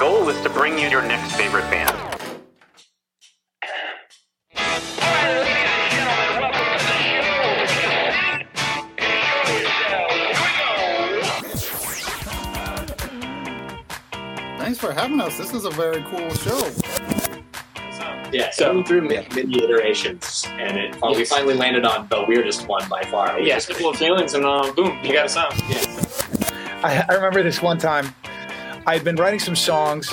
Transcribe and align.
goal 0.00 0.30
is 0.30 0.40
to 0.40 0.48
bring 0.48 0.78
you 0.78 0.88
your 0.88 1.02
next 1.02 1.36
favorite 1.36 1.68
band. 1.70 1.94
Thanks 14.58 14.78
for 14.78 14.92
having 14.92 15.20
us. 15.20 15.36
This 15.38 15.52
is 15.52 15.64
a 15.64 15.70
very 15.70 16.02
cool 16.04 16.30
show. 16.34 16.70
Yeah, 18.32 18.50
so 18.52 18.82
through 18.84 19.08
many, 19.08 19.26
many 19.34 19.64
iterations, 19.64 20.46
and 20.50 20.78
it 20.78 20.96
we 21.02 21.24
finally 21.24 21.54
landed 21.54 21.84
on 21.84 22.06
the 22.08 22.24
weirdest 22.28 22.68
one 22.68 22.88
by 22.88 23.02
far. 23.02 23.36
which 23.36 23.48
Yeah, 23.48 23.56
is- 23.56 23.64
simple 23.64 23.92
feelings, 23.92 24.34
and 24.34 24.44
uh, 24.46 24.72
boom, 24.72 24.98
you 25.02 25.12
got 25.12 25.26
a 25.26 25.28
sound. 25.28 25.52
I, 26.82 27.04
I 27.08 27.14
remember 27.14 27.42
this 27.42 27.60
one 27.60 27.76
time. 27.78 28.14
I 28.86 28.94
had 28.94 29.04
been 29.04 29.16
writing 29.16 29.38
some 29.38 29.56
songs, 29.56 30.10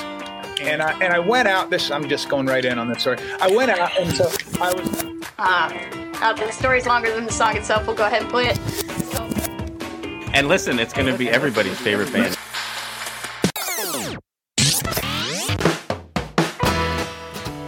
and 0.60 0.82
I 0.82 0.92
and 1.00 1.14
I 1.14 1.20
went 1.20 1.48
out. 1.48 1.70
This 1.70 1.90
I'm 1.90 2.10
just 2.10 2.28
going 2.28 2.48
right 2.48 2.66
in 2.66 2.78
on 2.78 2.90
this 2.90 3.00
story. 3.00 3.18
I 3.40 3.48
went 3.48 3.72
out, 3.72 3.98
and 3.98 4.12
so 4.14 4.30
I 4.60 4.74
was. 4.74 5.04
Uh, 5.40 6.00
uh, 6.22 6.34
the 6.34 6.52
story's 6.52 6.86
longer 6.86 7.14
than 7.14 7.26
the 7.26 7.32
song 7.32 7.56
itself. 7.56 7.88
We'll 7.88 7.96
go 7.96 8.06
ahead 8.06 8.24
and 8.24 8.32
play 8.32 8.48
it. 8.48 8.60
And 10.34 10.50
listen, 10.50 10.80
it's 10.80 10.94
going 10.94 11.08
to 11.08 11.18
be 11.18 11.30
everybody's 11.30 11.80
favorite 11.80 12.12
band. 12.12 12.38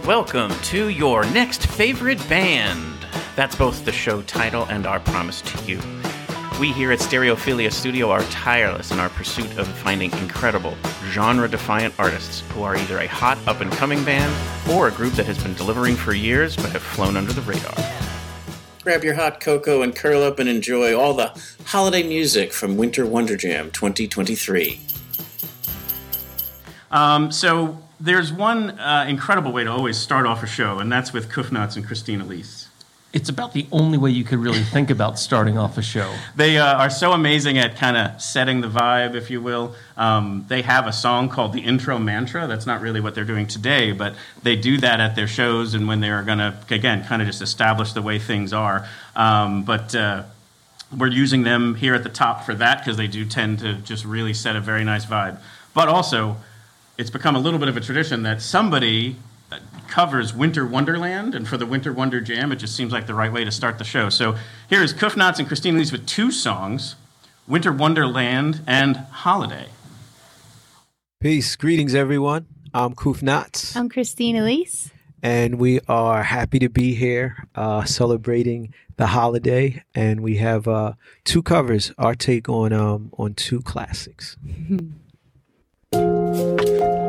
Welcome 0.06 0.52
to 0.64 0.88
your 0.88 1.24
next 1.30 1.66
favorite 1.66 2.18
band. 2.28 3.06
That's 3.36 3.56
both 3.56 3.84
the 3.86 3.92
show 3.92 4.20
title 4.22 4.66
and 4.68 4.86
our 4.86 5.00
promise 5.00 5.40
to 5.42 5.64
you. 5.64 5.99
We 6.60 6.72
here 6.72 6.92
at 6.92 6.98
Stereophilia 6.98 7.72
Studio 7.72 8.10
are 8.10 8.22
tireless 8.24 8.90
in 8.90 9.00
our 9.00 9.08
pursuit 9.08 9.56
of 9.56 9.66
finding 9.66 10.12
incredible, 10.18 10.76
genre 11.06 11.48
defiant 11.48 11.94
artists 11.98 12.42
who 12.50 12.62
are 12.62 12.76
either 12.76 12.98
a 12.98 13.06
hot 13.06 13.38
up 13.48 13.62
and 13.62 13.72
coming 13.72 14.04
band 14.04 14.30
or 14.70 14.88
a 14.88 14.90
group 14.90 15.14
that 15.14 15.24
has 15.24 15.42
been 15.42 15.54
delivering 15.54 15.96
for 15.96 16.12
years 16.12 16.56
but 16.56 16.66
have 16.72 16.82
flown 16.82 17.16
under 17.16 17.32
the 17.32 17.40
radar. 17.40 17.72
Grab 18.82 19.02
your 19.02 19.14
hot 19.14 19.40
cocoa 19.40 19.80
and 19.80 19.96
curl 19.96 20.22
up 20.22 20.38
and 20.38 20.50
enjoy 20.50 20.94
all 20.94 21.14
the 21.14 21.32
holiday 21.64 22.02
music 22.02 22.52
from 22.52 22.76
Winter 22.76 23.06
Wonder 23.06 23.38
Jam 23.38 23.70
2023. 23.70 24.78
Um, 26.90 27.32
so 27.32 27.78
there's 27.98 28.34
one 28.34 28.78
uh, 28.78 29.06
incredible 29.08 29.52
way 29.52 29.64
to 29.64 29.72
always 29.72 29.96
start 29.96 30.26
off 30.26 30.42
a 30.42 30.46
show, 30.46 30.78
and 30.78 30.92
that's 30.92 31.14
with 31.14 31.30
Kuf 31.30 31.46
Knotz 31.46 31.76
and 31.76 31.86
Christina 31.86 32.22
Elise. 32.22 32.69
It's 33.12 33.28
about 33.28 33.52
the 33.54 33.66
only 33.72 33.98
way 33.98 34.10
you 34.10 34.22
could 34.22 34.38
really 34.38 34.62
think 34.62 34.88
about 34.88 35.18
starting 35.18 35.58
off 35.58 35.76
a 35.76 35.82
show. 35.82 36.14
They 36.36 36.58
uh, 36.58 36.76
are 36.76 36.90
so 36.90 37.10
amazing 37.10 37.58
at 37.58 37.76
kind 37.76 37.96
of 37.96 38.22
setting 38.22 38.60
the 38.60 38.68
vibe, 38.68 39.16
if 39.16 39.30
you 39.30 39.40
will. 39.40 39.74
Um, 39.96 40.44
they 40.46 40.62
have 40.62 40.86
a 40.86 40.92
song 40.92 41.28
called 41.28 41.52
the 41.52 41.60
Intro 41.60 41.98
Mantra. 41.98 42.46
That's 42.46 42.66
not 42.66 42.80
really 42.80 43.00
what 43.00 43.16
they're 43.16 43.24
doing 43.24 43.48
today, 43.48 43.90
but 43.90 44.14
they 44.44 44.54
do 44.54 44.78
that 44.78 45.00
at 45.00 45.16
their 45.16 45.26
shows 45.26 45.74
and 45.74 45.88
when 45.88 45.98
they 45.98 46.10
are 46.10 46.22
going 46.22 46.38
to, 46.38 46.56
again, 46.70 47.04
kind 47.04 47.20
of 47.20 47.26
just 47.26 47.42
establish 47.42 47.94
the 47.94 48.02
way 48.02 48.20
things 48.20 48.52
are. 48.52 48.86
Um, 49.16 49.64
but 49.64 49.92
uh, 49.92 50.22
we're 50.96 51.08
using 51.08 51.42
them 51.42 51.74
here 51.74 51.96
at 51.96 52.04
the 52.04 52.10
top 52.10 52.44
for 52.44 52.54
that 52.54 52.78
because 52.78 52.96
they 52.96 53.08
do 53.08 53.24
tend 53.24 53.58
to 53.60 53.74
just 53.74 54.04
really 54.04 54.34
set 54.34 54.54
a 54.54 54.60
very 54.60 54.84
nice 54.84 55.04
vibe. 55.04 55.38
But 55.74 55.88
also, 55.88 56.36
it's 56.96 57.10
become 57.10 57.34
a 57.34 57.40
little 57.40 57.58
bit 57.58 57.68
of 57.68 57.76
a 57.76 57.80
tradition 57.80 58.22
that 58.22 58.40
somebody 58.40 59.16
covers 59.88 60.32
Winter 60.32 60.66
Wonderland, 60.66 61.34
and 61.34 61.46
for 61.48 61.56
the 61.56 61.66
Winter 61.66 61.92
Wonder 61.92 62.20
Jam, 62.20 62.52
it 62.52 62.56
just 62.56 62.76
seems 62.76 62.92
like 62.92 63.06
the 63.06 63.14
right 63.14 63.32
way 63.32 63.44
to 63.44 63.50
start 63.50 63.78
the 63.78 63.84
show. 63.84 64.08
So 64.08 64.36
here 64.68 64.82
is 64.82 64.92
Kuf 64.94 65.14
Knotz 65.14 65.38
and 65.38 65.48
Christine 65.48 65.76
Elise 65.76 65.92
with 65.92 66.06
two 66.06 66.30
songs 66.30 66.94
Winter 67.48 67.72
Wonderland 67.72 68.60
and 68.66 68.96
Holiday. 68.96 69.66
Peace. 71.20 71.56
Greetings, 71.56 71.94
everyone. 71.94 72.46
I'm 72.72 72.94
Kuf 72.94 73.20
Knotz, 73.20 73.76
I'm 73.76 73.88
Christine 73.88 74.36
Elise. 74.36 74.90
and 75.22 75.58
we 75.58 75.80
are 75.88 76.22
happy 76.22 76.60
to 76.60 76.68
be 76.68 76.94
here 76.94 77.48
uh, 77.56 77.84
celebrating 77.84 78.72
the 78.96 79.08
holiday. 79.08 79.82
And 79.94 80.20
we 80.20 80.36
have 80.36 80.68
uh, 80.68 80.92
two 81.24 81.42
covers, 81.42 81.92
our 81.98 82.14
take 82.14 82.48
on 82.48 82.72
um, 82.72 83.10
on 83.18 83.34
two 83.34 83.60
classics. 83.60 84.36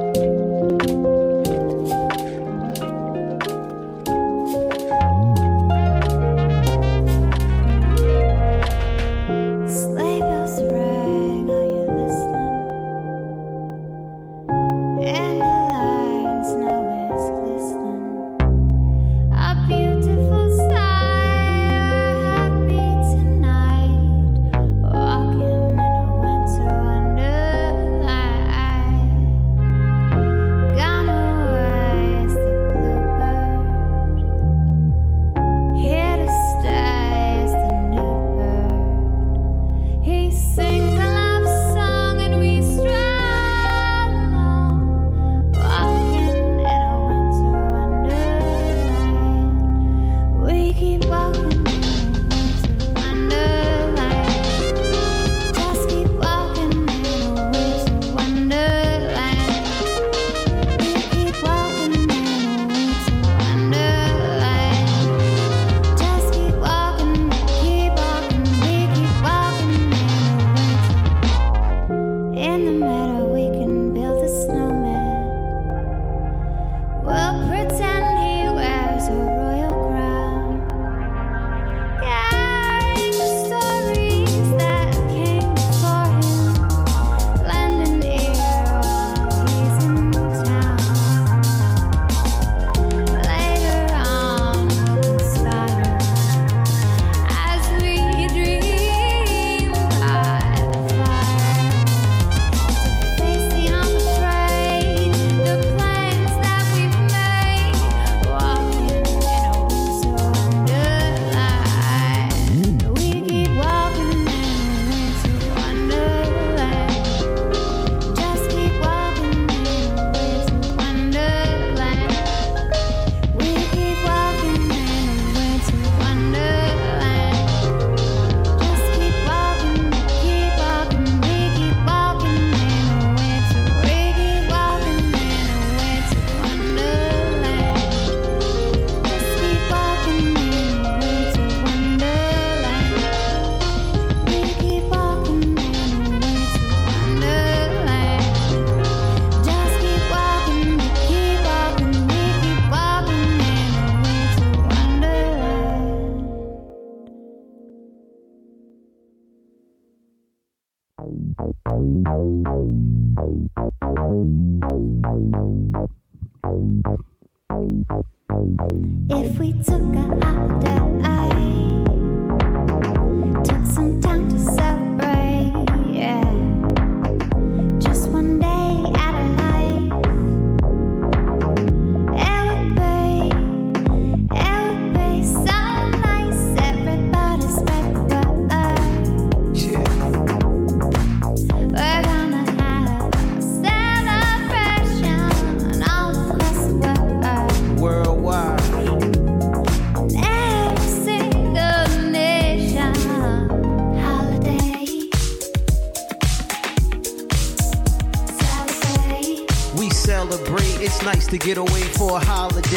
celebrate. 210.32 210.82
It's 210.82 211.04
nice 211.04 211.28
to 211.28 211.38
get 211.38 211.58
away 211.58 211.82
for 211.82 212.18
a 212.18 212.20
holiday. 212.20 212.70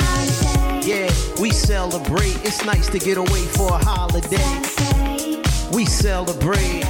Yeah, 0.87 1.11
we 1.41 1.51
celebrate. 1.51 2.37
It's 2.45 2.65
nice 2.65 2.89
to 2.89 2.99
get 2.99 3.17
away 3.17 3.45
for 3.57 3.69
a 3.69 3.79
holiday. 3.79 4.39
We 5.73 5.85
celebrate 5.85 6.85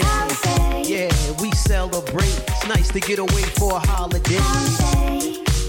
Holiday. 0.00 0.82
Yeah, 0.86 1.42
we 1.42 1.50
celebrate. 1.52 2.42
It's 2.48 2.66
nice 2.66 2.88
to 2.90 3.00
get 3.00 3.18
away 3.18 3.42
for 3.58 3.76
a 3.76 3.80
holiday. 3.80 4.40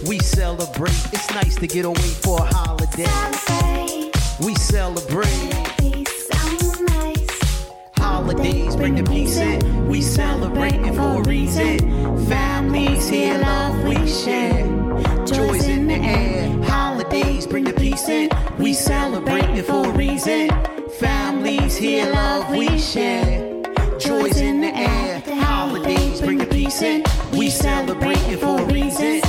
We 0.07 0.19
celebrate. 0.19 1.01
It's 1.13 1.29
nice 1.33 1.55
to 1.55 1.67
get 1.67 1.85
away 1.85 2.11
for 2.23 2.39
a 2.39 2.45
holiday. 2.45 4.11
We 4.39 4.55
celebrate. 4.55 5.67
Holidays 7.97 8.75
bring 8.75 8.95
the 8.95 9.03
peace 9.03 9.37
in. 9.37 9.87
We 9.87 10.01
celebrating 10.01 10.93
for 10.93 11.21
a 11.21 11.23
reason. 11.23 11.79
Families 12.27 13.07
here, 13.07 13.37
love 13.39 13.83
we 13.83 14.07
share. 14.07 14.65
Joys 15.25 15.67
in 15.67 15.87
the 15.87 15.95
air. 15.95 16.61
Holidays 16.63 17.47
bring 17.47 17.63
the 17.63 17.73
peace 17.73 18.07
in. 18.09 18.29
We 18.57 18.73
celebrating 18.73 19.63
for 19.63 19.87
a 19.87 19.91
reason. 19.91 20.49
Families 20.99 21.77
here, 21.77 22.11
love 22.11 22.49
we 22.55 22.77
share. 22.77 23.46
Joys 24.19 24.41
in 24.41 24.61
the 24.61 24.75
air. 24.75 25.21
Holidays 25.41 26.21
bring 26.21 26.39
the 26.39 26.47
peace 26.47 26.81
in. 26.81 27.03
We 27.33 27.51
celebrating 27.51 28.37
for 28.39 28.59
a 28.59 28.65
reason. 28.65 29.21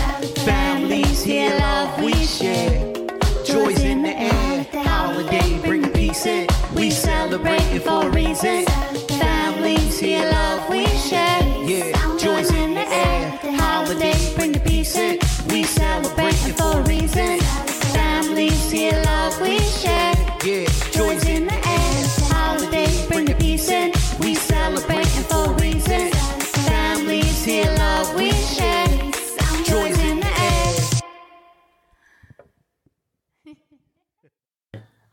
Families 0.46 1.23
here, 1.23 1.55
love 1.58 2.02
we 2.02 2.14
share. 2.14 2.94
Joys 3.44 3.82
in 3.82 4.02
the 4.02 4.17
air. 4.17 4.67
Holiday 4.73 5.58
bring 5.58 5.82
the 5.82 5.90
peace 5.90 6.25
in. 6.25 6.46
We 6.75 6.90
celebrating 6.90 7.81
for 7.81 8.06
a 8.06 8.11
reason. 8.11 8.64
Families 9.19 9.99
here, 9.99 10.25
love 10.31 10.70
we 10.70 10.87
share. 10.87 11.48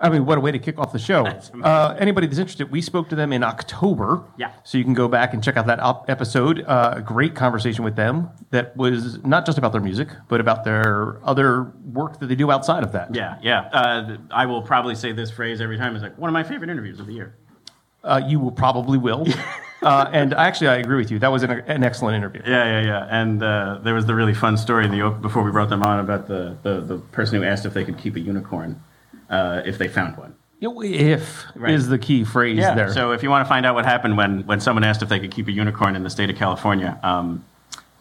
I 0.05 0.09
mean, 0.09 0.27
what 0.27 0.37
a 0.37 0.41
way 0.41 0.51
to 0.51 0.59
kick 0.59 0.77
off 0.77 0.93
the 0.93 0.99
show. 0.99 1.25
Uh, 1.25 1.95
anybody 1.97 2.27
that's 2.27 2.37
interested, 2.37 2.69
we 2.69 2.79
spoke 2.79 3.09
to 3.09 3.15
them 3.15 3.33
in 3.33 3.41
October. 3.43 4.23
Yeah. 4.37 4.51
So 4.63 4.77
you 4.77 4.83
can 4.83 4.93
go 4.93 5.07
back 5.07 5.33
and 5.33 5.43
check 5.43 5.57
out 5.57 5.65
that 5.65 5.79
op- 5.79 6.07
episode. 6.11 6.63
Uh, 6.63 6.93
a 6.97 7.01
great 7.01 7.33
conversation 7.33 7.83
with 7.83 7.95
them 7.95 8.29
that 8.51 8.77
was 8.77 9.23
not 9.23 9.47
just 9.47 9.57
about 9.57 9.71
their 9.71 9.81
music, 9.81 10.09
but 10.27 10.39
about 10.39 10.63
their 10.63 11.19
other 11.23 11.73
work 11.91 12.19
that 12.19 12.27
they 12.27 12.35
do 12.35 12.51
outside 12.51 12.83
of 12.83 12.91
that. 12.91 13.15
Yeah, 13.15 13.39
yeah. 13.41 13.61
Uh, 13.73 14.17
I 14.29 14.45
will 14.45 14.61
probably 14.61 14.93
say 14.93 15.11
this 15.11 15.31
phrase 15.31 15.59
every 15.59 15.77
time. 15.77 15.95
It's 15.95 16.03
like 16.03 16.19
one 16.19 16.29
of 16.29 16.33
my 16.33 16.43
favorite 16.43 16.69
interviews 16.69 16.99
of 16.99 17.07
the 17.07 17.13
year. 17.13 17.35
Uh, 18.03 18.21
you 18.27 18.39
will 18.39 18.51
probably 18.51 18.99
will. 18.99 19.25
uh, 19.81 20.07
and 20.13 20.35
actually, 20.35 20.67
I 20.67 20.75
agree 20.75 20.97
with 20.97 21.09
you. 21.09 21.17
That 21.17 21.31
was 21.31 21.41
an, 21.41 21.49
an 21.49 21.83
excellent 21.83 22.15
interview. 22.15 22.43
Yeah, 22.45 22.79
yeah, 22.79 22.85
yeah. 22.85 23.07
And 23.09 23.41
uh, 23.41 23.79
there 23.81 23.95
was 23.95 24.05
the 24.05 24.13
really 24.13 24.35
fun 24.35 24.55
story 24.55 24.85
in 24.85 24.91
the 24.91 25.01
op- 25.01 25.19
before 25.23 25.41
we 25.41 25.51
brought 25.51 25.69
them 25.69 25.81
on 25.81 25.99
about 25.99 26.27
the, 26.27 26.55
the, 26.61 26.81
the 26.81 26.97
person 26.99 27.41
who 27.41 27.43
asked 27.47 27.65
if 27.65 27.73
they 27.73 27.83
could 27.83 27.97
keep 27.97 28.15
a 28.15 28.19
unicorn 28.19 28.79
uh, 29.29 29.61
if 29.65 29.77
they 29.77 29.87
found 29.87 30.17
one. 30.17 30.35
If 30.61 31.45
Right. 31.55 31.73
is 31.73 31.87
the 31.89 31.99
key 31.99 32.23
phrase 32.23 32.57
there. 32.57 32.91
So 32.91 33.11
if 33.11 33.21
you 33.21 33.29
want 33.29 33.45
to 33.45 33.49
find 33.49 33.65
out 33.65 33.75
what 33.75 33.85
happened 33.85 34.17
when, 34.17 34.45
when 34.47 34.59
someone 34.59 34.83
asked 34.83 35.01
if 35.03 35.09
they 35.09 35.19
could 35.19 35.31
keep 35.31 35.47
a 35.47 35.51
unicorn 35.51 35.95
in 35.95 36.03
the 36.03 36.09
state 36.09 36.29
of 36.29 36.37
California, 36.37 36.97
um, 37.03 37.43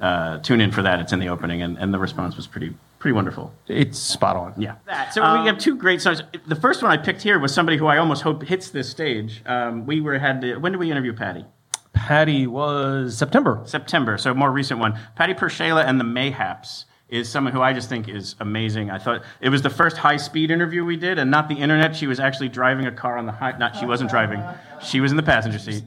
uh, 0.01 0.39
tune 0.39 0.61
in 0.61 0.71
for 0.71 0.83
that. 0.83 0.99
It's 1.01 1.13
in 1.13 1.19
the 1.19 1.29
opening, 1.29 1.63
and, 1.63 1.77
and 1.79 1.93
the 1.93 1.99
response 1.99 2.37
was 2.37 2.47
pretty 2.47 2.75
pretty 2.99 3.15
wonderful. 3.15 3.53
it's 3.69 3.99
spot 3.99 4.35
on. 4.35 4.55
Yeah. 4.57 4.77
So 5.11 5.21
we 5.43 5.47
have 5.47 5.59
two 5.59 5.77
great 5.77 6.01
songs. 6.01 6.23
The 6.47 6.57
first 6.57 6.83
one 6.83 6.91
I 6.91 6.97
picked 6.97 7.21
here 7.21 7.39
was 7.39 7.53
somebody 7.53 7.77
who 7.77 7.87
I 7.87 7.99
almost 7.99 8.23
hope 8.23 8.43
hits 8.45 8.71
this 8.71 8.89
stage. 8.89 9.43
Um, 9.45 9.85
we 9.85 10.01
were 10.01 10.19
had 10.19 10.41
to, 10.41 10.57
when 10.57 10.73
did 10.73 10.79
we 10.79 10.91
interview 10.91 11.13
Patty? 11.13 11.45
Patty 11.93 12.47
was 12.47 13.15
September. 13.17 13.61
September, 13.67 14.17
so 14.17 14.33
more 14.33 14.51
recent 14.51 14.81
one. 14.81 14.99
Patty 15.17 15.35
PerShayla 15.35 15.85
and 15.87 16.01
the 16.01 16.05
Mayhaps 16.05 16.87
is 17.09 17.29
someone 17.29 17.53
who 17.53 17.61
I 17.61 17.73
just 17.73 17.89
think 17.89 18.09
is 18.09 18.35
amazing. 18.41 18.91
I 18.91 18.99
thought 18.99 19.23
it 19.41 19.49
was 19.49 19.63
the 19.63 19.71
first 19.71 19.97
high 19.97 20.17
speed 20.17 20.51
interview 20.51 20.85
we 20.85 20.97
did, 20.97 21.19
and 21.19 21.31
not 21.31 21.49
the 21.49 21.55
internet. 21.55 21.95
She 21.95 22.07
was 22.07 22.19
actually 22.19 22.49
driving 22.49 22.87
a 22.87 22.93
car 22.93 23.19
on 23.19 23.27
the 23.27 23.33
high. 23.33 23.57
Not 23.59 23.77
she 23.77 23.87
wasn't 23.87 24.11
driving. 24.11 24.43
She 24.83 25.01
was 25.01 25.11
in 25.11 25.17
the 25.17 25.23
passenger 25.23 25.59
seat. 25.59 25.85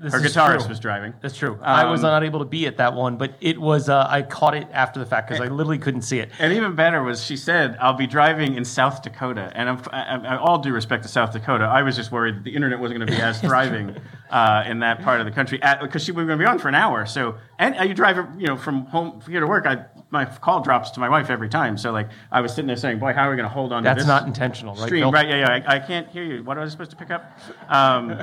This 0.00 0.12
Her 0.12 0.20
guitarist 0.20 0.60
true. 0.60 0.68
was 0.68 0.78
driving. 0.78 1.12
That's 1.20 1.36
true. 1.36 1.58
I 1.60 1.84
was 1.86 2.04
Um, 2.04 2.10
not 2.12 2.22
able 2.22 2.38
to 2.38 2.44
be 2.44 2.68
at 2.68 2.76
that 2.76 2.94
one, 2.94 3.16
but 3.16 3.32
it 3.40 3.60
was. 3.60 3.88
Uh, 3.88 4.06
I 4.08 4.22
caught 4.22 4.54
it 4.54 4.68
after 4.72 5.00
the 5.00 5.06
fact 5.06 5.28
because 5.28 5.44
I 5.44 5.48
literally 5.50 5.78
couldn't 5.78 6.02
see 6.02 6.20
it. 6.20 6.30
And 6.38 6.52
even 6.52 6.76
better 6.76 7.02
was 7.02 7.24
she 7.24 7.36
said, 7.36 7.76
"I'll 7.80 7.94
be 7.94 8.06
driving 8.06 8.54
in 8.54 8.64
South 8.64 9.02
Dakota." 9.02 9.50
And 9.56 9.68
I'm, 9.68 9.82
I, 9.92 10.34
I, 10.34 10.36
all 10.36 10.58
due 10.58 10.72
respect 10.72 11.02
to 11.02 11.08
South 11.08 11.32
Dakota, 11.32 11.64
I 11.64 11.82
was 11.82 11.96
just 11.96 12.12
worried 12.12 12.36
that 12.36 12.44
the 12.44 12.54
internet 12.54 12.78
wasn't 12.78 13.00
going 13.00 13.08
to 13.08 13.12
be 13.16 13.20
as 13.20 13.40
thriving 13.48 13.96
uh, 14.30 14.62
in 14.68 14.78
that 14.80 15.02
part 15.02 15.18
of 15.18 15.26
the 15.26 15.32
country 15.32 15.60
because 15.82 16.04
she 16.04 16.12
was 16.12 16.26
going 16.26 16.38
to 16.38 16.44
be 16.44 16.48
on 16.48 16.60
for 16.60 16.68
an 16.68 16.76
hour. 16.76 17.04
So, 17.04 17.34
and 17.58 17.76
uh, 17.76 17.82
you 17.82 17.94
drive, 17.94 18.18
you 18.38 18.46
know, 18.46 18.56
from 18.56 18.86
home 18.86 19.20
here 19.28 19.40
to 19.40 19.46
work. 19.48 19.66
I 19.66 19.86
my 20.10 20.24
call 20.26 20.60
drops 20.60 20.90
to 20.92 21.00
my 21.00 21.08
wife 21.08 21.28
every 21.28 21.48
time. 21.48 21.76
So, 21.76 21.90
like, 21.90 22.08
I 22.30 22.40
was 22.40 22.52
sitting 22.54 22.68
there 22.68 22.76
saying, 22.76 23.00
"Boy, 23.00 23.14
how 23.14 23.26
are 23.26 23.30
we 23.30 23.36
going 23.36 23.48
to 23.48 23.52
hold 23.52 23.72
on 23.72 23.82
to 23.82 23.88
That's 23.88 23.98
this?" 24.02 24.06
not 24.06 24.26
intentional, 24.28 24.74
right? 24.76 24.84
stream, 24.86 25.02
Bill? 25.02 25.10
right? 25.12 25.28
Yeah, 25.28 25.40
yeah. 25.56 25.62
I, 25.66 25.74
I 25.74 25.78
can't 25.80 26.08
hear 26.08 26.22
you. 26.22 26.44
What 26.44 26.56
was 26.56 26.68
I 26.68 26.70
supposed 26.70 26.90
to 26.90 26.96
pick 26.96 27.10
up? 27.10 27.36
Um, 27.68 28.22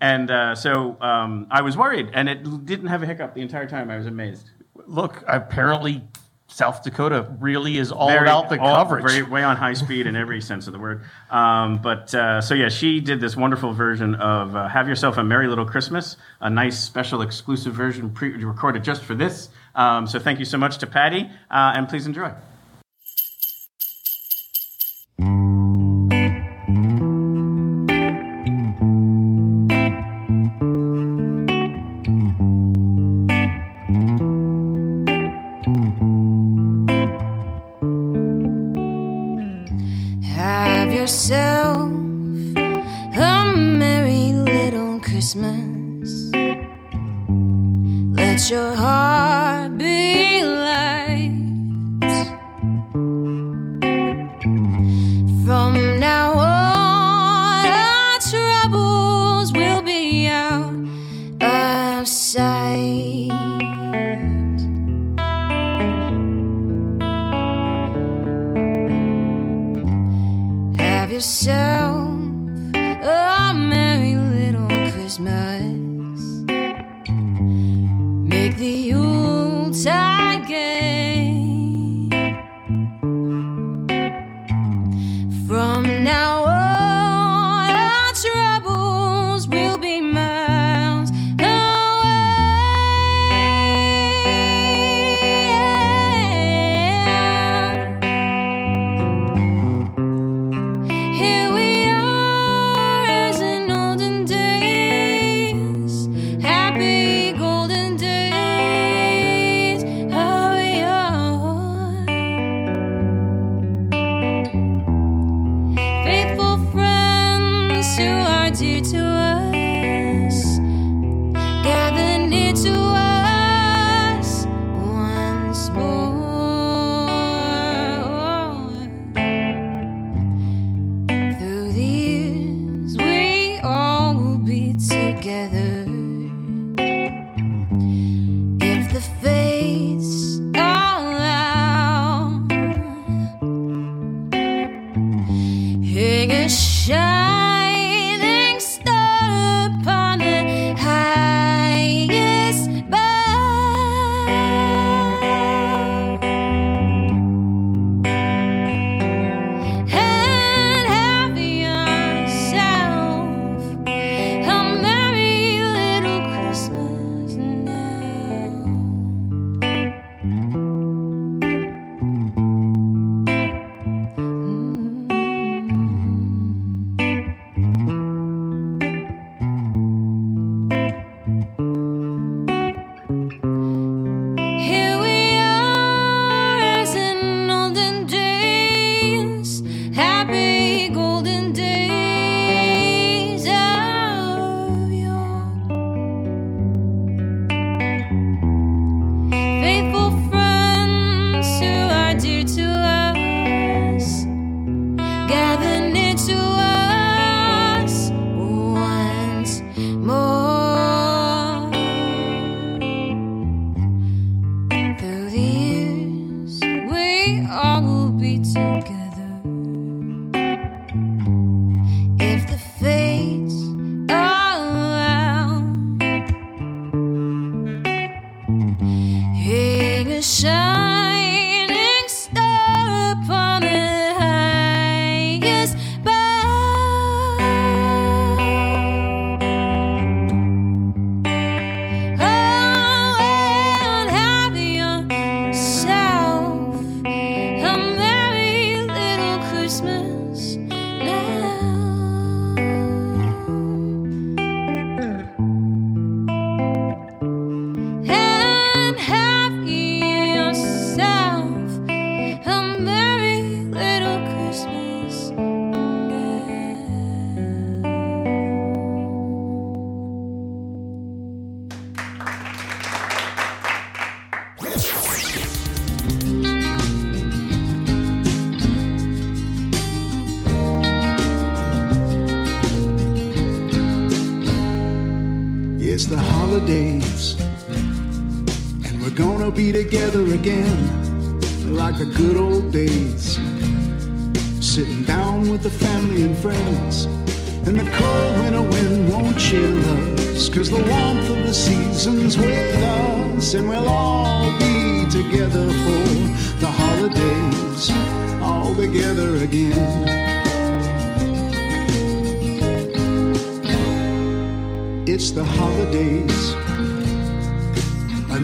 and 0.00 0.30
uh, 0.30 0.54
so 0.54 0.96
um, 1.00 1.46
I 1.50 1.62
was 1.62 1.76
worried, 1.76 2.10
and 2.12 2.28
it 2.28 2.64
didn't 2.66 2.88
have 2.88 3.02
a 3.02 3.06
hiccup 3.06 3.34
the 3.34 3.42
entire 3.42 3.66
time. 3.66 3.90
I 3.90 3.96
was 3.96 4.06
amazed. 4.06 4.50
Look, 4.86 5.24
apparently 5.26 6.02
South 6.48 6.84
Dakota 6.84 7.26
really 7.40 7.76
is 7.76 7.90
all 7.90 8.08
Very- 8.08 8.22
about 8.28 8.48
the 8.48 8.60
all- 8.60 8.76
coverage. 8.76 9.04
very- 9.04 9.22
way 9.22 9.42
on 9.42 9.56
high 9.56 9.72
speed 9.74 10.06
in 10.06 10.14
every 10.14 10.40
sense 10.40 10.66
of 10.68 10.72
the 10.72 10.78
word. 10.78 11.02
Um, 11.30 11.78
but 11.78 12.14
uh, 12.14 12.40
so 12.40 12.54
yeah, 12.54 12.68
she 12.68 13.00
did 13.00 13.20
this 13.20 13.36
wonderful 13.36 13.72
version 13.72 14.14
of 14.14 14.54
uh, 14.54 14.68
"Have 14.68 14.88
Yourself 14.88 15.16
a 15.18 15.24
Merry 15.24 15.48
Little 15.48 15.66
Christmas," 15.66 16.16
a 16.40 16.48
nice 16.48 16.78
special 16.78 17.20
exclusive 17.22 17.72
version 17.74 18.10
pre- 18.10 18.44
recorded 18.44 18.84
just 18.84 19.02
for 19.02 19.14
this. 19.14 19.48
Um, 19.74 20.06
so 20.06 20.18
thank 20.18 20.38
you 20.38 20.44
so 20.44 20.56
much 20.56 20.78
to 20.78 20.86
Patty, 20.86 21.28
uh, 21.50 21.72
and 21.74 21.88
please 21.88 22.06
enjoy. 22.06 22.30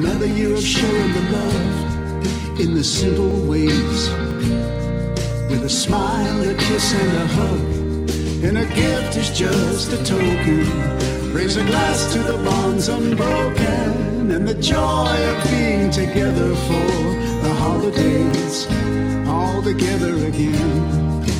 Another 0.05 0.27
year 0.27 0.53
of 0.53 0.61
sharing 0.61 1.13
the 1.13 1.21
love 1.31 2.61
in 2.61 2.75
the 2.75 2.83
simple 2.83 3.39
ways. 3.47 4.11
With 5.49 5.63
a 5.63 5.69
smile, 5.69 6.41
a 6.41 6.55
kiss, 6.55 6.93
and 6.93 7.17
a 7.19 7.27
hug. 7.39 7.61
And 8.43 8.59
a 8.59 8.67
gift 8.75 9.17
is 9.17 9.31
just 9.31 9.93
a 9.93 9.99
token. 9.99 11.33
Raise 11.33 11.57
a 11.57 11.65
glass 11.65 12.13
to 12.15 12.19
the 12.19 12.37
bonds 12.39 12.89
unbroken. 12.89 14.33
And 14.33 14.49
the 14.49 14.61
joy 14.61 15.17
of 15.31 15.51
being 15.53 15.89
together 15.93 16.53
for 16.67 16.91
the 17.45 17.55
holidays. 17.61 18.67
All 19.29 19.63
together 19.63 20.17
again. 20.27 21.32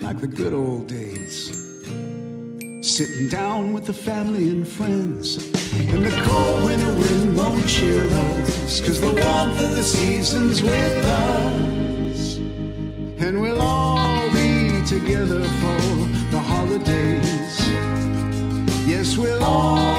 Like 0.00 0.20
the 0.20 0.28
good 0.28 0.52
old 0.52 0.86
days. 0.86 1.50
Sitting 2.82 3.28
down 3.28 3.72
with 3.72 3.84
the 3.86 3.92
family 3.92 4.48
and 4.48 4.66
friends. 4.66 5.52
And 5.92 6.04
the 6.04 6.16
cold 6.22 6.64
winter 6.64 6.94
wind 6.94 7.36
won't 7.36 7.66
chill 7.66 8.08
us. 8.14 8.80
Cause 8.80 9.00
the 9.00 9.08
warmth 9.08 9.60
of 9.60 9.74
the 9.74 9.82
season's 9.82 10.62
with 10.62 11.04
us. 11.04 12.36
And 13.18 13.40
we'll 13.40 13.60
all 13.60 14.30
be 14.30 14.80
together 14.86 15.42
for 15.60 15.80
the 16.30 16.38
holidays. 16.38 17.54
Yes, 18.86 19.18
we'll 19.18 19.42
all 19.42 19.95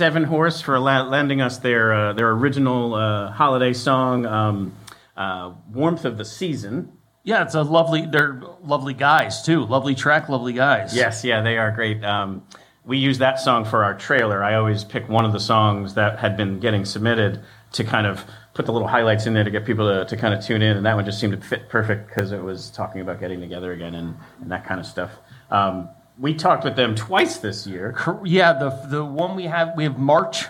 7Horse 0.00 0.62
for 0.62 0.78
la- 0.78 1.02
lending 1.02 1.42
us 1.42 1.58
their 1.58 1.92
uh, 1.92 2.12
their 2.14 2.30
original 2.30 2.94
uh, 2.94 3.30
holiday 3.32 3.74
song, 3.74 4.24
um, 4.24 4.74
uh, 5.14 5.52
"Warmth 5.70 6.06
of 6.06 6.16
the 6.16 6.24
Season." 6.24 6.92
Yeah, 7.22 7.42
it's 7.42 7.54
a 7.54 7.62
lovely. 7.62 8.06
They're 8.06 8.40
lovely 8.62 8.94
guys 8.94 9.42
too. 9.42 9.66
Lovely 9.66 9.94
track, 9.94 10.30
lovely 10.30 10.54
guys. 10.54 10.96
Yes, 10.96 11.22
yeah, 11.22 11.42
they 11.42 11.58
are 11.58 11.70
great. 11.70 12.02
Um, 12.02 12.46
we 12.82 12.96
use 12.96 13.18
that 13.18 13.38
song 13.40 13.66
for 13.66 13.84
our 13.84 13.94
trailer. 13.94 14.42
I 14.42 14.54
always 14.54 14.84
pick 14.84 15.06
one 15.06 15.26
of 15.26 15.32
the 15.34 15.40
songs 15.40 15.94
that 15.94 16.18
had 16.18 16.34
been 16.34 16.60
getting 16.60 16.86
submitted 16.86 17.44
to 17.72 17.84
kind 17.84 18.06
of 18.06 18.24
put 18.54 18.64
the 18.64 18.72
little 18.72 18.88
highlights 18.88 19.26
in 19.26 19.34
there 19.34 19.44
to 19.44 19.50
get 19.50 19.66
people 19.66 19.86
to, 19.86 20.06
to 20.06 20.16
kind 20.16 20.32
of 20.32 20.42
tune 20.42 20.62
in, 20.62 20.78
and 20.78 20.86
that 20.86 20.96
one 20.96 21.04
just 21.04 21.20
seemed 21.20 21.38
to 21.38 21.46
fit 21.46 21.68
perfect 21.68 22.08
because 22.08 22.32
it 22.32 22.42
was 22.42 22.70
talking 22.70 23.02
about 23.02 23.20
getting 23.20 23.38
together 23.38 23.72
again 23.72 23.94
and, 23.94 24.16
and 24.40 24.50
that 24.50 24.64
kind 24.64 24.80
of 24.80 24.86
stuff. 24.86 25.10
Um, 25.50 25.90
we 26.20 26.34
talked 26.34 26.64
with 26.64 26.76
them 26.76 26.94
twice 26.94 27.38
this 27.38 27.66
year. 27.66 27.96
Yeah, 28.24 28.52
the 28.52 28.70
the 28.88 29.04
one 29.04 29.34
we 29.36 29.44
have 29.44 29.72
we 29.76 29.84
have 29.84 29.98
March 29.98 30.46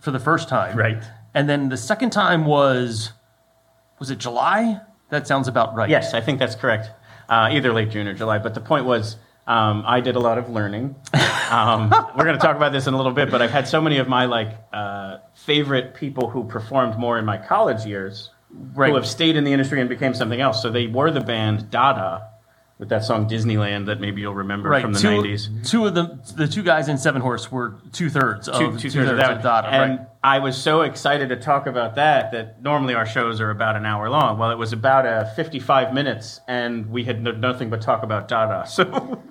for 0.00 0.10
the 0.10 0.18
first 0.20 0.48
time, 0.48 0.76
Right. 0.76 1.02
And 1.34 1.48
then 1.48 1.68
the 1.70 1.76
second 1.76 2.10
time 2.10 2.44
was 2.44 3.12
was 3.98 4.10
it 4.10 4.18
July? 4.18 4.80
That 5.10 5.26
sounds 5.26 5.48
about 5.48 5.74
right. 5.74 5.88
Yes, 5.88 6.12
I 6.12 6.20
think 6.20 6.38
that's 6.38 6.54
correct. 6.56 6.90
Uh, 7.28 7.48
either 7.52 7.72
late 7.72 7.90
June 7.90 8.06
or 8.08 8.14
July. 8.14 8.38
But 8.38 8.54
the 8.54 8.60
point 8.60 8.84
was, 8.84 9.16
um, 9.46 9.84
I 9.86 10.00
did 10.00 10.16
a 10.16 10.18
lot 10.18 10.38
of 10.38 10.50
learning. 10.50 10.96
Um, 11.50 11.90
we're 12.16 12.24
going 12.24 12.36
to 12.36 12.42
talk 12.42 12.56
about 12.56 12.72
this 12.72 12.86
in 12.86 12.94
a 12.94 12.96
little 12.96 13.12
bit, 13.12 13.30
but 13.30 13.40
I've 13.40 13.50
had 13.50 13.68
so 13.68 13.80
many 13.80 13.98
of 13.98 14.08
my 14.08 14.24
like 14.26 14.50
uh, 14.72 15.18
favorite 15.34 15.94
people 15.94 16.28
who 16.28 16.44
performed 16.44 16.98
more 16.98 17.18
in 17.18 17.24
my 17.24 17.38
college 17.38 17.86
years 17.86 18.30
Right. 18.74 18.90
who 18.90 18.96
have 18.96 19.06
stayed 19.06 19.36
in 19.36 19.44
the 19.44 19.52
industry 19.52 19.80
and 19.80 19.88
became 19.88 20.12
something 20.12 20.40
else. 20.40 20.60
So 20.60 20.70
they 20.70 20.86
were 20.86 21.10
the 21.10 21.22
band 21.22 21.70
Dada 21.70 22.28
with 22.78 22.88
that 22.88 23.04
song 23.04 23.28
Dizz 23.28 23.44
Knee 23.44 23.58
Land 23.58 23.86
that 23.88 24.00
maybe 24.00 24.20
you'll 24.22 24.34
remember 24.34 24.68
Right. 24.70 24.82
from 24.82 24.92
the 24.92 24.98
two, 24.98 25.08
90s. 25.22 25.68
Two 25.70 25.86
of 25.86 25.94
the 25.94 26.18
the 26.36 26.48
two 26.48 26.62
guys 26.62 26.88
in 26.88 26.96
7Horse 26.96 27.50
were 27.50 27.76
two 27.92 28.10
thirds 28.10 28.48
of 28.48 28.58
two, 28.58 28.72
two 28.72 28.90
two-thirds 28.90 29.10
of 29.10 29.16
that. 29.18 29.42
Dada. 29.42 29.68
and 29.68 29.98
right. 29.98 30.08
I 30.24 30.38
was 30.38 30.56
so 30.56 30.82
excited 30.82 31.28
to 31.30 31.36
talk 31.36 31.66
about 31.66 31.96
that 31.96 32.32
that 32.32 32.62
normally 32.62 32.94
our 32.94 33.06
shows 33.06 33.40
are 33.40 33.50
about 33.50 33.76
an 33.76 33.84
hour 33.86 34.08
long. 34.08 34.38
Well, 34.38 34.50
it 34.50 34.58
was 34.58 34.72
about 34.72 35.04
uh, 35.04 35.24
55 35.34 35.92
minutes, 35.92 36.40
and 36.46 36.90
we 36.90 37.02
had 37.04 37.22
no, 37.22 37.32
nothing 37.32 37.70
but 37.70 37.80
talk 37.82 38.02
about 38.02 38.28
Dada. 38.28 38.64
So, 38.68 39.22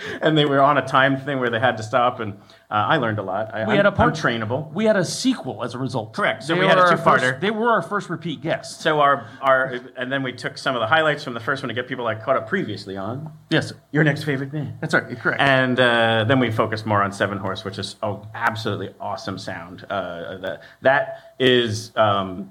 and 0.22 0.36
they 0.36 0.44
were 0.44 0.60
on 0.60 0.78
a 0.78 0.86
time 0.86 1.16
thing 1.18 1.38
where 1.40 1.50
they 1.50 1.60
had 1.60 1.76
to 1.78 1.82
stop, 1.82 2.20
and 2.20 2.34
uh, 2.70 2.74
I 2.74 2.96
learned 2.98 3.18
a 3.18 3.22
lot. 3.22 3.54
I, 3.54 3.64
We 3.66 3.72
I'm, 3.72 3.76
had 3.76 3.86
a 3.86 4.02
I'm 4.02 4.12
trainable. 4.12 4.72
We 4.72 4.84
had 4.84 4.96
a 4.96 5.04
sequel 5.04 5.64
as 5.64 5.74
a 5.74 5.78
result. 5.78 6.12
Correct. 6.12 6.42
So 6.42 6.54
They 6.54 6.60
we 6.60 6.66
had 6.66 6.78
a 6.78 6.90
two-parter. 6.90 7.40
They 7.40 7.50
were 7.50 7.70
our 7.70 7.82
first 7.82 8.10
repeat 8.10 8.42
guests. 8.42 8.82
So 8.82 9.00
our 9.00 9.26
our 9.40 9.80
and 9.96 10.12
then 10.12 10.22
we 10.22 10.32
took 10.32 10.58
some 10.58 10.74
of 10.76 10.80
the 10.80 10.86
highlights 10.86 11.24
from 11.24 11.34
the 11.34 11.40
first 11.40 11.62
one 11.62 11.68
to 11.68 11.74
get 11.74 11.88
people 11.88 12.04
like 12.04 12.22
caught 12.22 12.36
up 12.36 12.48
previously 12.48 12.96
on 12.96 13.32
Yes, 13.50 13.72
your 13.90 14.04
next 14.04 14.24
favorite 14.24 14.52
band. 14.52 14.74
that's 14.80 14.92
right. 14.94 15.18
Correct. 15.18 15.40
And 15.40 15.78
uh, 15.80 16.24
then 16.28 16.38
we 16.40 16.50
focused 16.50 16.84
more 16.86 17.02
on 17.02 17.10
7Horse, 17.10 17.64
which 17.64 17.78
is 17.78 17.96
oh, 18.02 18.26
absolutely 18.34 18.90
awesome 19.00 19.38
sound. 19.38 19.84
Uh, 19.88 20.36
that 20.38 20.62
that 20.82 21.34
is, 21.38 21.92
um, 21.96 22.50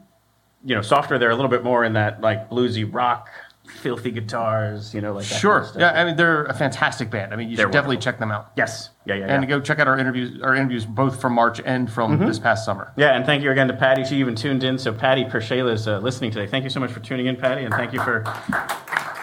you 0.65 0.73
know, 0.75 0.81
software. 0.81 1.19
They're 1.19 1.29
a 1.29 1.35
little 1.35 1.51
bit 1.51 1.63
more 1.63 1.83
in 1.85 1.93
that 1.93 2.21
like 2.21 2.49
bluesy 2.49 2.91
rock, 2.91 3.29
filthy 3.69 4.11
guitars, 4.11 4.93
you 4.93 5.01
know, 5.01 5.13
like 5.13 5.27
that 5.27 5.39
sure. 5.39 5.61
Kind 5.63 5.75
of 5.75 5.81
yeah, 5.81 6.01
I 6.01 6.05
mean 6.05 6.15
they're 6.15 6.45
a 6.45 6.53
fantastic 6.53 7.09
band. 7.09 7.33
I 7.33 7.35
mean 7.37 7.49
you 7.49 7.57
They're 7.57 7.65
should 7.67 7.73
definitely 7.73 7.97
check 7.97 8.19
them 8.19 8.31
out. 8.31 8.51
Yes. 8.55 8.89
Yeah. 9.05 9.15
Yeah. 9.15 9.25
And 9.27 9.43
yeah. 9.43 9.49
go 9.49 9.59
check 9.59 9.79
out 9.79 9.87
our 9.87 9.97
interviews. 9.97 10.41
Our 10.41 10.55
interviews 10.55 10.85
both 10.85 11.19
from 11.21 11.33
March 11.33 11.61
and 11.65 11.91
from 11.91 12.17
Mm-hmm. 12.17 12.25
this 12.27 12.39
past 12.39 12.63
summer. 12.65 12.93
Yeah, 12.97 13.15
and 13.15 13.25
thank 13.25 13.43
you 13.43 13.51
again 13.51 13.67
to 13.67 13.73
Patty. 13.73 14.03
She 14.05 14.15
even 14.17 14.35
tuned 14.35 14.63
in. 14.63 14.77
So 14.77 14.93
Patty 14.93 15.23
PerShayla 15.25 15.73
is 15.73 15.87
uh, 15.87 15.99
listening 15.99 16.31
today. 16.31 16.47
Thank 16.47 16.63
you 16.63 16.69
so 16.69 16.79
much 16.79 16.91
for 16.91 16.99
tuning 17.01 17.25
in, 17.27 17.35
Patty, 17.35 17.63
and 17.65 17.73
thank 17.73 17.93
you 17.93 18.01
for 18.01 18.23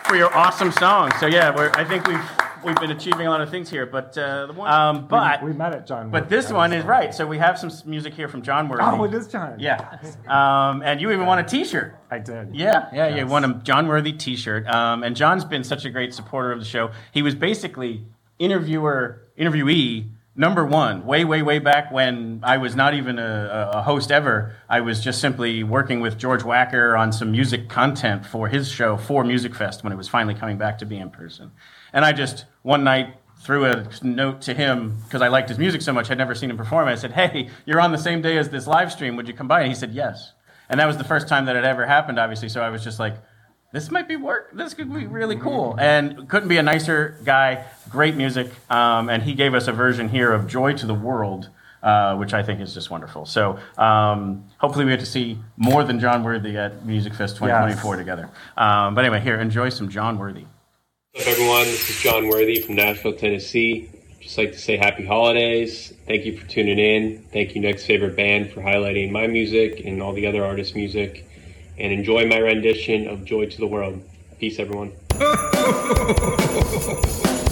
for 0.06 0.16
your 0.16 0.34
awesome 0.36 0.70
song. 0.72 1.10
So 1.18 1.26
yeah, 1.26 1.54
we're, 1.54 1.70
I 1.74 1.84
think 1.84 2.06
we've 2.06 2.20
we've 2.64 2.76
been 2.76 2.90
achieving 2.90 3.26
a 3.26 3.30
lot 3.30 3.40
of 3.40 3.50
things 3.50 3.70
here. 3.70 3.86
But 3.86 4.16
uh, 4.16 4.46
the 4.46 4.52
one, 4.52 4.72
um, 4.72 5.06
but 5.06 5.42
we 5.42 5.52
met 5.52 5.74
at 5.74 5.86
John. 5.86 6.10
but 6.10 6.28
this 6.28 6.50
one 6.52 6.72
is 6.72 6.84
right. 6.84 7.14
So 7.14 7.26
we 7.26 7.38
have 7.38 7.58
some 7.58 7.70
music 7.84 8.14
here 8.14 8.28
from 8.28 8.42
Jon 8.42 8.68
Worthy. 8.68 8.82
Oh, 8.84 9.04
it 9.04 9.14
is 9.14 9.28
Jon. 9.28 9.58
Yeah, 9.58 9.98
um, 10.28 10.82
and 10.82 11.00
you 11.00 11.10
even 11.10 11.26
won 11.26 11.38
a 11.38 11.44
T-shirt. 11.44 11.96
I 12.10 12.18
did. 12.18 12.54
Yeah, 12.54 12.88
yeah, 12.92 13.14
you 13.14 13.26
won 13.26 13.44
a 13.44 13.54
Jon 13.54 13.86
Worthy 13.88 14.12
T-shirt. 14.12 14.66
Um, 14.66 15.02
and 15.02 15.14
Jon's 15.16 15.44
been 15.44 15.64
such 15.64 15.84
a 15.84 15.90
great 15.90 16.14
supporter 16.14 16.52
of 16.52 16.58
the 16.58 16.64
show. 16.64 16.90
He 17.12 17.22
was 17.22 17.34
basically 17.34 18.04
interviewer, 18.38 19.22
interviewee 19.38 20.08
number 20.36 20.64
one, 20.64 21.06
way, 21.06 21.24
way, 21.24 21.42
way 21.42 21.58
back 21.58 21.92
when 21.92 22.40
I 22.42 22.56
was 22.56 22.74
not 22.74 22.94
even 22.94 23.18
a, 23.18 23.70
a 23.74 23.82
host 23.82 24.10
ever. 24.10 24.54
I 24.68 24.80
was 24.80 25.00
just 25.00 25.20
simply 25.20 25.62
working 25.62 26.00
with 26.00 26.18
George 26.18 26.42
Wacker 26.42 26.98
on 26.98 27.12
some 27.12 27.30
music 27.30 27.68
content 27.68 28.26
for 28.26 28.48
his 28.48 28.68
show 28.68 28.96
for 28.96 29.24
Music 29.24 29.54
Fest 29.54 29.84
when 29.84 29.92
it 29.92 29.96
was 29.96 30.08
finally 30.08 30.34
coming 30.34 30.58
back 30.58 30.78
to 30.78 30.86
be 30.86 30.96
in 30.96 31.10
person. 31.10 31.52
And 31.94 32.04
I 32.04 32.12
just 32.12 32.44
one 32.62 32.84
night 32.84 33.14
threw 33.40 33.64
a 33.64 33.88
note 34.02 34.42
to 34.42 34.52
him 34.52 34.98
because 35.04 35.22
I 35.22 35.28
liked 35.28 35.48
his 35.48 35.58
music 35.58 35.80
so 35.80 35.92
much. 35.94 36.10
I'd 36.10 36.18
never 36.18 36.34
seen 36.34 36.50
him 36.50 36.58
perform. 36.58 36.88
I 36.88 36.94
said, 36.96 37.12
"Hey, 37.12 37.48
you're 37.64 37.80
on 37.80 37.92
the 37.92 37.98
same 37.98 38.20
day 38.20 38.36
as 38.36 38.50
this 38.50 38.66
live 38.66 38.92
stream. 38.92 39.16
Would 39.16 39.28
you 39.28 39.34
come 39.34 39.48
by?" 39.48 39.60
And 39.60 39.68
he 39.68 39.74
said, 39.74 39.92
"Yes." 39.92 40.32
And 40.68 40.80
that 40.80 40.86
was 40.86 40.96
the 40.96 41.04
first 41.04 41.28
time 41.28 41.46
that 41.46 41.56
it 41.56 41.64
ever 41.64 41.86
happened, 41.86 42.18
obviously. 42.18 42.48
So 42.48 42.62
I 42.62 42.70
was 42.70 42.82
just 42.82 42.98
like, 42.98 43.14
this 43.72 43.90
might 43.90 44.06
be 44.06 44.16
work. 44.16 44.50
This 44.54 44.72
could 44.72 44.92
be 44.92 45.06
really 45.06 45.36
cool. 45.36 45.76
And 45.78 46.28
couldn't 46.28 46.48
be 46.48 46.58
a 46.58 46.62
nicer 46.62 47.18
guy. 47.24 47.64
Great 47.90 48.14
music. 48.14 48.48
Um, 48.70 49.08
and 49.10 49.22
he 49.22 49.34
gave 49.34 49.52
us 49.52 49.66
a 49.66 49.72
version 49.72 50.08
here 50.08 50.32
of 50.32 50.46
Joy 50.46 50.74
to 50.74 50.86
the 50.86 50.94
World, 50.94 51.48
uh, 51.82 52.16
which 52.16 52.32
I 52.32 52.42
think 52.42 52.60
is 52.60 52.72
just 52.72 52.88
wonderful. 52.90 53.26
So 53.26 53.58
um, 53.76 54.44
hopefully 54.58 54.84
we 54.84 54.92
get 54.92 55.00
to 55.00 55.06
see 55.06 55.38
more 55.56 55.82
than 55.82 55.98
Jon 55.98 56.22
Worthy 56.22 56.56
at 56.56 56.86
Music 56.86 57.14
Fest 57.14 57.36
2024 57.36 57.96
together. 57.96 58.30
Um, 58.56 58.94
but 58.94 59.04
anyway, 59.04 59.20
here, 59.20 59.40
enjoy 59.40 59.70
some 59.70 59.88
Jon 59.88 60.18
Worthy. 60.18 60.44
What's 61.14 61.28
up, 61.28 61.32
everyone? 61.34 61.66
This 61.66 61.90
is 61.90 62.00
Jon 62.00 62.26
Worthy 62.26 62.58
from 62.60 62.74
Nashville, 62.74 63.12
Tennessee. 63.12 63.88
Just 64.18 64.36
like 64.36 64.50
to 64.50 64.58
say 64.58 64.76
happy 64.76 65.06
holidays. 65.06 65.94
Thank 66.08 66.24
you 66.24 66.36
for 66.36 66.44
tuning 66.48 66.80
in. 66.80 67.22
Thank 67.32 67.54
you, 67.54 67.60
Next 67.60 67.86
Favorite 67.86 68.16
Band, 68.16 68.50
for 68.50 68.62
highlighting 68.62 69.12
my 69.12 69.28
music 69.28 69.82
and 69.84 70.02
all 70.02 70.12
the 70.12 70.26
other 70.26 70.44
artists' 70.44 70.74
music. 70.74 71.24
And 71.78 71.92
enjoy 71.92 72.26
my 72.26 72.38
rendition 72.38 73.06
of 73.06 73.24
Joy 73.24 73.46
to 73.46 73.56
the 73.56 73.66
World. 73.68 74.02
Peace, 74.40 74.58
everyone. 74.58 74.90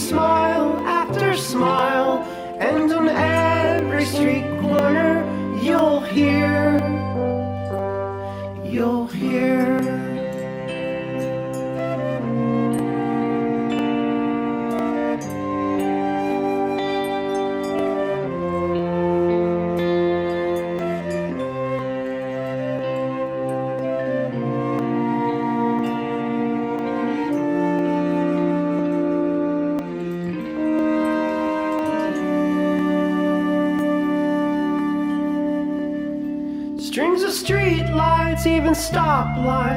small. 0.00 0.29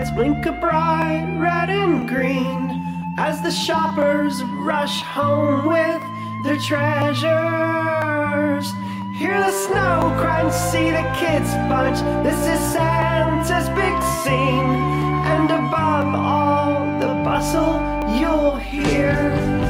lights 0.03 0.15
blink 0.15 0.45
a 0.45 0.51
bright 0.51 1.25
red 1.37 1.69
and 1.69 2.09
green 2.09 2.83
as 3.17 3.41
the 3.41 3.51
shoppers 3.51 4.43
rush 4.43 5.01
home 5.01 5.65
with 5.65 6.03
their 6.43 6.57
treasures. 6.57 7.23
Hear 9.15 9.39
the 9.39 9.51
snow 9.51 10.13
crunch, 10.19 10.53
see 10.53 10.91
the 10.91 11.03
kids 11.17 11.53
bunch. 11.69 11.99
This 12.23 12.39
is 12.47 12.59
Santa's 12.73 13.69
big 13.69 14.03
scene, 14.23 14.75
and 15.31 15.49
above 15.51 16.13
all 16.15 16.99
the 16.99 17.13
bustle, 17.23 17.79
you'll 18.19 18.57
hear. 18.57 19.62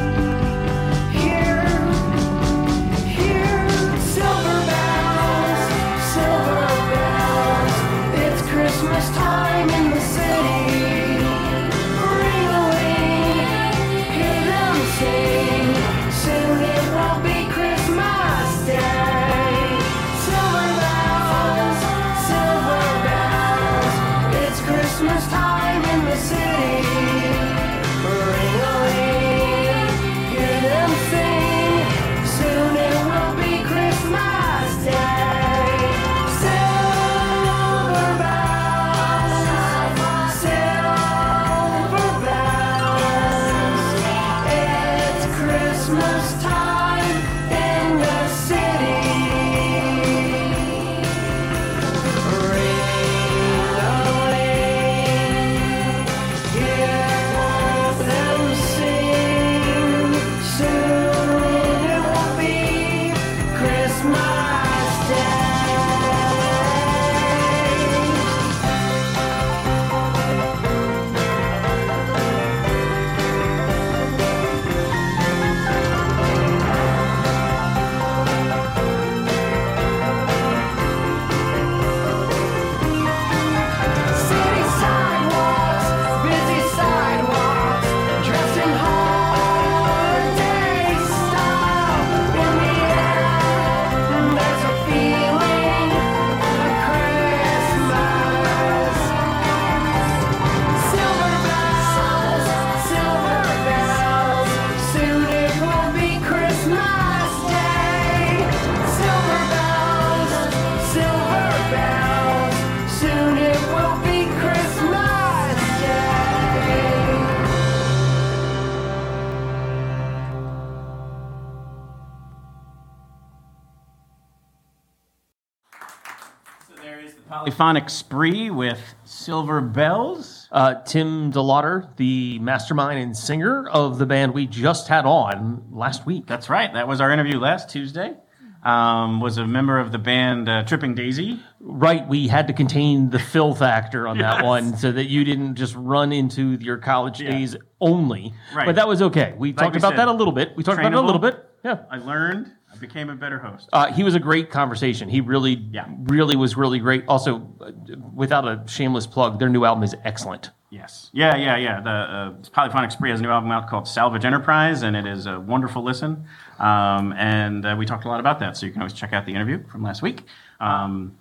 Polyphonic 127.74 127.90
Spree 127.90 128.50
with 128.52 128.94
Silver 129.04 129.60
Bells. 129.60 130.48
Uh, 130.52 130.76
Tim 130.84 131.32
DeLaughter, 131.32 131.90
the 131.98 132.38
mastermind 132.38 133.00
and 133.00 133.18
singer 133.18 133.68
of 133.68 133.98
the 133.98 134.06
band 134.06 134.36
we 134.36 134.46
just 134.46 134.88
had 134.88 135.08
on 135.08 135.64
last 135.72 136.06
week. 136.06 136.28
That's 136.28 136.52
right. 136.52 136.72
That 136.72 136.88
was 136.88 137.02
our 137.02 137.10
interview 137.10 137.40
last 137.40 137.72
Tuesday. 137.72 138.14
Um, 138.62 139.22
was 139.22 139.40
a 139.40 139.48
member 139.48 139.80
of 139.80 139.92
the 139.92 139.98
band 139.98 140.48
uh, 140.48 140.62
Tripping 140.66 140.94
Daisy. 140.94 141.40
Right, 141.60 142.08
we 142.08 142.28
had 142.28 142.46
to 142.46 142.54
contain 142.54 143.10
the 143.10 143.18
filth 143.18 143.58
factor 143.58 144.08
on 144.08 144.20
that 144.20 144.46
one 144.46 144.78
so 144.78 144.92
that 144.92 145.06
you 145.06 145.24
didn't 145.24 145.56
just 145.56 145.74
run 145.76 146.12
into 146.12 146.52
your 146.62 146.78
college 146.78 147.18
days 147.18 147.56
only. 147.82 148.36
Right. 148.54 148.68
But 148.68 148.76
that 148.76 148.88
was 148.88 149.02
okay. 149.02 149.34
We 149.36 149.50
Like 149.50 149.58
talked 149.58 149.74
we 149.74 149.80
about 149.80 149.94
said, 149.94 149.98
that 149.98 150.08
a 150.10 150.14
little 150.14 150.32
bit. 150.32 150.56
We 150.56 150.62
talked 150.62 150.78
about 150.78 150.94
it 150.94 151.00
a 151.00 151.02
little 151.02 151.20
bit. 151.20 151.44
Yeah. 151.66 151.86
I 151.90 151.98
learned. 151.98 152.52
I 152.74 152.78
became 152.78 153.10
a 153.10 153.16
better 153.16 153.40
host. 153.40 153.70
Uh, 153.72 153.92
he 153.92 154.04
was 154.04 154.16
a 154.16 154.20
great 154.20 154.50
conversation. 154.50 155.10
He 155.10 155.22
really, 155.22 155.70
really 156.04 156.36
was 156.36 156.58
really 156.58 156.80
great. 156.80 157.04
Also, 157.08 157.48
uh, 157.62 157.72
without 158.14 158.48
a 158.48 158.64
shameless 158.68 159.08
plug, 159.08 159.40
their 159.40 159.50
new 159.50 159.64
album 159.66 159.84
is 159.84 159.96
excellent. 160.04 160.52
Yes. 160.70 161.12
Yeah, 161.14 161.36
yeah, 161.36 161.56
yeah. 161.58 161.82
The 161.82 161.90
uh, 161.90 162.34
Polyphonic 162.52 162.92
Spree 162.92 163.12
has 163.12 163.20
a 163.20 163.24
new 163.24 163.30
album 163.30 163.52
out 163.52 163.70
called 163.70 163.88
Salvage 163.88 164.26
Enterprise, 164.26 164.82
and 164.82 164.96
it 164.96 165.06
is 165.06 165.28
a 165.28 165.40
wonderful 165.40 165.84
listen. 165.84 166.26
Um, 166.58 167.14
and 167.14 167.64
uh, 167.64 167.76
we 167.78 167.86
talked 167.86 168.06
a 168.06 168.08
lot 168.08 168.20
about 168.20 168.40
that, 168.40 168.58
so 168.58 168.66
you 168.66 168.72
can 168.72 168.82
always 168.82 168.94
check 168.94 169.14
out 169.14 169.28
the 169.28 169.36
interview 169.36 169.64
from 169.68 169.84
last 169.84 170.02
week. 170.02 170.24
Um, 170.60 171.16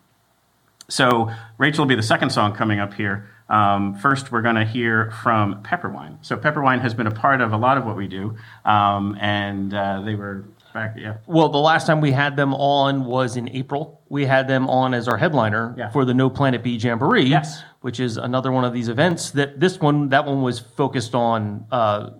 so 0.88 1.30
Rachel 1.58 1.84
will 1.84 1.88
be 1.90 1.94
the 1.96 2.02
second 2.02 2.30
song 2.30 2.54
coming 2.54 2.80
up 2.80 2.94
here. 2.94 3.28
Um, 3.50 3.94
first, 3.96 4.32
we're 4.32 4.40
going 4.40 4.54
to 4.54 4.64
hear 4.64 5.10
from 5.22 5.62
Pepperwine. 5.62 6.16
So 6.22 6.38
Pepperwine 6.38 6.80
has 6.80 6.94
been 6.94 7.06
a 7.06 7.10
part 7.10 7.42
of 7.42 7.52
a 7.52 7.58
lot 7.58 7.76
of 7.76 7.84
what 7.84 7.96
we 7.96 8.08
do, 8.08 8.36
um, 8.64 9.18
and 9.20 9.74
uh, 9.74 10.00
they 10.00 10.14
were 10.14 10.46
back. 10.72 10.94
Yeah. 10.98 11.16
Well, 11.26 11.48
the 11.48 11.58
last 11.58 11.86
time 11.86 12.00
we 12.00 12.12
had 12.12 12.36
them 12.36 12.54
on 12.54 13.04
was 13.04 13.36
in 13.36 13.48
April. 13.50 14.00
We 14.08 14.24
had 14.26 14.48
them 14.48 14.68
on 14.68 14.94
as 14.94 15.08
our 15.08 15.16
headliner 15.16 15.74
Yeah. 15.76 15.90
for 15.90 16.04
the 16.04 16.14
No 16.14 16.30
Planet 16.30 16.62
B 16.62 16.76
Jamboree, 16.76 17.24
Yes. 17.24 17.62
which 17.82 18.00
is 18.00 18.16
another 18.16 18.52
one 18.52 18.64
of 18.64 18.72
these 18.72 18.88
events. 18.88 19.30
That 19.32 19.60
this 19.60 19.80
one, 19.80 20.08
that 20.10 20.24
one 20.26 20.42
was 20.42 20.58
focused 20.58 21.14
on 21.14 21.66
uh, 21.70 22.10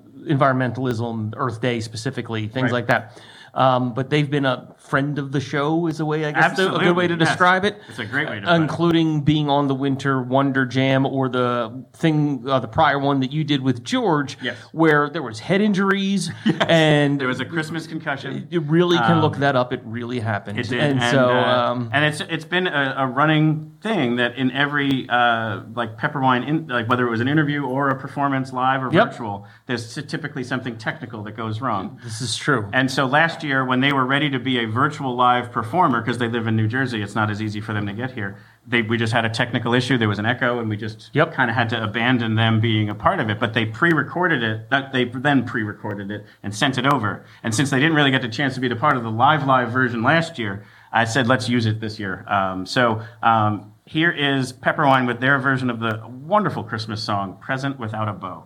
environmentalism, 0.46 1.34
Earth 1.36 1.60
Day 1.60 1.80
specifically, 1.80 2.48
things 2.48 2.64
Right. 2.64 2.72
like 2.72 2.86
that. 2.88 3.20
Um, 3.54 3.92
but 3.94 4.08
they've 4.10 4.30
been 4.30 4.46
a 4.46 4.71
friend 4.82 5.18
of 5.18 5.32
the 5.32 5.40
show, 5.40 5.86
is 5.86 6.00
a 6.00 6.04
way 6.04 6.24
I 6.26 6.32
guess 6.32 6.56
the- 6.56 6.66
a 6.74 6.78
good 6.78 6.94
way 6.96 7.06
to 7.08 7.14
Absolutely, 7.14 7.18
yes. 7.24 7.28
describe 7.30 7.64
it. 7.64 7.80
It's 7.88 7.98
a 7.98 8.04
great 8.04 8.28
way 8.28 8.40
to 8.40 8.54
including 8.54 9.22
being 9.22 9.48
on 9.48 9.66
the 9.68 9.74
Winter 9.74 10.20
Wonder 10.22 10.66
Jam 10.66 11.06
or 11.06 11.28
the 11.30 11.84
thing, 11.94 12.44
uh, 12.46 12.58
the 12.60 12.68
prior 12.68 12.98
one 12.98 13.20
that 13.20 13.32
you 13.32 13.42
did 13.44 13.62
with 13.62 13.82
George, 13.84 14.36
Yes. 14.42 14.56
where 14.72 15.08
there 15.08 15.22
was 15.22 15.38
head 15.38 15.60
injuries 15.62 16.30
and 16.68 17.20
There 17.20 17.28
was 17.28 17.40
a 17.40 17.44
Christmas 17.46 17.86
concussion. 17.86 18.48
you 18.50 18.60
really 18.60 18.98
can 18.98 19.12
Um, 19.12 19.20
look 19.22 19.36
that 19.38 19.56
up. 19.56 19.72
It 19.72 19.80
really 19.84 20.20
happened. 20.20 20.58
It 20.58 20.68
did, 20.68 20.80
And, 20.80 21.02
so, 21.04 21.30
uh, 21.30 21.70
um, 21.72 21.88
and 21.92 22.04
it's 22.04 22.20
it's 22.28 22.44
been 22.44 22.66
a, 22.66 22.94
a 22.98 23.06
running 23.06 23.72
thing 23.80 24.16
that 24.16 24.36
in 24.36 24.50
every 24.50 25.08
uh, 25.08 25.60
like 25.74 25.96
Pepperwine, 25.96 26.46
in, 26.46 26.66
like 26.68 26.88
whether 26.88 27.06
it 27.06 27.10
was 27.10 27.20
an 27.20 27.28
interview 27.28 27.64
or 27.64 27.88
a 27.88 27.96
performance 27.98 28.52
live 28.52 28.82
or 28.82 28.92
Yep. 28.92 29.12
virtual, 29.12 29.46
there's 29.66 29.94
typically 30.06 30.44
something 30.44 30.76
technical 30.76 31.22
that 31.22 31.36
goes 31.36 31.60
wrong. 31.60 31.98
this 32.04 32.20
is 32.20 32.36
true. 32.36 32.68
And 32.72 32.90
so 32.90 33.06
last 33.06 33.42
year, 33.42 33.64
when 33.64 33.80
they 33.80 33.92
were 33.92 34.04
ready 34.04 34.28
to 34.30 34.38
be 34.38 34.58
a 34.58 34.66
virtual 34.72 35.14
live 35.14 35.52
performer, 35.52 36.00
because 36.00 36.18
they 36.18 36.28
live 36.28 36.46
in 36.46 36.56
New 36.56 36.66
Jersey, 36.66 37.02
it's 37.02 37.14
not 37.14 37.30
as 37.30 37.40
easy 37.40 37.60
for 37.60 37.72
them 37.72 37.86
to 37.86 37.92
get 37.92 38.10
here. 38.12 38.38
They, 38.66 38.82
we 38.82 38.96
just 38.96 39.12
had 39.12 39.24
a 39.24 39.28
technical 39.28 39.74
issue. 39.74 39.98
There 39.98 40.08
was 40.08 40.18
an 40.18 40.26
echo, 40.26 40.58
and 40.58 40.68
we 40.68 40.76
just 40.76 41.10
yep. 41.12 41.32
kind 41.32 41.50
of 41.50 41.56
had 41.56 41.68
to 41.70 41.82
abandon 41.82 42.36
them 42.36 42.60
being 42.60 42.88
a 42.88 42.94
part 42.94 43.20
of 43.20 43.28
it. 43.28 43.38
But 43.38 43.54
they 43.54 43.66
pre-recorded 43.66 44.42
it. 44.42 44.70
That 44.70 44.92
they 44.92 45.04
then 45.04 45.44
pre-recorded 45.44 46.10
it 46.10 46.24
and 46.42 46.54
sent 46.54 46.78
it 46.78 46.86
over. 46.86 47.24
And 47.42 47.54
since 47.54 47.70
they 47.70 47.78
didn't 47.78 47.94
really 47.94 48.10
get 48.10 48.22
the 48.22 48.28
chance 48.28 48.54
to 48.54 48.60
be 48.60 48.70
a 48.70 48.76
part 48.76 48.96
of 48.96 49.02
the 49.02 49.10
live 49.10 49.46
live 49.46 49.70
version 49.72 50.02
last 50.02 50.38
year, 50.38 50.64
I 50.92 51.04
said 51.04 51.26
let's 51.26 51.48
use 51.48 51.66
it 51.66 51.80
this 51.80 51.98
year. 51.98 52.24
Um, 52.28 52.66
so 52.66 53.02
um, 53.22 53.72
here 53.84 54.10
is 54.10 54.52
Pepperwine 54.52 55.06
with 55.06 55.20
their 55.20 55.38
version 55.38 55.68
of 55.70 55.80
the 55.80 56.02
wonderful 56.06 56.62
Christmas 56.62 57.02
song 57.02 57.38
"Present 57.40 57.78
Without 57.78 58.08
a 58.08 58.12
Bow." 58.12 58.44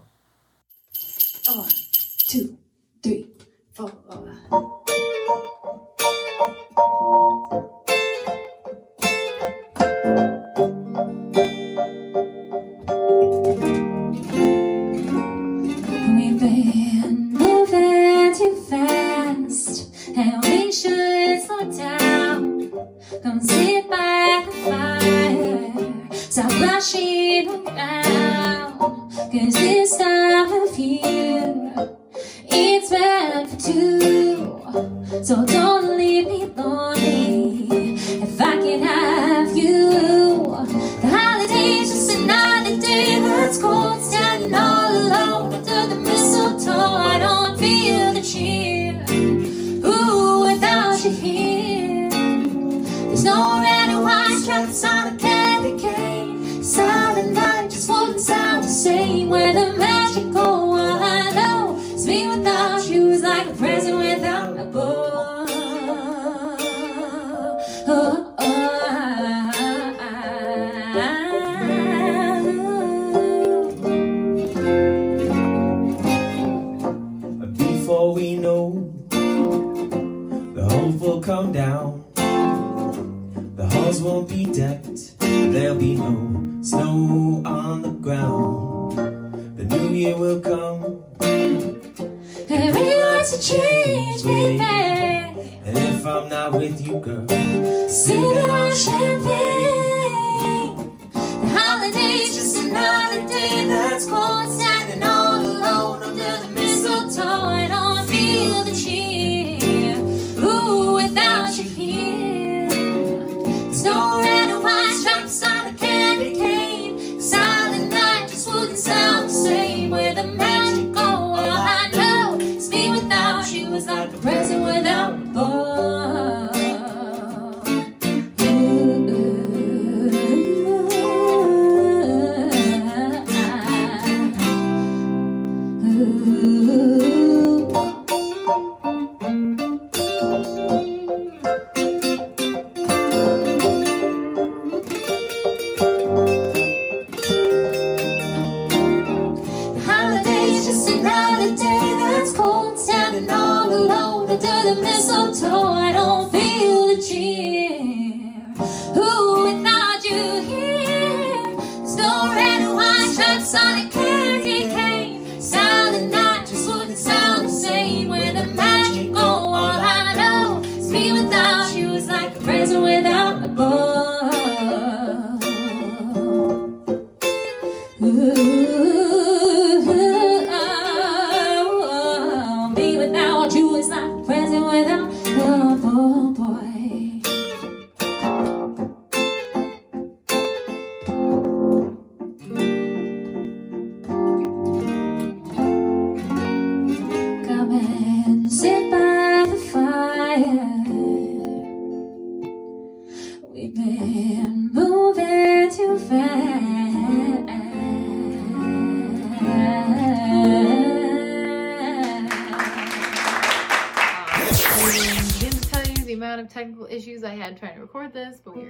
One, 1.47 1.71
two, 2.27 2.59
three, 3.03 3.29
four. 3.73 3.93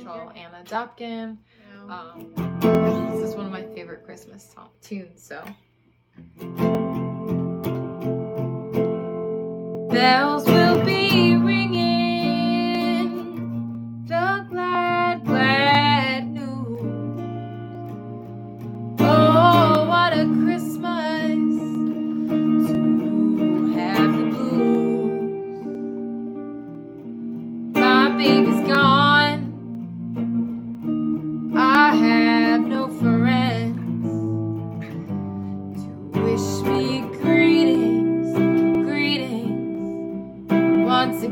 This, 0.06 0.14
but 0.14 0.18
we 0.18 0.24
were 0.24 0.26
all 0.26 0.32
Ana 0.36 0.64
Dobken. 0.64 1.38
Um, 1.88 2.32
this 3.12 3.28
is 3.28 3.34
one 3.34 3.46
of 3.46 3.52
my 3.52 3.64
favorite 3.74 4.04
Christmas 4.04 4.48
song, 4.54 4.68
tunes, 4.80 5.22
so. 5.22 5.42
Bells 9.90 10.46
will 10.46 10.84
be 10.84 11.05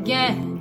again. 0.05 0.54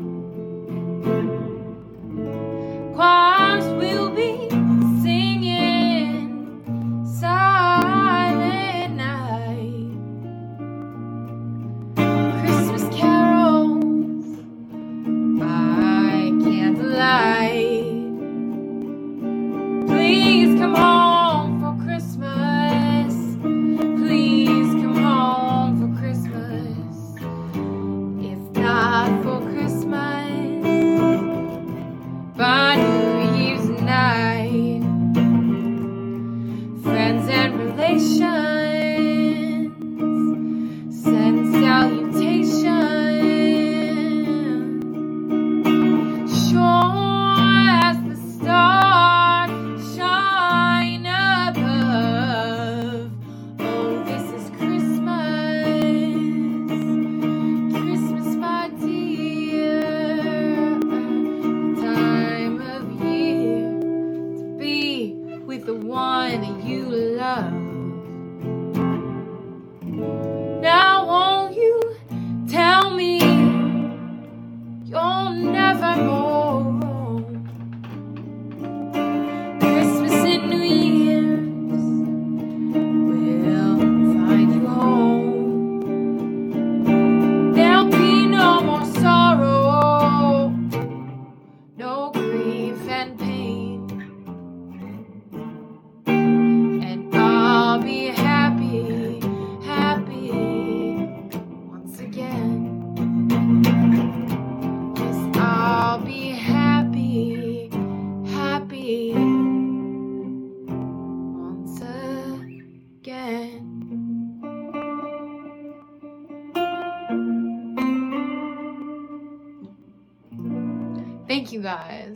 Guys. 121.64 122.14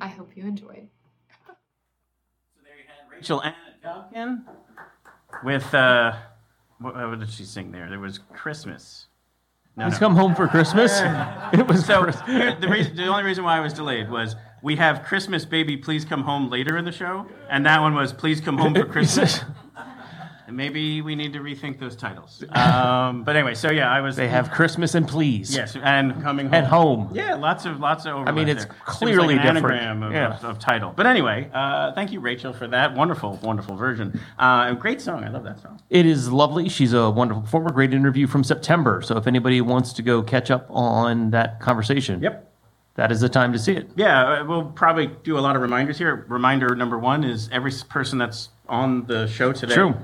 I 0.00 0.06
hope 0.06 0.30
you 0.36 0.44
enjoyed. 0.44 0.86
So 2.54 2.60
there 2.62 2.76
you 2.76 2.84
had 2.86 3.10
Rachel 3.12 3.42
Ana 3.42 3.56
Dobken 3.84 4.44
with 5.42 5.74
uh, 5.74 6.14
what, 6.78 6.94
what 6.94 7.18
did 7.18 7.30
she 7.30 7.42
sing 7.42 7.72
there? 7.72 7.88
There 7.88 7.98
was 7.98 8.20
Christmas. 8.32 9.08
Please 9.76 9.98
come 9.98 10.14
home 10.14 10.36
for 10.36 10.46
Christmas. 10.46 10.92
it 11.52 11.66
was 11.66 11.84
so. 11.84 12.04
Christ- 12.04 12.22
here- 12.26 12.56
the, 12.60 12.68
reason, 12.68 12.94
the 12.94 13.08
only 13.08 13.24
reason 13.24 13.42
why 13.42 13.56
I 13.56 13.60
was 13.60 13.72
delayed 13.72 14.08
was 14.08 14.36
we 14.62 14.76
have 14.76 15.02
Christmas, 15.02 15.44
baby, 15.44 15.76
please 15.76 16.04
come 16.04 16.22
home 16.22 16.48
later 16.48 16.78
in 16.78 16.84
the 16.84 16.92
show, 16.92 17.26
and 17.48 17.66
that 17.66 17.80
one 17.80 17.96
was 17.96 18.12
please 18.12 18.40
come 18.40 18.56
home 18.56 18.72
for 18.72 18.84
Christmas. 18.92 19.40
maybe 20.52 21.02
we 21.02 21.14
need 21.14 21.32
to 21.32 21.40
rethink 21.40 21.78
those 21.78 21.96
titles. 21.96 22.44
Um, 22.52 23.24
but 23.24 23.36
anyway, 23.36 23.54
so 23.54 23.70
yeah, 23.70 23.90
I 23.90 24.00
was. 24.00 24.16
They 24.16 24.28
have 24.28 24.50
Christmas 24.50 24.94
and 24.94 25.06
please. 25.08 25.54
Yes, 25.54 25.76
and 25.76 26.22
coming 26.22 26.46
home. 26.46 26.54
And 26.54 26.66
home. 26.66 27.10
Yeah, 27.14 27.34
lots 27.34 27.64
of 27.66 27.80
lots 27.80 28.06
of. 28.06 28.28
I 28.28 28.32
mean, 28.32 28.48
it's 28.48 28.64
there. 28.64 28.74
clearly 28.84 29.36
like 29.36 29.44
an 29.46 29.54
different. 29.54 29.80
anagram 29.82 30.02
of, 30.02 30.12
Yeah. 30.12 30.36
of, 30.36 30.44
of 30.44 30.58
title. 30.58 30.92
But 30.94 31.06
anyway, 31.06 31.50
uh, 31.52 31.92
thank 31.94 32.12
you, 32.12 32.20
Rachel, 32.20 32.52
for 32.52 32.66
that 32.68 32.94
wonderful, 32.94 33.38
wonderful 33.42 33.76
version. 33.76 34.20
Uh, 34.38 34.74
great 34.74 35.00
song. 35.00 35.24
I 35.24 35.28
love 35.28 35.44
that 35.44 35.60
song. 35.60 35.80
It 35.90 36.06
is 36.06 36.30
lovely. 36.30 36.68
She's 36.68 36.92
a 36.92 37.10
wonderful 37.10 37.42
performer. 37.42 37.70
Great 37.70 37.94
interview 37.94 38.26
from 38.26 38.44
September. 38.44 39.02
So 39.02 39.16
if 39.16 39.26
anybody 39.26 39.60
wants 39.60 39.92
to 39.94 40.02
go 40.02 40.22
catch 40.22 40.50
up 40.50 40.66
on 40.70 41.30
that 41.30 41.60
conversation, 41.60 42.22
yep, 42.22 42.52
that 42.94 43.10
is 43.12 43.20
the 43.20 43.28
time 43.28 43.52
to 43.52 43.58
see 43.58 43.72
it. 43.72 43.88
Yeah, 43.96 44.40
uh, 44.40 44.44
we'll 44.44 44.64
probably 44.64 45.06
do 45.22 45.38
a 45.38 45.40
lot 45.40 45.56
of 45.56 45.62
reminders 45.62 45.98
here. 45.98 46.26
Reminder 46.28 46.74
number 46.74 46.98
one 46.98 47.24
is 47.24 47.48
every 47.52 47.72
person 47.88 48.18
that's 48.18 48.50
on 48.68 49.04
the 49.06 49.26
show 49.26 49.52
today 49.52 49.74
True. 49.74 49.94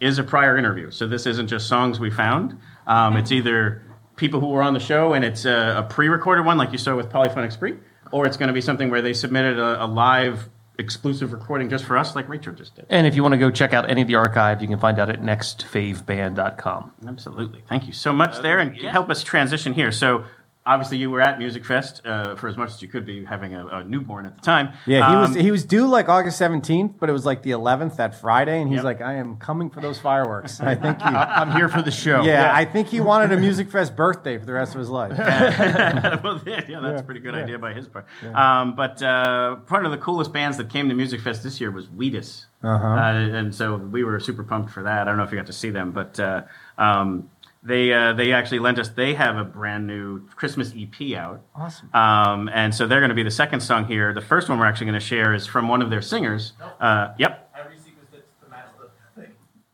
Is 0.00 0.18
a 0.18 0.24
prior 0.24 0.56
interview. 0.56 0.90
So 0.90 1.06
this 1.06 1.26
isn't 1.26 1.48
just 1.48 1.68
songs 1.68 1.98
we 1.98 2.10
found. 2.10 2.58
Um, 2.86 3.16
it's 3.16 3.32
either 3.32 3.82
people 4.16 4.40
who 4.40 4.48
were 4.48 4.62
on 4.62 4.74
the 4.74 4.80
show 4.80 5.12
and 5.12 5.24
it's 5.24 5.44
a, 5.44 5.76
a 5.78 5.82
pre-recorded 5.82 6.44
one, 6.44 6.58
like 6.58 6.72
you 6.72 6.78
saw 6.78 6.96
with 6.96 7.10
Polyphonic 7.10 7.52
Spree, 7.52 7.76
or 8.12 8.26
it's 8.26 8.36
going 8.36 8.48
to 8.48 8.54
be 8.54 8.60
something 8.60 8.90
where 8.90 9.02
they 9.02 9.12
submitted 9.12 9.58
a, 9.58 9.84
a 9.84 9.86
live 9.86 10.48
exclusive 10.78 11.32
recording 11.32 11.70
just 11.70 11.84
for 11.84 11.96
us, 11.96 12.14
like 12.14 12.28
Rachel 12.28 12.52
just 12.52 12.74
did. 12.76 12.86
And 12.90 13.06
if 13.06 13.14
you 13.14 13.22
want 13.22 13.32
to 13.32 13.38
go 13.38 13.50
check 13.50 13.72
out 13.72 13.88
any 13.90 14.02
of 14.02 14.08
the 14.08 14.16
archive, 14.16 14.60
you 14.60 14.68
can 14.68 14.78
find 14.78 14.98
out 14.98 15.08
at 15.08 15.22
nextfaveband.com. 15.22 16.92
Absolutely. 17.06 17.64
Thank 17.68 17.86
you 17.86 17.92
so 17.92 18.12
much 18.12 18.40
there, 18.42 18.58
and 18.58 18.76
help 18.76 19.10
us 19.10 19.22
transition 19.22 19.72
here. 19.72 19.92
So. 19.92 20.24
Obviously, 20.66 20.98
you 20.98 21.10
were 21.10 21.20
at 21.20 21.38
Musikfest 21.38 22.04
uh, 22.04 22.34
for 22.34 22.48
as 22.48 22.56
much 22.56 22.70
as 22.70 22.82
you 22.82 22.88
could 22.88 23.06
be, 23.06 23.24
having 23.24 23.54
a, 23.54 23.66
a 23.68 23.84
newborn 23.84 24.26
at 24.26 24.34
the 24.34 24.42
time. 24.42 24.72
Yeah, 24.84 25.08
he 25.10 25.16
was 25.16 25.28
Um, 25.30 25.36
he 25.36 25.50
was 25.52 25.64
due 25.64 25.86
like 25.86 26.08
August 26.08 26.38
seventeenth, 26.38 26.94
but 26.98 27.08
it 27.08 27.12
was 27.12 27.24
like 27.24 27.42
the 27.42 27.52
eleventh 27.52 27.96
that 27.98 28.14
Friday, 28.20 28.60
and 28.60 28.68
he's 28.68 28.78
Yep. 28.78 28.84
like, 28.84 29.00
"I 29.00 29.14
am 29.14 29.36
coming 29.36 29.70
for 29.70 29.80
those 29.80 29.98
fireworks." 30.00 30.60
I 30.72 30.74
think 30.74 30.98
he, 31.00 31.04
I'm 31.38 31.52
here 31.52 31.68
for 31.68 31.82
the 31.82 31.90
show. 31.92 32.22
Yeah, 32.22 32.42
Yeah. 32.42 32.52
I 32.54 32.64
think 32.64 32.88
he 32.88 33.00
wanted 33.00 33.30
a 33.32 33.36
Music 33.38 33.70
Fest 33.74 33.94
birthday 33.94 34.38
for 34.38 34.44
the 34.44 34.52
rest 34.54 34.74
of 34.74 34.80
his 34.80 34.90
life. 34.90 35.16
well, 35.16 36.40
yeah, 36.46 36.62
yeah, 36.68 36.80
that's 36.80 37.00
a 37.00 37.04
pretty 37.04 37.20
good 37.20 37.34
idea 37.34 37.58
by 37.58 37.72
his 37.72 37.86
part. 37.86 38.06
Um, 38.34 38.74
but 38.74 39.00
uh, 39.02 39.56
part 39.66 39.84
of 39.84 39.92
the 39.92 39.98
coolest 39.98 40.32
bands 40.32 40.56
that 40.56 40.68
came 40.68 40.88
to 40.88 40.94
Musikfest 40.94 41.42
this 41.42 41.60
year 41.60 41.70
was 41.70 41.86
Wheatus. 41.88 42.46
Uh-huh. 42.62 42.86
Uh, 42.86 43.12
and 43.12 43.54
so 43.54 43.76
we 43.76 44.02
were 44.02 44.18
super 44.18 44.42
pumped 44.42 44.70
for 44.72 44.82
that. 44.82 45.02
I 45.02 45.04
don't 45.04 45.18
know 45.18 45.22
if 45.24 45.30
you 45.30 45.36
got 45.36 45.46
to 45.46 45.52
see 45.52 45.70
them, 45.70 45.92
but 45.92 46.18
uh, 46.18 46.42
um, 46.78 47.30
they 47.66 47.92
uh, 47.92 48.12
they 48.12 48.32
actually 48.32 48.60
lent 48.60 48.78
us. 48.78 48.88
They 48.88 49.14
have 49.14 49.36
a 49.36 49.44
brand 49.44 49.86
new 49.86 50.26
Christmas 50.36 50.72
EP 50.76 51.16
out. 51.16 51.42
Awesome. 51.54 51.92
Um, 51.92 52.48
and 52.52 52.74
so 52.74 52.86
they're 52.86 53.00
going 53.00 53.10
to 53.10 53.14
be 53.14 53.22
the 53.22 53.30
second 53.30 53.60
song 53.60 53.86
here. 53.86 54.14
The 54.14 54.20
first 54.20 54.48
one 54.48 54.58
we're 54.58 54.66
actually 54.66 54.86
going 54.86 55.00
to 55.00 55.06
share 55.06 55.34
is 55.34 55.46
from 55.46 55.68
one 55.68 55.82
of 55.82 55.90
their 55.90 56.02
singers. 56.02 56.52
Uh, 56.80 57.14
yep. 57.18 57.50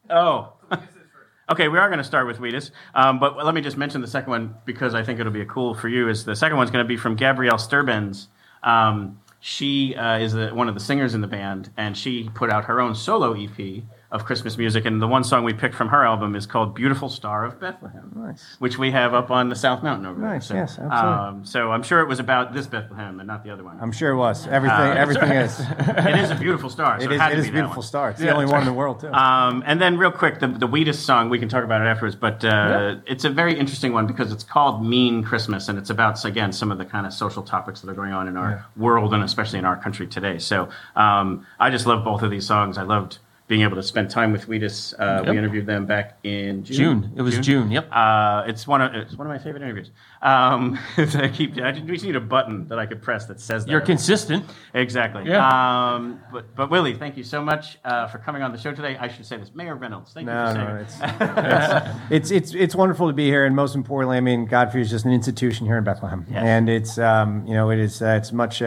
Oh. 0.08 0.54
okay, 1.50 1.68
we 1.68 1.78
are 1.78 1.88
going 1.88 1.98
to 1.98 2.04
start 2.04 2.26
with 2.26 2.38
Wheatus, 2.38 2.70
um, 2.94 3.18
but 3.18 3.36
let 3.44 3.54
me 3.54 3.60
just 3.60 3.76
mention 3.76 4.00
the 4.00 4.06
second 4.06 4.30
one 4.30 4.54
because 4.64 4.94
I 4.94 5.02
think 5.02 5.20
it'll 5.20 5.32
be 5.32 5.44
cool 5.44 5.74
for 5.74 5.88
you. 5.88 6.08
Is 6.08 6.24
the 6.24 6.36
second 6.36 6.56
one's 6.56 6.70
going 6.70 6.84
to 6.84 6.88
be 6.88 6.96
from 6.96 7.14
Gabrielle 7.16 7.58
Sterbenz. 7.58 8.28
Um, 8.62 9.20
she 9.40 9.96
uh, 9.96 10.18
is 10.18 10.32
the, 10.32 10.50
one 10.50 10.68
of 10.68 10.74
the 10.74 10.80
singers 10.80 11.14
in 11.14 11.20
the 11.20 11.26
band, 11.26 11.70
and 11.76 11.96
she 11.96 12.30
put 12.34 12.48
out 12.48 12.66
her 12.66 12.80
own 12.80 12.94
solo 12.94 13.32
EP 13.32 13.82
of 14.12 14.24
Christmas 14.24 14.56
music. 14.58 14.84
And 14.84 15.02
the 15.02 15.08
one 15.08 15.24
song 15.24 15.42
we 15.42 15.52
picked 15.52 15.74
from 15.74 15.88
her 15.88 16.04
album 16.04 16.36
is 16.36 16.46
called 16.46 16.74
"Beautiful 16.74 17.08
Star 17.08 17.44
of 17.44 17.58
Bethlehem," 17.58 18.12
Nice. 18.14 18.56
which 18.60 18.78
we 18.78 18.92
have 18.92 19.14
up 19.14 19.30
on 19.32 19.48
the 19.48 19.56
South 19.56 19.82
Mountain 19.82 20.06
over 20.06 20.20
Nice, 20.20 20.48
there. 20.48 20.58
yes, 20.58 20.78
absolutely. 20.78 20.98
Um, 21.28 21.44
so 21.44 21.72
I'm 21.72 21.82
sure 21.82 22.00
it 22.00 22.08
was 22.08 22.20
about 22.20 22.52
this 22.52 22.66
Bethlehem 22.66 23.18
and 23.18 23.26
not 23.26 23.42
the 23.42 23.50
other 23.50 23.64
one. 23.64 23.78
I'm 23.80 23.90
sure 23.90 24.10
it 24.12 24.16
was. 24.16 24.46
Everything, 24.46 24.78
Uh, 24.78 24.94
everything 24.96 25.30
it's- 25.30 25.58
is. 25.58 25.66
it 25.88 26.16
is 26.20 26.30
a 26.30 26.34
beautiful 26.36 26.70
star. 26.70 27.00
So 27.00 27.06
It 27.06 27.12
it, 27.12 27.14
is- 27.16 27.20
it 27.22 27.28
to 27.30 27.36
is 27.38 27.44
be 27.44 27.48
a 27.48 27.52
beautiful 27.52 27.82
star. 27.82 28.10
It's 28.10 28.20
the 28.20 28.30
only 28.30 28.46
one 28.46 28.60
in 28.60 28.66
the 28.66 28.72
world, 28.72 29.00
too. 29.00 29.12
Um, 29.12 29.64
and 29.66 29.80
then, 29.80 29.96
real 29.98 30.12
quick, 30.12 30.38
the 30.38 30.46
the 30.48 30.92
song. 30.92 31.30
We 31.30 31.38
can 31.38 31.48
talk 31.48 31.64
about 31.64 31.80
it 31.80 31.84
afterwards, 31.86 32.14
but 32.16 32.44
uh, 32.44 32.96
it's 33.06 33.24
a 33.24 33.30
very 33.30 33.58
interesting 33.58 33.92
one 33.94 34.06
because 34.06 34.30
it's 34.32 34.44
called 34.44 34.84
"Mean 34.84 35.22
Christmas" 35.24 35.68
and 35.68 35.78
it's 35.78 35.90
about 35.90 36.22
again 36.24 36.52
some 36.52 36.70
of 36.70 36.76
the 36.78 36.84
kind 36.84 37.06
of 37.06 37.12
social 37.14 37.42
topics 37.42 37.80
that 37.80 37.90
are 37.90 37.94
going 37.94 38.12
on 38.12 38.28
in 38.28 38.36
our 38.36 38.50
Yeah. 38.50 38.82
world 38.82 39.14
and 39.14 39.22
especially 39.22 39.58
in 39.58 39.64
our 39.64 39.76
country 39.76 40.06
today. 40.06 40.38
So 40.38 40.68
um, 40.96 41.46
I 41.58 41.70
just 41.70 41.86
love 41.86 42.04
both 42.04 42.22
of 42.22 42.30
these 42.30 42.46
songs. 42.46 42.76
I 42.76 42.82
loved 42.82 43.18
being 43.52 43.64
able 43.64 43.76
to 43.76 43.82
spend 43.82 44.08
time 44.08 44.32
with 44.32 44.48
Wheatus. 44.48 44.94
Uh, 44.98 45.20
Yep. 45.22 45.30
We 45.30 45.36
interviewed 45.38 45.66
them 45.66 45.84
back 45.84 46.16
in 46.24 46.64
June. 46.64 47.02
June. 47.02 47.12
It 47.16 47.20
was 47.20 47.38
June, 47.38 47.70
yep. 47.70 47.86
Uh, 47.92 48.44
it's 48.46 48.66
one 48.66 48.80
of 48.80 48.94
it's 48.94 49.14
one 49.14 49.26
of 49.26 49.30
my 49.30 49.38
favorite 49.38 49.62
interviews. 49.62 49.90
Um, 50.22 50.78
I 50.96 51.28
keep 51.28 51.58
I 51.58 51.70
just 51.72 52.02
need 52.06 52.16
a 52.16 52.20
button 52.20 52.66
that 52.68 52.78
I 52.78 52.86
could 52.86 53.02
press 53.02 53.26
that 53.26 53.40
says 53.40 53.66
that. 53.66 53.70
You're 53.70 53.82
consistent. 53.82 54.46
Exactly. 54.72 55.24
Yeah. 55.26 55.46
Um, 55.46 56.20
but 56.32 56.56
but 56.56 56.70
Willie, 56.70 56.94
thank 56.94 57.18
you 57.18 57.24
so 57.24 57.42
much 57.42 57.78
uh, 57.84 58.06
for 58.08 58.16
coming 58.18 58.40
on 58.42 58.52
the 58.52 58.58
show 58.58 58.72
today. 58.72 58.96
I 58.98 59.08
should 59.08 59.26
say 59.26 59.36
this, 59.36 59.50
Mayor 59.54 59.74
Reynolds. 59.76 60.14
Thank 60.14 60.28
you 60.28 60.32
No, 60.32 60.46
for 60.46 60.58
no, 60.58 60.84
saying 60.88 61.18
it's, 62.10 62.30
it. 62.30 62.30
it's 62.30 62.30
it's 62.30 62.54
it's 62.54 62.74
wonderful 62.74 63.06
to 63.08 63.12
be 63.12 63.26
here, 63.26 63.44
and 63.44 63.54
most 63.54 63.74
importantly, 63.74 64.16
I 64.16 64.20
mean, 64.22 64.46
Godfrey 64.46 64.80
is 64.80 64.88
just 64.88 65.04
an 65.04 65.12
institution 65.12 65.66
here 65.66 65.76
in 65.76 65.84
Bethlehem, 65.84 66.24
Yes. 66.30 66.42
and 66.42 66.70
it's 66.70 66.96
um, 66.98 67.46
you 67.46 67.52
know 67.52 67.70
it 67.70 67.78
is 67.78 68.00
uh, 68.00 68.16
it's 68.18 68.32
much. 68.32 68.62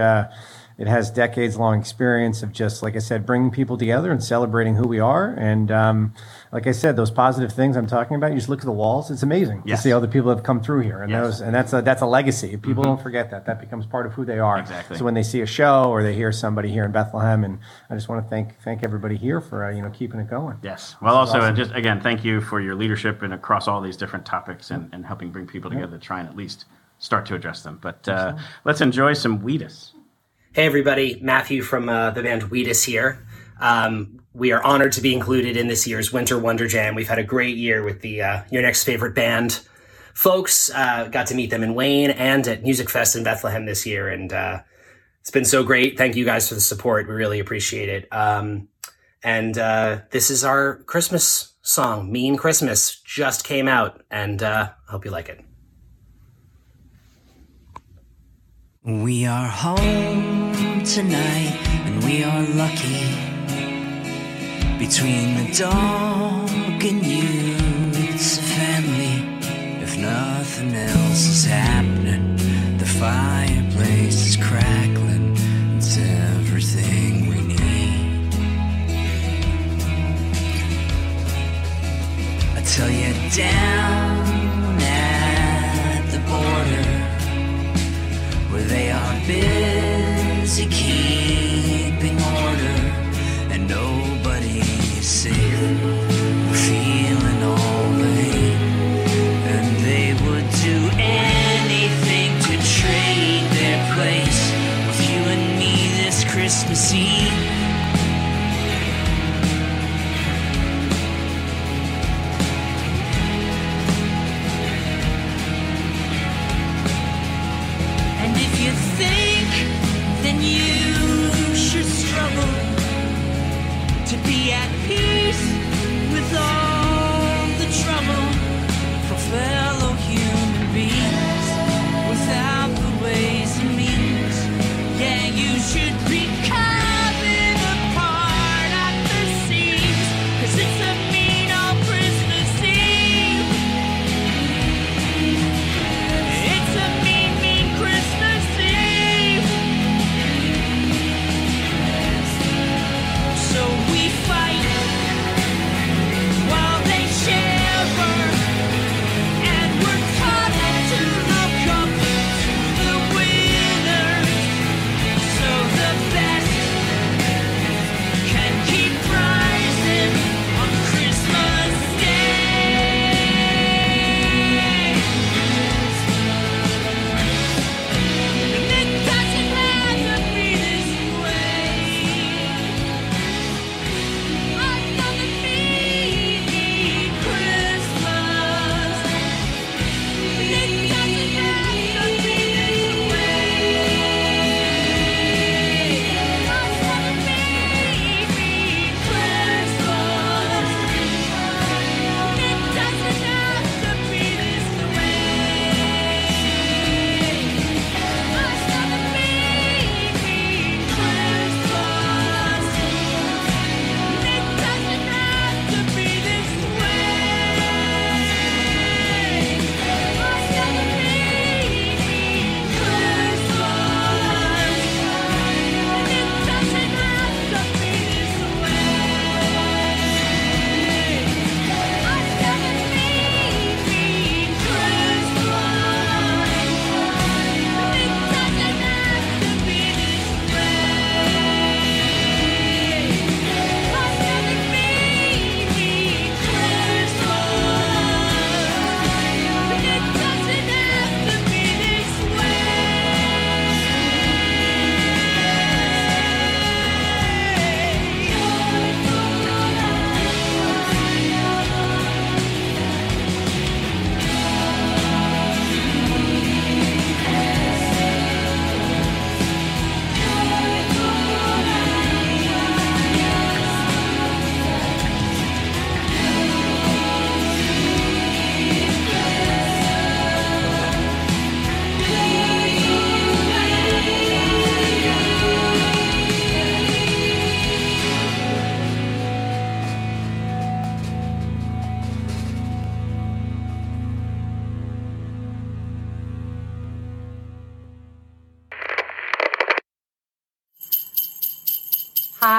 It 0.77 0.87
has 0.87 1.09
decades 1.09 1.55
long 1.57 1.79
experience 1.79 2.43
of 2.43 2.51
just 2.51 2.83
like 2.83 2.97
I 2.97 2.99
said, 2.99 3.25
bringing 3.25 3.49
people 3.49 3.77
together 3.77 4.11
and 4.11 4.21
celebrating 4.21 4.75
who 4.75 4.85
we 4.87 4.99
are. 4.99 5.29
And 5.29 5.71
um, 5.71 6.13
like 6.51 6.67
I 6.67 6.73
said, 6.73 6.97
those 6.97 7.11
positive 7.11 7.53
things 7.53 7.77
I'm 7.77 7.87
talking 7.87 8.17
about. 8.17 8.31
You 8.31 8.37
just 8.37 8.49
look 8.49 8.59
at 8.59 8.65
the 8.65 8.73
walls; 8.73 9.09
it's 9.09 9.23
amazing 9.23 9.63
Yes. 9.65 9.79
to 9.79 9.83
see 9.83 9.91
all 9.93 10.01
the 10.01 10.07
people 10.09 10.29
that 10.29 10.35
have 10.35 10.43
come 10.43 10.61
through 10.61 10.81
here, 10.81 11.01
and 11.01 11.09
Yes. 11.09 11.23
those 11.23 11.41
and 11.41 11.55
that's 11.55 11.71
a 11.71 11.81
that's 11.81 12.01
a 12.01 12.05
legacy. 12.05 12.57
People 12.57 12.83
Mhm. 12.83 12.87
don't 12.87 13.01
forget 13.01 13.31
that. 13.31 13.45
That 13.45 13.61
becomes 13.61 13.85
part 13.85 14.05
of 14.05 14.13
who 14.13 14.25
they 14.25 14.37
are. 14.37 14.59
Exactly. 14.59 14.97
So 14.97 15.05
when 15.05 15.13
they 15.13 15.23
see 15.23 15.39
a 15.41 15.45
show 15.45 15.89
or 15.89 16.03
they 16.03 16.13
hear 16.13 16.33
somebody 16.33 16.69
here 16.69 16.83
in 16.83 16.91
Bethlehem, 16.91 17.45
and 17.45 17.59
I 17.89 17.95
just 17.95 18.09
want 18.09 18.23
to 18.25 18.29
thank 18.29 18.59
thank 18.59 18.83
everybody 18.83 19.15
here 19.15 19.39
for 19.39 19.63
uh, 19.63 19.69
you 19.71 19.81
know 19.81 19.89
keeping 19.91 20.19
it 20.19 20.29
going. 20.29 20.57
Yes. 20.61 20.97
Well, 21.01 21.15
also, 21.15 21.39
awesome. 21.39 21.55
just 21.55 21.73
again, 21.73 22.01
thank 22.01 22.25
you 22.25 22.41
for 22.41 22.59
your 22.59 22.75
leadership 22.75 23.21
and 23.23 23.33
across 23.33 23.69
all 23.69 23.79
these 23.79 23.95
different 23.95 24.25
topics 24.25 24.71
and, 24.71 24.89
and 24.91 25.05
helping 25.05 25.31
bring 25.31 25.47
people 25.47 25.71
together 25.71 25.97
to 25.97 26.03
try 26.03 26.19
and 26.19 26.27
at 26.27 26.35
least 26.35 26.65
start 26.99 27.25
to 27.27 27.35
address 27.35 27.63
them. 27.63 27.79
But 27.81 28.07
uh, 28.09 28.35
let's 28.65 28.81
enjoy 28.81 29.13
some 29.13 29.39
Wheatus. 29.39 29.93
Hey, 30.55 30.67
everybody. 30.67 31.19
Matthew 31.21 31.61
from 31.61 31.89
uh, 31.89 32.11
the 32.11 32.23
band 32.23 32.43
Wheatus 32.43 32.85
here. 32.85 33.27
Um, 33.59 34.21
we 34.33 34.53
are 34.53 34.63
honored 34.63 34.93
to 34.93 35.01
be 35.01 35.13
included 35.13 35.57
in 35.57 35.67
this 35.67 35.85
year's 35.85 36.13
Winter 36.13 36.39
Wonder 36.39 36.65
Jam. 36.65 36.95
We've 36.95 37.09
had 37.09 37.19
a 37.19 37.25
great 37.25 37.57
year 37.57 37.83
with 37.83 37.99
the 37.99 38.21
uh, 38.21 38.43
Your 38.51 38.61
Next 38.61 38.85
Favorite 38.85 39.13
Band 39.13 39.59
folks. 40.13 40.71
Uh, 40.73 41.09
got 41.11 41.27
to 41.27 41.35
meet 41.35 41.49
them 41.49 41.61
in 41.61 41.75
Wayne 41.75 42.09
and 42.09 42.47
at 42.47 42.63
Musikfest 42.63 43.17
in 43.17 43.25
Bethlehem 43.25 43.65
this 43.65 43.85
year. 43.85 44.07
And 44.07 44.31
uh, 44.31 44.61
it's 45.19 45.29
been 45.29 45.43
so 45.43 45.61
great. 45.61 45.97
Thank 45.97 46.15
you 46.15 46.23
guys 46.23 46.47
for 46.47 46.55
the 46.55 46.61
support. 46.61 47.09
We 47.09 47.15
really 47.15 47.41
appreciate 47.41 47.89
it. 47.89 48.07
Um, 48.13 48.69
and 49.25 49.57
uh, 49.57 50.03
this 50.11 50.31
is 50.31 50.45
our 50.45 50.83
Christmas 50.83 51.55
song, 51.63 52.09
Mean 52.09 52.37
Christmas, 52.37 53.01
just 53.01 53.43
came 53.43 53.67
out. 53.67 54.03
And 54.09 54.41
uh, 54.41 54.69
I 54.87 54.91
hope 54.93 55.03
you 55.03 55.11
like 55.11 55.27
it. 55.27 55.44
We 58.85 59.25
are 59.25 59.47
home 59.47 60.83
tonight 60.83 61.57
and 61.87 62.03
we 62.03 62.23
are 62.23 62.43
lucky. 62.53 63.01
Between 64.77 65.37
the 65.37 65.51
dog 65.57 66.85
and 66.85 67.03
you, 67.03 67.55
it's 67.93 68.37
a 68.37 68.43
family. 68.43 69.41
If 69.81 69.97
nothing 69.97 70.75
else 70.75 71.25
is 71.25 71.45
happening, 71.45 72.35
the 72.77 72.85
fireplace 72.85 74.27
is 74.27 74.37
crackling. 74.37 75.35
It's 75.77 75.97
everything 75.97 77.27
we 77.27 77.41
need. 77.41 78.35
I 82.55 82.61
tell 82.61 82.91
you, 82.91 83.29
down 83.31 83.94
they 88.67 88.91
are 88.91 89.19
busy 89.27 90.65
keeping 90.67 91.44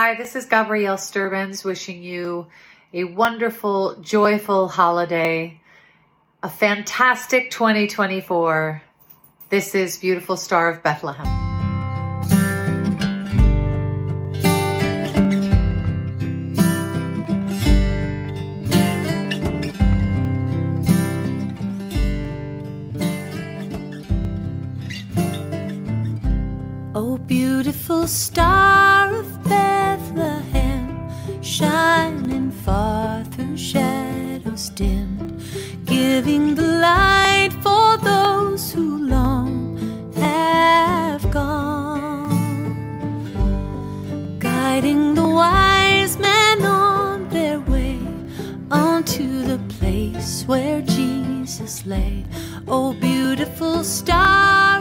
Hi, 0.07 0.15
this 0.15 0.37
is 0.37 0.47
Gabrielle 0.47 0.99
Sterbenz 0.99 1.65
wishing 1.65 2.01
you 2.01 2.47
a 2.95 3.03
wonderful, 3.03 3.97
joyful 3.97 4.69
holiday, 4.69 5.61
a 6.45 6.49
fantastic 6.49 7.51
2024. 7.51 8.83
This 9.49 9.75
is 9.75 9.99
Beautiful 9.99 10.37
Star 10.37 10.71
of 10.71 10.81
Bethlehem. 10.85 11.46
Giving 36.17 36.55
the 36.55 36.63
light 36.63 37.51
for 37.63 37.99
those 37.99 38.73
who 38.73 39.07
long 39.07 39.77
have 40.15 41.31
gone, 41.31 42.31
guiding 44.39 45.15
the 45.15 45.29
wise 45.29 46.17
men 46.19 46.65
on 46.65 47.29
their 47.29 47.61
way 47.61 48.01
onto 48.71 49.43
the 49.43 49.61
place 49.79 50.45
where 50.47 50.81
Jesus 50.81 51.85
lay. 51.85 52.25
Oh, 52.67 52.95
beautiful 52.95 53.85
star 53.85 54.76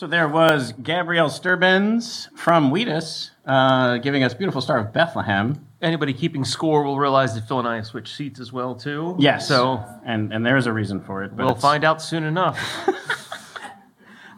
So 0.00 0.06
there 0.06 0.28
was 0.28 0.72
Gabrielle 0.82 1.28
Sterbenz 1.28 2.26
from 2.34 2.70
Wheatus 2.70 3.32
uh, 3.44 3.98
giving 3.98 4.24
us 4.24 4.32
Beautiful 4.32 4.62
Star 4.62 4.78
of 4.78 4.94
Bethlehem. 4.94 5.66
Anybody 5.82 6.14
keeping 6.14 6.42
score 6.42 6.84
will 6.84 6.98
realize 6.98 7.34
that 7.34 7.46
Phil 7.46 7.58
and 7.58 7.68
I 7.68 7.82
switched 7.82 8.16
seats 8.16 8.40
as 8.40 8.50
well 8.50 8.74
too. 8.74 9.14
Yes. 9.18 9.46
So 9.46 9.84
and 10.06 10.32
and 10.32 10.46
there 10.46 10.56
is 10.56 10.64
a 10.64 10.72
reason 10.72 11.02
for 11.02 11.22
it. 11.22 11.36
But 11.36 11.44
we'll 11.44 11.48
it's- 11.48 11.60
find 11.60 11.84
out 11.84 12.00
soon 12.00 12.24
enough. 12.24 12.58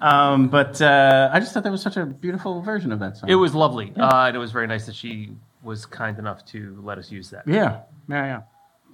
Um, 0.01 0.49
but 0.49 0.83
uh, 0.83 1.31
I 1.33 1.39
just 1.39 1.55
thought 1.55 1.63
that 1.63 1.71
was 1.71 1.81
such 1.81 1.97
a 1.97 2.05
beautiful 2.05 2.61
version 2.61 2.91
of 2.91 2.99
that 2.99 3.19
song. 3.19 3.31
It 3.31 3.37
was 3.37 3.55
lovely, 3.55 3.93
uh, 3.97 4.27
and 4.27 4.35
it 4.35 4.41
was 4.41 4.51
very 4.51 4.67
nice 4.67 4.85
that 4.87 4.97
she 4.97 5.37
was 5.63 5.87
kind 5.87 6.19
enough 6.19 6.45
to 6.47 6.77
let 6.83 6.99
us 6.99 7.13
use 7.13 7.31
that. 7.31 7.47
Yeah, 7.47 7.83
yeah, 8.09 8.25
yeah. 8.27 8.41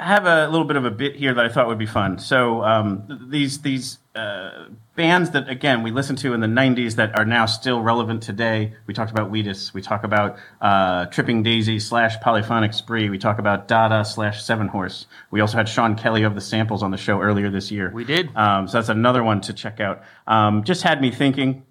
I 0.01 0.07
have 0.07 0.27
a 0.27 0.47
little 0.47 0.67
bit 0.67 0.77
of 0.77 0.85
a 0.85 0.93
bit 0.93 1.17
here 1.17 1.35
that 1.35 1.45
I 1.45 1.49
thought 1.49 1.67
would 1.67 1.79
be 1.79 1.87
fun. 1.87 2.19
So 2.19 2.63
um, 2.63 3.27
these 3.31 3.63
these 3.63 3.99
uh, 4.15 4.67
bands 4.95 5.31
that 5.31 5.49
again 5.49 5.83
we 5.83 5.91
listened 5.91 6.19
to 6.19 6.35
in 6.35 6.41
the 6.41 6.47
'90s 6.47 6.95
that 6.97 7.19
are 7.19 7.25
now 7.25 7.47
still 7.47 7.83
relevant 7.83 8.23
today. 8.23 8.75
We 8.87 8.95
talked 8.95 9.11
about 9.11 9.31
Wheatus. 9.31 9.75
We 9.75 9.83
talk 9.83 10.05
about 10.05 10.39
uh, 10.61 11.07
Tripping 11.07 11.43
Daisy 11.43 11.81
slash 11.81 12.21
Polyphonic 12.21 12.75
Spree. 12.75 13.11
We 13.11 13.19
talk 13.19 13.41
about 13.41 13.67
Dada 13.67 14.05
slash 14.05 14.45
7Horse. 14.45 15.07
We 15.33 15.41
also 15.41 15.57
had 15.57 15.69
Sean 15.69 15.97
Kelly 15.97 16.23
of 16.23 16.37
the 16.37 16.41
Samples 16.41 16.85
on 16.85 16.93
the 16.93 16.97
show 16.97 17.21
earlier 17.21 17.51
this 17.51 17.73
year. 17.73 17.91
We 17.93 18.05
did. 18.05 18.35
Um, 18.37 18.69
so 18.69 18.79
that's 18.79 18.89
another 18.91 19.25
one 19.25 19.41
to 19.43 19.53
check 19.53 19.81
out. 19.81 20.03
Um, 20.29 20.63
just 20.63 20.83
had 20.83 21.01
me 21.01 21.11
thinking. 21.11 21.65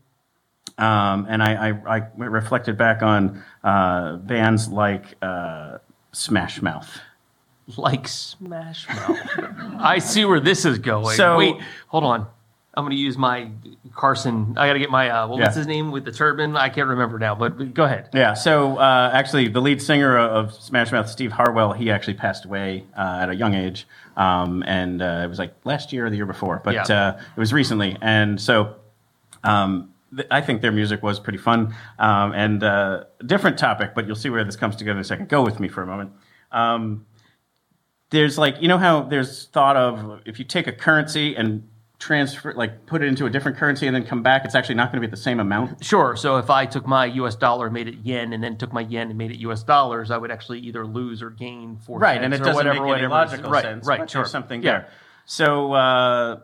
Um, 0.78 1.26
and 1.30 1.42
I, 1.42 1.70
I, 1.70 1.98
I 1.98 2.02
reflected 2.18 2.78
back 2.78 3.02
on 3.02 3.44
uh, 3.64 4.18
bands 4.18 4.68
like 4.68 5.16
uh, 5.22 5.78
Smash 6.12 6.62
Mouth. 6.62 7.00
Like 7.76 8.08
Smash 8.08 8.88
Mouth. 8.96 9.20
I 9.80 10.00
see 10.00 10.24
where 10.26 10.40
this 10.40 10.64
is 10.66 10.80
going. 10.80 11.16
So- 11.18 11.38
wait, 11.38 11.56
hold 11.88 12.04
on. 12.06 12.28
I'm 12.74 12.84
going 12.84 12.92
to 12.96 13.02
use 13.02 13.18
my 13.18 13.50
Carson. 13.96 14.54
I 14.56 14.68
got 14.68 14.74
to 14.74 14.80
get 14.80 14.92
my 14.92 15.10
uh, 15.10 15.28
what, 15.28 15.40
what's 15.40 15.56
Yeah. 15.56 15.60
his 15.62 15.66
name 15.68 15.90
with 15.90 16.06
the 16.06 16.12
turban? 16.12 16.56
I 16.56 16.70
can't 16.70 16.88
remember 16.90 17.18
now, 17.18 17.34
but 17.34 17.74
go 17.74 17.86
ahead. 17.86 18.10
Yeah, 18.14 18.36
so 18.36 18.78
uh, 18.78 19.10
actually, 19.12 19.48
the 19.48 19.60
lead 19.62 19.82
singer 19.82 20.16
of 20.16 20.54
Smash 20.54 20.92
Mouth, 20.92 21.10
Steve 21.10 21.32
Harwell, 21.32 21.74
he 21.74 21.90
actually 21.90 22.14
passed 22.14 22.46
away 22.46 22.86
uh, 22.96 23.18
at 23.24 23.30
a 23.32 23.36
young 23.36 23.56
age, 23.56 23.88
um, 24.16 24.64
and 24.68 25.02
uh, 25.02 25.22
it 25.24 25.28
was 25.28 25.40
like 25.40 25.56
last 25.64 25.92
year 25.92 26.06
or 26.06 26.12
the 26.12 26.18
year 26.18 26.28
before, 26.28 26.62
but 26.64 26.76
Yeah. 26.76 26.84
uh, 26.84 27.20
it 27.36 27.40
was 27.40 27.52
recently, 27.52 27.98
and 28.00 28.40
so 28.40 28.76
um, 29.44 29.92
I 30.30 30.42
think 30.42 30.62
their 30.62 30.72
music 30.72 31.02
was 31.02 31.20
pretty 31.20 31.40
fun 31.40 31.74
um, 31.98 32.32
and 32.34 32.64
uh, 32.64 33.06
different 33.26 33.58
topic, 33.58 33.96
but 33.96 34.06
you'll 34.06 34.16
see 34.16 34.30
where 34.30 34.44
this 34.44 34.56
comes 34.56 34.76
together 34.76 35.00
in 35.00 35.02
a 35.02 35.04
second. 35.04 35.30
Go 35.30 35.42
with 35.44 35.60
me 35.60 35.68
for 35.68 35.82
a 35.82 35.88
moment. 35.88 36.12
Um, 36.52 37.08
there's 38.10 38.38
like 38.38 38.56
you 38.62 38.68
know 38.68 38.78
how 38.78 39.02
there's 39.04 39.48
thought 39.48 39.76
of 39.78 40.22
if 40.26 40.40
you 40.40 40.46
take 40.46 40.68
a 40.68 40.72
currency 40.72 41.36
and 41.36 41.68
transfer 42.00 42.54
like 42.54 42.86
put 42.86 43.02
it 43.02 43.08
into 43.08 43.26
a 43.26 43.30
different 43.30 43.58
currency 43.58 43.88
and 43.88 43.96
then 43.96 44.06
come 44.06 44.22
back, 44.22 44.46
it's 44.46 44.56
actually 44.56 44.76
not 44.76 44.92
going 44.92 45.02
to 45.02 45.08
be 45.08 45.10
the 45.10 45.18
same 45.18 45.40
amount. 45.40 45.84
Sure. 45.84 46.16
So 46.16 46.38
if 46.38 46.50
I 46.50 46.66
took 46.66 46.86
my 46.86 47.06
U.S. 47.06 47.36
dollar, 47.36 47.66
and 47.66 47.74
made 47.74 47.88
it 47.88 47.96
yen, 48.04 48.34
and 48.34 48.44
then 48.44 48.58
took 48.58 48.72
my 48.72 48.82
yen 48.82 49.10
and 49.10 49.18
made 49.18 49.32
it 49.32 49.38
U.S. 49.40 49.64
dollars, 49.64 50.12
I 50.12 50.18
would 50.18 50.32
actually 50.32 50.60
either 50.60 50.86
lose 50.86 51.22
or 51.22 51.30
gain 51.32 51.78
four 51.78 52.00
right, 52.00 52.22
and 52.22 52.34
it 52.34 52.38
doesn't 52.38 52.56
whatever, 52.56 52.86
make 52.86 52.98
any 53.00 53.08
logical 53.08 53.50
right, 53.52 53.64
sense. 53.64 53.88
Right, 53.88 54.10
sure. 54.10 54.26
Something 54.26 54.62
Yeah. 54.62 54.72
there. 54.72 54.88
So, 55.26 55.74
uh, 55.74 56.40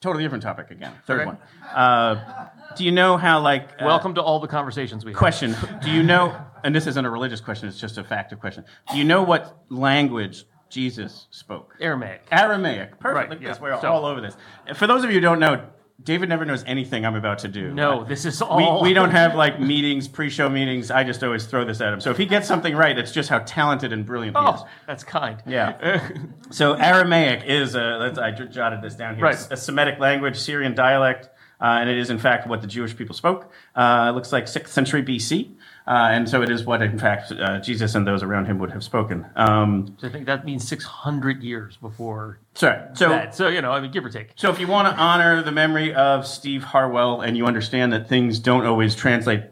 totally 0.00 0.24
different 0.24 0.42
topic 0.42 0.70
again. 0.70 0.92
Third 1.06 1.20
Okay. 1.20 1.26
one. 1.26 1.38
Uh, 1.72 2.48
do 2.76 2.84
you 2.84 2.92
know 2.92 3.16
how 3.16 3.40
like 3.40 3.68
uh, 3.80 3.86
Welcome 3.86 4.14
to 4.16 4.22
all 4.22 4.40
the 4.40 4.48
conversations 4.48 5.04
we 5.04 5.12
have. 5.12 5.18
question? 5.18 5.54
Do 5.82 5.90
you 5.90 6.02
know? 6.02 6.36
And 6.64 6.74
this 6.74 6.88
isn't 6.88 7.04
a 7.04 7.10
religious 7.10 7.40
question; 7.40 7.68
it's 7.68 7.78
just 7.78 7.98
a 7.98 8.02
factive 8.02 8.40
question. 8.40 8.64
Do 8.90 8.98
you 8.98 9.04
know 9.04 9.22
what 9.22 9.62
language 9.70 10.44
Jesus 10.70 11.26
spoke? 11.30 11.74
Aramaic. 11.80 12.22
Aramaic. 12.30 12.98
Perfect. 12.98 13.14
Right, 13.16 13.28
Look 13.30 13.38
at 13.38 13.42
yeah. 13.42 13.48
this. 13.48 13.60
We're 13.60 13.80
So- 13.80 13.88
all 13.92 14.04
over 14.06 14.20
this. 14.20 14.36
For 14.74 14.86
those 14.86 15.04
of 15.04 15.10
you 15.10 15.16
who 15.16 15.20
don't 15.20 15.38
know, 15.40 15.64
David 16.00 16.28
never 16.28 16.44
knows 16.44 16.62
anything 16.64 17.04
I'm 17.04 17.16
about 17.16 17.40
to 17.40 17.48
do. 17.48 17.72
No, 17.74 18.04
this 18.04 18.24
is 18.24 18.40
we- 18.40 18.46
all- 18.46 18.82
We, 18.82 18.94
don't 18.94 19.10
have 19.22 19.34
like 19.34 19.58
meetings, 19.60 20.06
pre-show 20.06 20.48
meetings. 20.48 20.90
I 20.92 21.02
just 21.02 21.24
always 21.24 21.46
throw 21.46 21.64
this 21.64 21.80
at 21.80 21.92
him. 21.92 22.00
So 22.00 22.10
if 22.10 22.16
he 22.16 22.24
gets 22.26 22.46
something 22.46 22.76
right, 22.76 22.96
it's 22.96 23.10
just 23.10 23.28
how 23.28 23.40
talented 23.40 23.92
and 23.92 24.06
brilliant 24.06 24.36
he 24.36 24.42
is. 24.44 24.60
Oh, 24.60 24.68
that's 24.86 25.02
kind. 25.02 25.42
Yeah. 25.46 26.08
so 26.50 26.74
Aramaic 26.74 27.44
is 27.46 27.74
a, 27.74 27.80
let's, 27.98 28.18
I 28.18 28.30
j- 28.30 28.46
jotted 28.46 28.80
this 28.80 28.94
down 28.94 29.16
here. 29.16 29.24
Right. 29.24 29.48
A 29.50 29.56
Semitic 29.56 29.98
language, 29.98 30.36
Syrian 30.38 30.74
dialect, 30.74 31.30
uh, 31.60 31.64
and 31.80 31.90
it 31.90 31.98
is 31.98 32.10
in 32.10 32.18
fact 32.20 32.46
what 32.46 32.60
the 32.60 32.68
Jewish 32.68 32.96
people 32.96 33.16
spoke. 33.16 33.50
Uh, 33.74 34.06
it 34.10 34.14
looks 34.14 34.32
like 34.32 34.46
sixth 34.46 34.72
century 34.72 35.02
BC, 35.02 35.50
uh, 35.88 36.08
and 36.12 36.28
so 36.28 36.42
it 36.42 36.50
is 36.50 36.64
what 36.64 36.82
in 36.82 36.98
fact 36.98 37.32
uh, 37.32 37.58
Jesus 37.60 37.94
and 37.94 38.06
those 38.06 38.22
around 38.22 38.44
him 38.46 38.58
would 38.58 38.70
have 38.70 38.84
spoken. 38.84 39.26
Um, 39.36 39.96
So 39.98 40.06
I 40.06 40.10
think 40.10 40.26
that 40.26 40.44
means 40.44 40.68
600 40.68 41.42
years 41.42 41.76
before. 41.78 42.38
Sorry. 42.54 42.78
So, 42.94 43.08
that. 43.08 43.34
so 43.34 43.48
you 43.48 43.62
know, 43.62 43.72
I 43.72 43.80
mean, 43.80 43.90
give 43.90 44.04
or 44.04 44.10
take. 44.10 44.32
so 44.36 44.50
if 44.50 44.60
you 44.60 44.66
want 44.68 44.86
to 44.88 44.94
honor 44.94 45.42
the 45.42 45.52
memory 45.52 45.94
of 45.94 46.26
Steve 46.26 46.62
Harwell 46.62 47.22
and 47.22 47.36
you 47.36 47.46
understand 47.46 47.92
that 47.94 48.08
things 48.08 48.38
don't 48.38 48.66
always 48.66 48.94
translate 48.94 49.42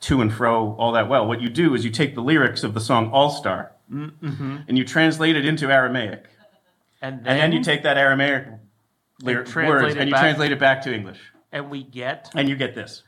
to 0.00 0.20
and 0.20 0.32
fro 0.32 0.74
all 0.78 0.92
that 0.92 1.08
well, 1.08 1.26
what 1.26 1.40
you 1.40 1.48
do 1.48 1.74
is 1.74 1.84
you 1.84 1.90
take 1.90 2.14
the 2.14 2.20
lyrics 2.22 2.62
of 2.62 2.74
the 2.74 2.80
song 2.80 3.10
All 3.10 3.30
Star 3.30 3.72
Mm-hmm. 3.90 4.56
and 4.68 4.76
you 4.76 4.84
translate 4.84 5.34
it 5.34 5.46
into 5.46 5.72
Aramaic. 5.72 6.26
And 7.00 7.26
And 7.26 7.40
then 7.40 7.52
you 7.52 7.62
take 7.62 7.84
that 7.84 7.96
Aramaic 7.96 8.46
lyric 9.22 9.46
translate 9.46 9.82
words 9.82 9.96
and 9.96 10.08
you 10.10 10.12
back- 10.14 10.20
translate 10.20 10.52
it 10.52 10.58
back 10.58 10.82
to 10.82 10.94
English. 10.94 11.18
And 11.52 11.70
we 11.70 11.82
get. 11.84 12.30
And 12.34 12.50
you 12.50 12.56
get 12.56 12.74
this. 12.74 13.02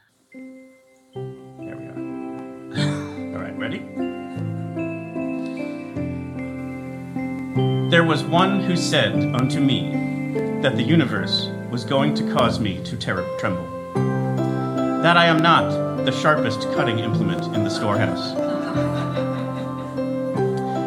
There 7.90 8.04
was 8.04 8.22
one 8.22 8.60
who 8.60 8.76
said 8.76 9.34
unto 9.34 9.58
me 9.58 9.90
that 10.62 10.76
the 10.76 10.82
universe 10.82 11.50
was 11.72 11.82
going 11.82 12.14
to 12.14 12.32
cause 12.32 12.60
me 12.60 12.80
to 12.84 12.96
ter- 12.96 13.26
tremble. 13.36 13.66
That 15.02 15.16
I 15.16 15.26
am 15.26 15.42
not 15.42 16.04
the 16.04 16.12
sharpest 16.12 16.60
cutting 16.74 17.00
implement 17.00 17.52
in 17.52 17.64
the 17.64 17.68
storehouse. 17.68 18.30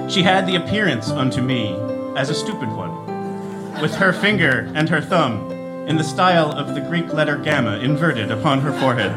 She 0.09 0.23
had 0.23 0.47
the 0.47 0.55
appearance 0.55 1.09
unto 1.09 1.41
me 1.41 1.75
as 2.15 2.29
a 2.29 2.33
stupid 2.33 2.69
one, 2.69 3.81
with 3.81 3.95
her 3.95 4.13
finger 4.13 4.71
and 4.73 4.87
her 4.87 5.01
thumb 5.01 5.51
in 5.89 5.97
the 5.97 6.05
style 6.05 6.53
of 6.53 6.73
the 6.73 6.79
Greek 6.79 7.13
letter 7.13 7.35
gamma 7.35 7.79
inverted 7.79 8.31
upon 8.31 8.61
her 8.61 8.71
forehead. 8.79 9.11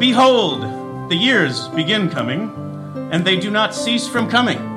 Behold, 0.00 0.62
the 1.08 1.16
years 1.16 1.68
begin 1.68 2.10
coming, 2.10 2.50
and 3.12 3.24
they 3.24 3.38
do 3.38 3.52
not 3.52 3.72
cease 3.72 4.08
from 4.08 4.28
coming. 4.28 4.69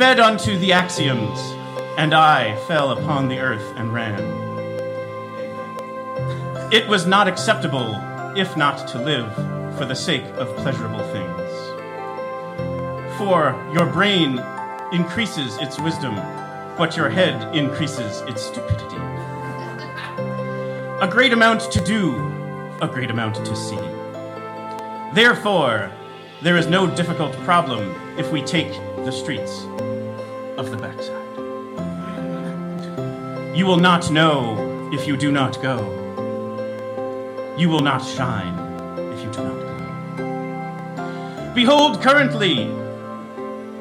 Fed 0.00 0.18
unto 0.18 0.56
the 0.56 0.72
axioms, 0.72 1.38
and 1.98 2.14
I 2.14 2.56
fell 2.66 2.92
upon 2.92 3.28
the 3.28 3.38
earth 3.38 3.74
and 3.76 3.92
ran. 3.92 4.18
It 6.72 6.88
was 6.88 7.06
not 7.06 7.28
acceptable, 7.28 7.94
if 8.34 8.56
not 8.56 8.88
to 8.88 8.98
live, 8.98 9.30
for 9.76 9.84
the 9.84 9.94
sake 9.94 10.24
of 10.38 10.56
pleasurable 10.56 11.04
things. 11.12 11.50
For 13.18 13.54
your 13.74 13.84
brain 13.92 14.42
increases 14.90 15.58
its 15.58 15.78
wisdom, 15.78 16.14
but 16.78 16.96
your 16.96 17.10
head 17.10 17.54
increases 17.54 18.22
its 18.22 18.40
stupidity. 18.40 18.96
A 21.02 21.08
great 21.10 21.34
amount 21.34 21.70
to 21.72 21.84
do, 21.84 22.16
a 22.80 22.88
great 22.90 23.10
amount 23.10 23.34
to 23.34 23.54
see. 23.54 23.76
Therefore, 25.12 25.92
there 26.40 26.56
is 26.56 26.68
no 26.68 26.86
difficult 26.86 27.34
problem 27.40 27.94
if 28.18 28.32
we 28.32 28.40
take 28.40 28.72
the 29.04 29.12
streets 29.12 29.64
of 30.58 30.70
the 30.70 30.76
backside. 30.76 31.16
You 33.56 33.66
will 33.66 33.78
not 33.78 34.10
know 34.10 34.90
if 34.92 35.06
you 35.06 35.16
do 35.16 35.32
not 35.32 35.60
go. 35.62 35.78
You 37.56 37.68
will 37.68 37.80
not 37.80 38.04
shine 38.04 38.54
if 39.12 39.24
you 39.24 39.30
do 39.32 39.42
not 39.42 39.54
go. 39.54 39.70
Behold, 41.54 42.00
currently, 42.02 42.64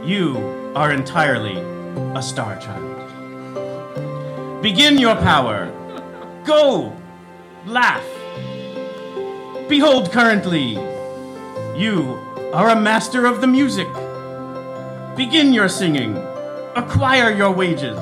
you 0.03 0.37
are 0.75 0.91
entirely 0.91 1.57
a 2.15 2.21
star 2.21 2.59
child. 2.59 2.85
Begin 4.61 4.97
your 4.97 5.15
power. 5.15 5.71
Go. 6.45 6.95
Laugh. 7.65 8.03
Behold, 9.67 10.11
currently, 10.11 10.73
you 11.77 12.19
are 12.53 12.69
a 12.69 12.75
master 12.75 13.25
of 13.25 13.41
the 13.41 13.47
music. 13.47 13.87
Begin 15.15 15.53
your 15.53 15.67
singing. 15.67 16.17
Acquire 16.75 17.31
your 17.31 17.51
wages. 17.51 17.99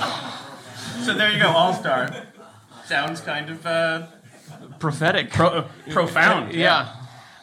So 1.01 1.13
there 1.13 1.31
you 1.31 1.39
go, 1.39 1.49
All 1.49 1.73
Star. 1.73 2.09
Sounds 2.85 3.21
kind 3.21 3.49
of 3.49 3.65
uh, 3.65 4.07
Prophetic. 4.79 5.31
pro- 5.31 5.65
profound. 5.89 6.53
Yeah. 6.53 6.95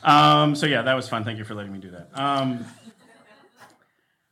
Um, 0.02 0.54
so 0.54 0.66
yeah, 0.66 0.82
that 0.82 0.94
was 0.94 1.08
fun. 1.08 1.24
Thank 1.24 1.38
you 1.38 1.44
for 1.44 1.54
letting 1.54 1.72
me 1.72 1.78
do 1.80 1.90
that. 1.90 2.08
Um, 2.14 2.64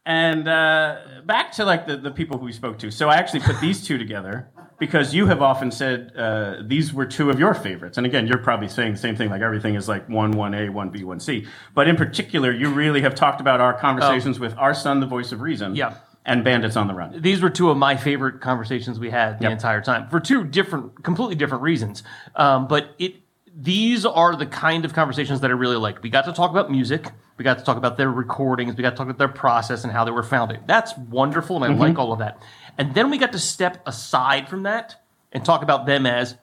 and 0.06 0.46
uh, 0.46 0.98
back 1.24 1.52
to 1.52 1.64
like 1.64 1.86
the, 1.86 1.96
the 1.96 2.10
people 2.10 2.38
who 2.38 2.44
we 2.44 2.52
spoke 2.52 2.78
to. 2.80 2.90
So 2.90 3.08
I 3.08 3.16
actually 3.16 3.40
put 3.40 3.60
these 3.60 3.84
two 3.84 3.96
together 3.96 4.50
because 4.78 5.14
you 5.14 5.26
have 5.26 5.40
often 5.40 5.70
said 5.70 6.12
uh, 6.16 6.56
these 6.62 6.92
were 6.92 7.06
two 7.06 7.30
of 7.30 7.38
your 7.38 7.54
favorites. 7.54 7.96
And 7.96 8.06
again, 8.06 8.26
you're 8.26 8.38
probably 8.38 8.68
saying 8.68 8.92
the 8.92 8.98
same 8.98 9.16
thing. 9.16 9.30
Like 9.30 9.40
everything 9.40 9.74
is 9.76 9.88
like 9.88 10.06
one, 10.08 10.32
one 10.32 10.52
A, 10.54 10.68
one 10.68 10.90
B, 10.90 11.04
one 11.04 11.20
C. 11.20 11.46
But 11.74 11.88
in 11.88 11.96
particular, 11.96 12.52
you 12.52 12.68
really 12.68 13.00
have 13.00 13.14
talked 13.14 13.40
about 13.40 13.60
our 13.60 13.72
conversations 13.72 14.38
with 14.38 14.54
R-Son, 14.58 15.00
the 15.00 15.06
voice 15.06 15.32
of 15.32 15.40
reason. 15.40 15.72
Oh. 15.72 15.74
Yeah. 15.74 15.94
And 16.26 16.42
Bandits 16.42 16.76
on 16.76 16.86
the 16.86 16.94
Run. 16.94 17.20
These 17.20 17.42
were 17.42 17.50
two 17.50 17.70
of 17.70 17.76
my 17.76 17.96
favorite 17.96 18.40
conversations 18.40 18.98
we 18.98 19.10
had 19.10 19.38
the 19.40 19.44
Yep. 19.44 19.52
entire 19.52 19.80
time 19.82 20.08
for 20.08 20.20
two 20.20 20.44
different, 20.44 21.02
completely 21.02 21.34
different 21.34 21.62
reasons. 21.62 22.02
Um, 22.34 22.66
but 22.66 22.94
it, 22.98 23.16
these 23.54 24.06
are 24.06 24.34
the 24.34 24.46
kind 24.46 24.84
of 24.86 24.94
conversations 24.94 25.40
that 25.42 25.50
I 25.50 25.54
really 25.54 25.76
like. 25.76 26.02
We 26.02 26.08
got 26.08 26.24
to 26.24 26.32
talk 26.32 26.50
about 26.50 26.70
music. 26.70 27.10
We 27.36 27.44
got 27.44 27.58
to 27.58 27.64
talk 27.64 27.76
about 27.76 27.98
their 27.98 28.10
recordings. 28.10 28.74
We 28.76 28.82
got 28.82 28.90
to 28.90 28.96
talk 28.96 29.04
about 29.06 29.18
their 29.18 29.28
process 29.28 29.84
and 29.84 29.92
how 29.92 30.04
they 30.04 30.12
were 30.12 30.22
founded. 30.22 30.60
That's 30.66 30.96
wonderful, 30.96 31.62
and 31.62 31.64
I 31.64 31.76
Mhm. 31.76 31.80
like 31.80 31.98
all 31.98 32.12
of 32.12 32.20
that. 32.20 32.38
And 32.78 32.94
then 32.94 33.10
we 33.10 33.18
got 33.18 33.32
to 33.32 33.38
step 33.38 33.82
aside 33.86 34.48
from 34.48 34.62
that 34.62 34.96
and 35.30 35.44
talk 35.44 35.62
about 35.62 35.84
them 35.84 36.06
as 36.06 36.36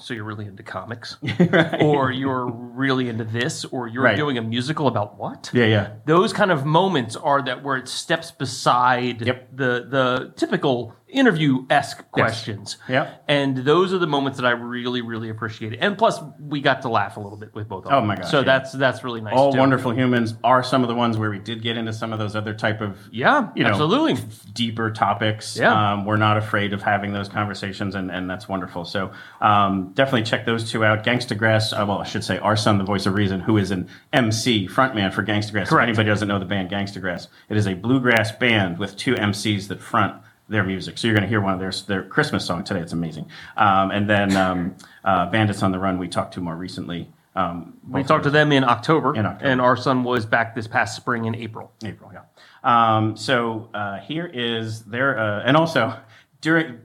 so 0.00 0.14
you're 0.14 0.24
really 0.24 0.46
into 0.46 0.62
comics, 0.62 1.16
or 1.80 2.10
you're 2.12 2.46
really 2.46 3.08
into 3.08 3.24
this, 3.24 3.64
or 3.64 3.88
you're 3.88 4.04
Right. 4.04 4.16
doing 4.16 4.38
a 4.38 4.42
musical 4.42 4.86
about 4.86 5.18
what? 5.18 5.50
Yeah, 5.52 5.64
yeah. 5.66 5.88
Those 6.06 6.32
kind 6.32 6.50
of 6.52 6.64
moments 6.64 7.16
are 7.16 7.42
that 7.42 7.64
where 7.64 7.76
it 7.76 7.88
steps 7.88 8.30
beside 8.30 9.18
the 9.18 9.86
the 9.90 10.32
typical 10.36 10.94
interview 11.08 11.66
esque 11.70 12.10
questions. 12.10 12.76
Yeah. 12.88 13.14
And 13.26 13.56
those 13.58 13.92
are 13.92 13.98
the 13.98 14.06
moments 14.06 14.38
that 14.38 14.46
I 14.46 14.50
really, 14.52 15.00
really 15.02 15.28
appreciated. 15.30 15.78
And 15.80 15.96
plus, 15.96 16.20
we 16.38 16.60
got 16.60 16.82
to 16.82 16.88
laugh 16.88 17.16
a 17.16 17.20
little 17.20 17.38
bit 17.38 17.54
with 17.54 17.68
both 17.68 17.86
of 17.86 17.92
Oh 17.92 18.00
my 18.00 18.16
gosh, 18.16 18.30
So 18.30 18.38
yeah. 18.38 18.44
that's 18.44 18.72
that's 18.72 19.04
really 19.04 19.20
nice. 19.20 19.34
All 19.36 19.52
too. 19.52 19.58
wonderful 19.58 19.92
humans 19.92 20.34
are 20.44 20.62
some 20.62 20.82
of 20.82 20.88
the 20.88 20.94
ones 20.94 21.16
where 21.16 21.30
we 21.30 21.38
did 21.38 21.62
get 21.62 21.76
into 21.76 21.92
some 21.92 22.12
of 22.12 22.18
those 22.18 22.36
other 22.36 22.54
type 22.54 22.80
of 22.80 22.98
Yeah, 23.10 23.50
you 23.54 23.64
know 23.64 23.70
absolutely. 23.70 24.16
deeper 24.52 24.90
topics. 24.90 25.56
Yeah. 25.56 25.92
um, 25.92 26.04
we're 26.04 26.16
not 26.16 26.36
afraid 26.36 26.72
of 26.72 26.82
having 26.82 27.12
those 27.12 27.28
conversations, 27.28 27.94
and, 27.94 28.10
and 28.10 28.28
that's 28.28 28.48
wonderful. 28.48 28.84
So 28.84 29.12
um, 29.40 29.92
definitely 29.94 30.24
check 30.24 30.44
those 30.46 30.70
two 30.70 30.84
out. 30.84 31.04
Gangstagrass, 31.04 31.72
uh, 31.72 31.84
well, 31.86 31.98
I 31.98 32.04
should 32.04 32.24
say 32.24 32.38
R-Son, 32.38 32.78
the 32.78 32.84
voice 32.84 33.06
of 33.06 33.14
reason, 33.14 33.40
who 33.40 33.56
is 33.56 33.70
an 33.70 33.88
MC 34.12 34.68
frontman 34.68 35.12
for 35.12 35.24
Gangstagrass. 35.24 35.62
If 35.62 35.72
anybody 35.72 36.08
doesn't 36.08 36.28
know 36.28 36.38
the 36.38 36.44
band 36.44 36.70
Gangstagrass, 36.70 37.28
it 37.48 37.56
is 37.56 37.66
a 37.66 37.74
bluegrass 37.74 38.32
band 38.32 38.78
with 38.78 38.96
two 38.96 39.14
MCs 39.14 39.68
that 39.68 39.80
front 39.80 40.22
their 40.48 40.64
music. 40.64 40.98
So 40.98 41.06
you're 41.06 41.14
going 41.14 41.22
to 41.22 41.28
hear 41.28 41.40
one 41.40 41.54
of 41.54 41.60
their 41.60 41.72
their 41.86 42.02
Christmas 42.08 42.44
song 42.44 42.64
today. 42.64 42.80
It's 42.80 42.92
amazing. 42.92 43.26
Um, 43.56 43.90
and 43.90 44.08
then 44.08 44.36
um, 44.36 44.76
uh, 45.04 45.30
Bandits 45.30 45.62
on 45.62 45.72
the 45.72 45.78
Run, 45.78 45.98
we 45.98 46.08
talked 46.08 46.34
to 46.34 46.40
more 46.40 46.56
recently. 46.56 47.10
Um, 47.36 47.74
We 47.88 48.02
talked 48.02 48.24
to 48.24 48.30
them 48.30 48.50
in 48.50 48.64
October, 48.64 49.14
In 49.14 49.24
October. 49.24 49.48
and 49.50 49.60
R-Son 49.60 50.02
was 50.02 50.26
back 50.26 50.54
this 50.56 50.66
past 50.66 50.96
spring 50.96 51.26
in 51.26 51.34
April. 51.36 51.70
April, 51.84 52.10
yeah. 52.12 52.22
Um, 52.64 53.16
so 53.16 53.68
uh, 53.74 53.98
here 53.98 54.26
is 54.26 54.84
there, 54.86 55.16
uh, 55.18 55.42
and 55.44 55.56
also 55.56 55.94
during 56.40 56.80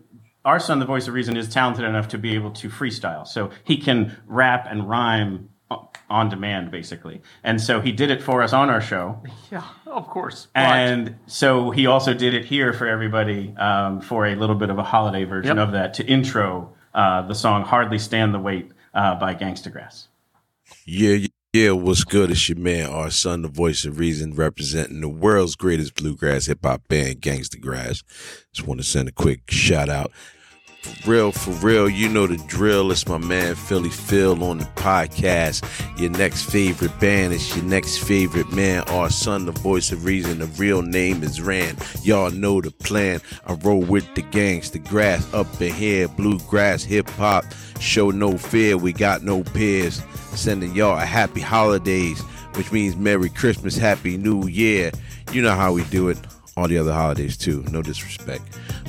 R-Son, 0.45 0.77
the 0.79 0.85
voice 0.85 1.07
of 1.07 1.13
reason, 1.15 1.37
is 1.37 1.47
talented 1.49 1.85
enough 1.85 2.09
to 2.09 2.17
be 2.19 2.35
able 2.35 2.51
to 2.51 2.69
freestyle. 2.69 3.25
So 3.25 3.49
he 3.63 3.77
can 3.77 4.15
rap 4.27 4.67
and 4.69 4.87
rhyme 4.87 5.49
on 6.09 6.29
demand, 6.29 6.69
basically. 6.69 7.21
And 7.43 7.59
so 7.59 7.81
he 7.81 7.91
did 7.91 8.11
it 8.11 8.21
for 8.21 8.43
us 8.43 8.53
on 8.53 8.69
our 8.69 8.81
show. 8.81 9.21
Yeah, 9.51 9.63
of 9.87 10.07
course. 10.07 10.47
And 10.53 11.15
so 11.25 11.71
he 11.71 11.87
also 11.87 12.13
did 12.13 12.33
it 12.33 12.45
here 12.45 12.73
for 12.73 12.87
everybody 12.87 13.55
um, 13.57 14.01
for 14.01 14.27
a 14.27 14.35
little 14.35 14.55
bit 14.55 14.69
of 14.69 14.77
a 14.77 14.83
holiday 14.83 15.23
version 15.23 15.57
Yep. 15.57 15.67
of 15.67 15.73
that 15.73 15.93
to 15.95 16.05
intro 16.05 16.73
uh, 16.93 17.23
the 17.23 17.33
song 17.33 17.63
"Hardly 17.63 17.97
Stand 17.97 18.33
the 18.33 18.39
Wait" 18.39 18.71
uh, 18.93 19.15
by 19.15 19.33
Gangstagrass. 19.33 20.07
Yeah, 20.85 21.13
yeah, 21.13 21.27
yeah. 21.53 21.71
What's 21.71 22.03
good? 22.03 22.29
It's 22.29 22.47
your 22.49 22.57
man, 22.59 22.89
R-Son, 22.89 23.41
the 23.41 23.47
voice 23.47 23.85
of 23.85 23.97
reason, 23.97 24.35
representing 24.35 25.01
the 25.01 25.09
world's 25.09 25.55
greatest 25.55 25.95
bluegrass 25.95 26.45
hip 26.45 26.59
hop 26.63 26.87
band, 26.87 27.21
Gangstagrass. 27.21 28.03
Just 28.53 28.67
want 28.67 28.79
to 28.79 28.83
send 28.85 29.07
a 29.09 29.11
quick 29.11 29.49
shout 29.49 29.89
out. 29.89 30.11
For 30.83 31.09
real, 31.11 31.31
for 31.31 31.51
real, 31.65 31.89
you 31.89 32.09
know 32.09 32.27
the 32.27 32.35
drill. 32.47 32.91
It's 32.91 33.07
my 33.07 33.17
man 33.17 33.55
Philly 33.55 33.89
Phil 33.89 34.43
on 34.43 34.57
the 34.57 34.65
podcast. 34.75 35.63
Your 35.97 36.09
next 36.09 36.43
favorite 36.51 36.99
band 36.99 37.31
is 37.31 37.55
your 37.55 37.63
next 37.63 37.99
favorite 37.99 38.51
man, 38.51 38.83
R-Son, 38.87 39.45
the 39.45 39.53
voice 39.53 39.93
of 39.93 40.03
reason. 40.03 40.39
The 40.39 40.47
real 40.47 40.81
name 40.81 41.23
is 41.23 41.41
Rand. 41.41 41.77
Y'all 42.03 42.31
know 42.31 42.59
the 42.59 42.71
plan. 42.71 43.21
I 43.45 43.53
roll 43.53 43.79
with 43.79 44.13
the 44.15 44.23
gangs, 44.23 44.71
the 44.71 44.79
grass 44.79 45.33
up 45.33 45.47
in 45.61 45.73
here, 45.73 46.09
bluegrass, 46.09 46.83
hip 46.83 47.09
hop. 47.11 47.45
Show 47.79 48.11
no 48.11 48.37
fear, 48.37 48.77
we 48.77 48.91
got 48.91 49.23
no 49.23 49.43
peers. 49.43 50.01
Sending 50.35 50.75
y'all 50.75 50.99
a 50.99 51.05
happy 51.05 51.39
holidays, 51.39 52.19
which 52.55 52.73
means 52.73 52.97
Merry 52.97 53.29
Christmas, 53.29 53.77
Happy 53.77 54.17
New 54.17 54.47
Year. 54.47 54.91
You 55.31 55.43
know 55.43 55.55
how 55.55 55.71
we 55.71 55.85
do 55.85 56.09
it. 56.09 56.17
All 56.55 56.67
the 56.67 56.77
other 56.77 56.93
holidays 56.93 57.35
too. 57.35 57.63
No 57.71 57.81
disrespect. 57.81 58.43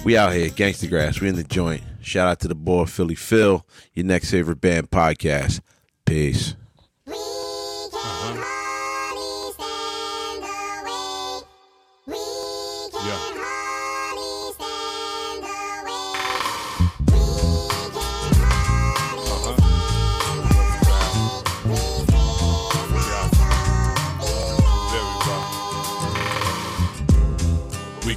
We 0.05 0.19
out 0.19 0.35
here, 0.35 0.51
Gangstagrass. 0.51 1.23
We 1.23 1.31
in 1.31 1.37
the 1.37 1.43
joint. 1.43 1.83
Shout 2.03 2.29
out 2.29 2.41
to 2.41 2.49
the 2.49 2.55
boy 2.55 2.85
Philly 2.85 3.15
Phil. 3.15 3.65
Your 3.95 4.05
next 4.05 4.31
favorite 4.31 4.61
band 4.61 4.91
podcast. 4.91 5.61
Peace. 6.05 6.57
We 7.07 7.15
uh-huh. 7.95 8.45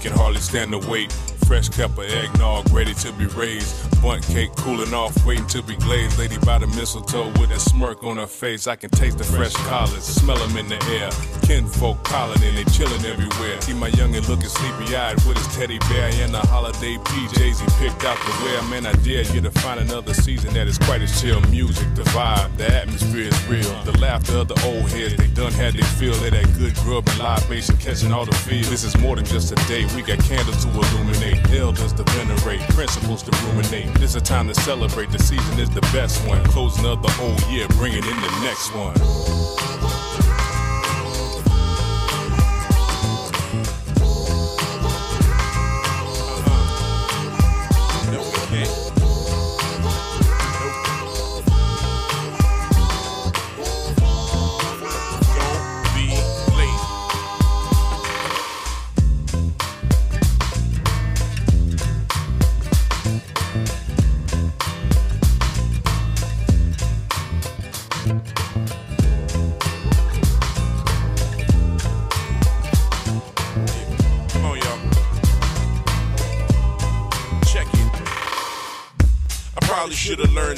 can 0.01 0.11
hardly 0.11 0.41
stand 0.41 0.73
the 0.73 0.79
wait. 0.79 1.13
Fresh 1.47 1.69
cup 1.69 1.97
of 1.97 2.03
eggnog 2.03 2.69
ready 2.71 2.93
to 2.93 3.11
be 3.13 3.25
raised. 3.27 3.73
Bundt 4.01 4.27
cake 4.27 4.53
cooling 4.57 4.93
off, 4.93 5.25
waiting 5.25 5.47
to 5.47 5.63
be 5.63 5.75
glazed. 5.77 6.19
Lady 6.19 6.37
by 6.39 6.59
the 6.59 6.67
mistletoe 6.67 7.31
with 7.39 7.51
a 7.51 7.59
smirk 7.59 8.03
on 8.03 8.17
her 8.17 8.27
face. 8.27 8.67
I 8.67 8.75
can 8.75 8.89
taste 8.89 9.17
the 9.17 9.23
fresh 9.23 9.53
collard, 9.53 10.01
smell 10.03 10.37
them 10.37 10.57
in 10.57 10.67
the 10.67 10.75
air. 10.99 11.09
Kinfolk 11.47 12.03
calling 12.03 12.43
and 12.43 12.57
they 12.57 12.65
chilling 12.65 13.03
everywhere. 13.05 13.61
See 13.61 13.73
my 13.73 13.89
youngin' 13.91 14.27
looking 14.27 14.49
sleepy 14.49 14.93
eyed 14.95 15.15
with 15.25 15.37
his 15.37 15.47
teddy 15.55 15.79
bear 15.87 16.11
and 16.21 16.33
the 16.33 16.39
holiday 16.39 16.95
PJs 16.95 17.61
he 17.61 17.87
picked 17.87 18.03
out 18.03 18.17
to 18.17 18.43
wear. 18.43 18.61
Man, 18.63 18.85
I 18.85 18.91
dare 19.01 19.23
you 19.33 19.39
to 19.39 19.51
find 19.51 19.79
another 19.79 20.13
season 20.13 20.53
that 20.53 20.67
is 20.67 20.77
quite 20.77 21.01
as 21.01 21.21
chill. 21.21 21.39
Music, 21.47 21.87
the 21.95 22.03
vibe, 22.11 22.55
the 22.57 22.67
atmosphere 22.67 23.29
is 23.29 23.47
real. 23.47 23.71
The 23.83 23.97
laughter 23.99 24.37
of 24.37 24.49
the 24.49 24.59
old 24.67 24.89
heads, 24.91 25.15
they 25.15 25.27
done 25.27 25.53
had 25.53 25.75
they 25.75 25.87
feel 25.95 26.13
of 26.13 26.29
that 26.29 26.45
good 26.57 26.75
grub 26.83 27.07
and 27.07 27.19
libation 27.19 27.77
catching 27.77 28.11
all 28.11 28.25
the 28.25 28.35
feels. 28.35 28.69
This 28.69 28.83
is 28.83 28.97
more 28.97 29.15
than 29.15 29.23
just 29.23 29.53
a 29.53 29.55
day. 29.67 29.85
We 29.95 30.01
got 30.01 30.19
candles 30.19 30.65
to 30.65 30.69
illuminate, 30.69 31.36
elders 31.53 31.93
to 31.93 32.03
venerate, 32.03 32.61
principles 32.69 33.23
to 33.23 33.31
ruminate. 33.45 33.93
This 33.95 34.11
is 34.11 34.15
a 34.15 34.21
time 34.21 34.47
to 34.47 34.55
celebrate. 34.55 35.11
The 35.11 35.19
season 35.19 35.59
is 35.59 35.69
the 35.69 35.81
best 35.93 36.25
one. 36.27 36.43
Closing 36.45 36.85
of 36.85 37.01
the 37.01 37.11
whole 37.11 37.37
year, 37.51 37.67
bringing 37.69 38.03
in 38.03 38.21
the 38.21 38.39
next 38.43 38.73
one. 38.73 39.86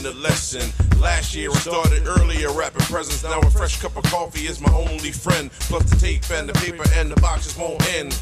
The 0.04 0.14
lesson. 0.14 0.72
Last 1.00 1.36
year 1.36 1.52
I 1.52 1.56
started 1.56 2.08
earlier, 2.08 2.52
rapping 2.52 2.86
presents. 2.86 3.24
Now 3.24 3.40
a 3.40 3.50
fresh 3.50 3.82
cup 3.82 3.98
of 3.98 4.04
coffee 4.04 4.48
is 4.48 4.62
my 4.62 4.72
only 4.74 5.12
friend. 5.12 5.52
Plus 5.52 5.84
the 5.90 5.96
tape 5.96 6.30
and 6.32 6.48
the 6.48 6.54
paper 6.54 6.84
and 6.96 7.12
the 7.12 7.20
boxes 7.22 7.58
won't 7.58 7.82
end. 7.94 8.18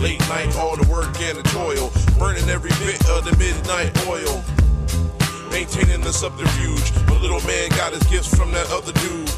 Late 0.00 0.20
night, 0.28 0.56
all 0.56 0.76
the 0.76 0.88
work 0.88 1.14
and 1.20 1.38
the 1.38 1.42
toil. 1.50 1.92
Burning 2.18 2.48
every 2.48 2.70
bit 2.84 2.98
of 3.10 3.24
the 3.24 3.36
midnight 3.36 3.92
oil. 4.06 4.42
Maintaining 5.50 6.00
the 6.00 6.12
subterfuge. 6.12 6.92
My 7.06 7.18
little 7.20 7.40
man 7.46 7.68
got 7.70 7.92
his 7.92 8.02
gifts 8.04 8.34
from 8.34 8.50
that 8.52 8.66
other 8.70 8.92
dude. 8.92 9.30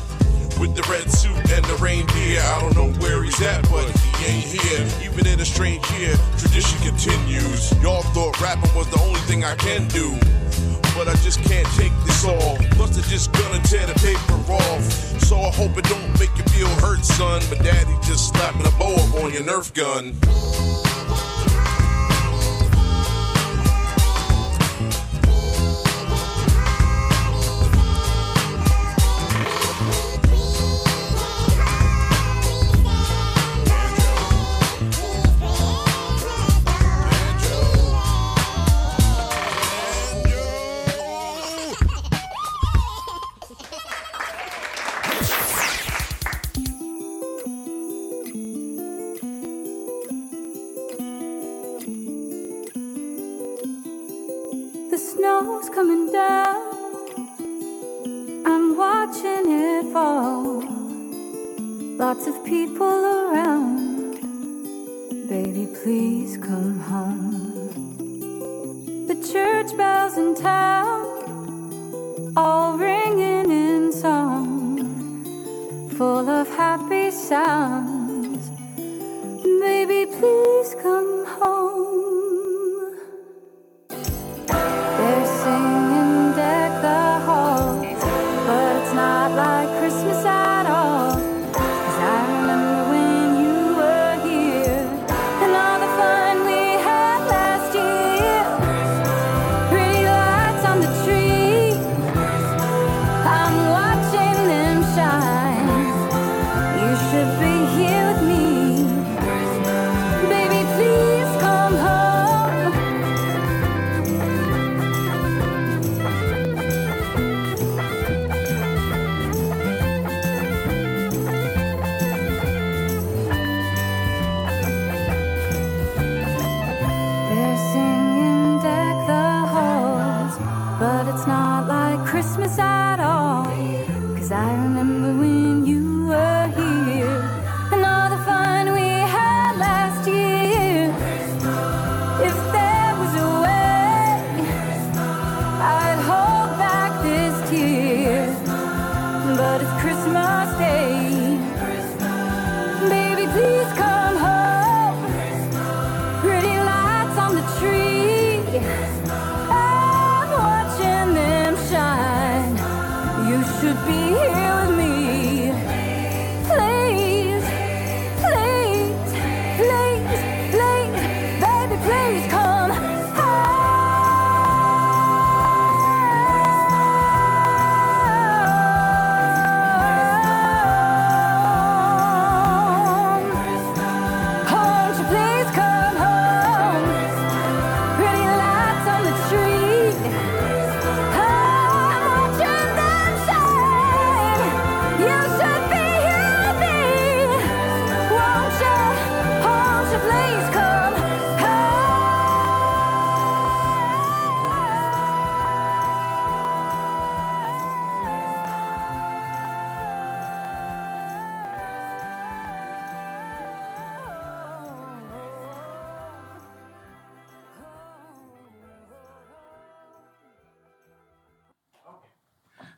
With 0.60 0.74
the 0.74 0.86
red 0.88 1.10
suit 1.12 1.36
and 1.52 1.64
the 1.66 1.76
reindeer. 1.82 2.40
I 2.40 2.60
don't 2.60 2.74
know 2.74 2.90
where 3.00 3.22
he's 3.22 3.40
at, 3.42 3.68
but 3.68 3.84
he 4.16 4.26
ain't 4.26 4.44
here. 4.44 4.86
Even 5.04 5.26
in 5.26 5.40
a 5.40 5.44
strange 5.44 5.84
year, 5.92 6.16
tradition 6.38 6.78
continues. 6.80 7.72
Y'all 7.82 8.02
thought 8.14 8.40
rapping 8.40 8.74
was 8.74 8.88
the 8.88 9.00
only 9.00 9.20
thing 9.28 9.44
I 9.44 9.54
can 9.56 9.86
do. 9.88 10.16
But 10.96 11.08
I 11.08 11.14
just 11.16 11.42
can't 11.44 11.68
take 11.76 11.92
this 12.06 12.24
all. 12.24 12.56
Plus, 12.72 12.96
they're 12.96 13.04
just 13.04 13.30
gonna 13.32 13.62
tear 13.64 13.86
the 13.86 13.94
paper 14.00 14.34
off. 14.50 14.82
So 15.20 15.36
I 15.38 15.50
hope 15.50 15.76
it 15.76 15.84
don't 15.84 16.18
make 16.18 16.34
you 16.38 16.44
feel 16.44 16.68
hurt, 16.80 17.04
son. 17.04 17.42
But 17.50 17.62
daddy 17.62 17.92
just 18.02 18.30
slapping 18.30 18.66
a 18.66 18.70
bow 18.78 18.96
on 19.22 19.32
your 19.32 19.42
Nerf 19.42 19.74
gun. 19.74 20.16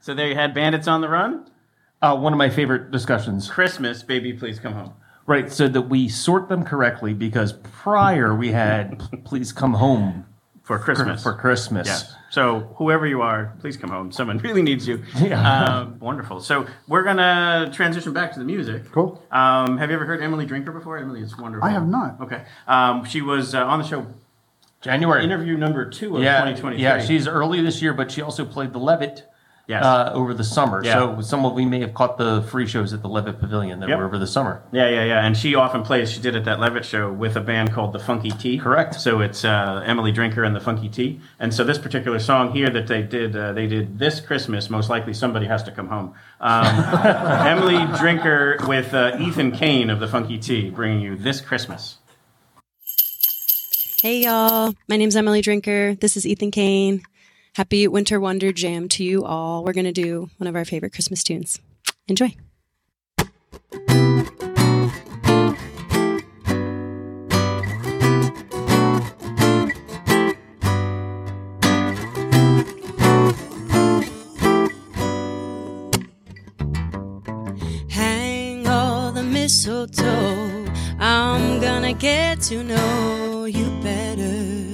So 0.09 0.15
there 0.15 0.29
you 0.29 0.37
had 0.37 0.55
Bandits 0.55 0.89
on 0.89 1.03
the 1.03 1.09
Run. 1.11 1.51
Uh, 2.01 2.17
one 2.17 2.33
of 2.33 2.39
my 2.39 2.49
favorite 2.49 2.91
discussions. 2.91 3.51
Christmas, 3.51 4.03
baby, 4.03 4.33
please 4.33 4.59
come 4.59 4.73
home. 4.73 4.95
Right, 5.27 5.53
so 5.53 5.69
that 5.69 5.83
we 5.83 6.09
sort 6.09 6.49
them 6.49 6.65
correctly 6.65 7.13
because 7.13 7.53
prior 7.53 8.35
we 8.35 8.51
had 8.51 9.03
Please 9.27 9.53
Come 9.53 9.75
Home 9.75 10.25
for 10.63 10.79
Christmas. 10.79 11.23
For 11.23 11.35
Christmas. 11.35 11.89
Yes. 11.89 12.15
So 12.31 12.75
whoever 12.77 13.07
you 13.07 13.21
are, 13.21 13.55
please 13.61 13.77
come 13.77 13.91
home. 13.91 14.11
Someone 14.11 14.39
really 14.43 14.63
needs 14.63 14.89
you. 14.89 15.05
Yeah. 15.21 15.65
Um, 15.65 15.99
wonderful. 15.99 16.41
So 16.41 16.67
we're 16.87 17.05
gonna 17.05 17.71
transition 17.75 18.15
back 18.15 18.33
to 18.33 18.39
the 18.39 18.47
music. 18.47 18.91
Cool. 18.91 19.23
Um, 19.31 19.77
have 19.77 19.91
you 19.91 19.97
ever 19.97 20.07
heard 20.07 20.23
Emily 20.23 20.47
Drinker 20.47 20.73
before? 20.73 20.97
Emily 20.97 21.21
is 21.21 21.37
wonderful. 21.37 21.69
I 21.69 21.73
have 21.73 21.87
not. 21.87 22.19
Okay. 22.23 22.45
Um, 22.67 23.05
she 23.05 23.21
was 23.21 23.55
uh, 23.55 23.63
on 23.63 23.79
the 23.79 23.87
show. 23.87 24.07
January. 24.81 25.23
Interview 25.23 25.59
number 25.59 25.91
two 25.91 26.17
of 26.17 26.23
yeah, 26.23 26.37
2023. 26.37 26.83
Yeah, 26.83 27.05
she's 27.05 27.29
early 27.29 27.61
this 27.61 27.83
year, 27.83 27.93
but 27.93 28.11
she 28.11 28.23
also 28.23 28.47
played 28.47 28.73
the 28.73 28.79
Levitt 28.79 29.29
Yes. 29.69 29.85
uh, 29.85 30.11
over 30.15 30.33
the 30.33 30.45
summer. 30.45 30.83
Yeah. 30.83 30.95
So 30.95 31.21
some 31.21 31.45
of 31.45 31.53
we 31.53 31.67
may 31.67 31.81
have 31.81 31.93
caught 31.93 32.17
the 32.17 32.41
free 32.51 32.67
shows 32.67 32.95
at 32.95 33.03
the 33.03 33.09
Levitt 33.09 33.39
Pavilion 33.39 33.81
that 33.81 33.91
Yep. 33.91 33.99
were 33.99 34.07
over 34.07 34.17
the 34.19 34.27
summer. 34.27 34.63
Yeah, 34.73 34.89
yeah, 34.89 35.05
yeah. 35.05 35.27
And 35.27 35.37
she 35.37 35.55
often 35.55 35.83
plays. 35.83 36.11
She 36.11 36.21
did 36.21 36.35
at 36.35 36.47
that 36.47 36.59
Levitt 36.59 36.87
show 36.87 37.13
with 37.13 37.37
a 37.37 37.41
band 37.43 37.71
called 37.75 37.93
the 37.93 37.99
Funky 37.99 38.31
Tea. 38.31 38.57
Correct. 38.59 38.95
So 38.95 39.21
it's 39.21 39.45
uh, 39.45 39.83
Emily 39.85 40.11
Drinker 40.11 40.43
and 40.43 40.57
the 40.57 40.61
Funky 40.61 40.89
Tea. 40.89 41.21
And 41.39 41.53
so 41.53 41.65
this 41.65 41.77
particular 41.77 42.19
song 42.19 42.53
here 42.53 42.71
that 42.71 42.87
they 42.87 43.03
did, 43.03 43.37
uh, 43.37 43.53
they 43.53 43.67
did 43.67 43.99
this 43.99 44.21
Christmas. 44.21 44.71
Most 44.71 44.89
likely, 44.89 45.13
somebody 45.13 45.45
has 45.45 45.63
to 45.65 45.71
come 45.71 45.89
home. 45.89 46.15
Um, 46.41 46.65
Emily 47.47 47.77
Drinker 47.99 48.57
with 48.67 48.95
uh, 48.95 49.19
Ethan 49.21 49.53
Cain 49.53 49.91
of 49.91 50.01
the 50.01 50.09
Funky 50.09 50.39
Tea, 50.39 50.71
bringing 50.71 51.01
you 51.01 51.15
this 51.15 51.43
Christmas. 51.43 51.99
Hey 54.01 54.23
y'all, 54.23 54.75
my 54.89 54.97
name's 54.97 55.17
Emily 55.17 55.41
Drinker. 55.43 55.95
This 55.97 56.17
is 56.17 56.27
Ethan 56.27 56.53
Cain. 56.53 57.03
Happy 57.59 57.89
Winter 57.89 58.21
Wonder 58.21 58.53
Jam 58.53 58.89
to 58.91 59.03
you 59.03 59.25
all. 59.25 59.65
We're 59.65 59.73
going 59.73 59.85
to 59.85 59.91
do 59.91 60.31
one 60.37 60.47
of 60.47 60.55
our 60.55 60.65
favorite 60.65 60.93
Christmas 60.93 61.25
tunes. 61.25 61.61
Enjoy. 62.07 62.33
Hang 77.89 78.69
all 78.69 79.11
the 79.11 79.25
mistletoe. 79.25 80.65
I'm 81.01 81.61
gonna 81.61 81.93
get 81.93 82.41
to 82.43 82.63
know 82.63 83.47
you 83.47 83.69
better 83.83 84.68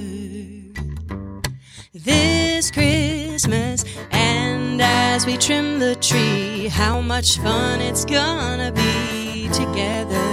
this 2.65 2.71
Christmas. 2.71 3.85
And 4.11 4.81
as 4.81 5.25
we 5.25 5.37
trim 5.37 5.79
the 5.79 5.95
tree, 5.95 6.67
how 6.67 7.01
much 7.01 7.37
fun 7.37 7.81
it's 7.81 8.05
gonna 8.05 8.71
be 8.71 9.49
together. 9.49 10.25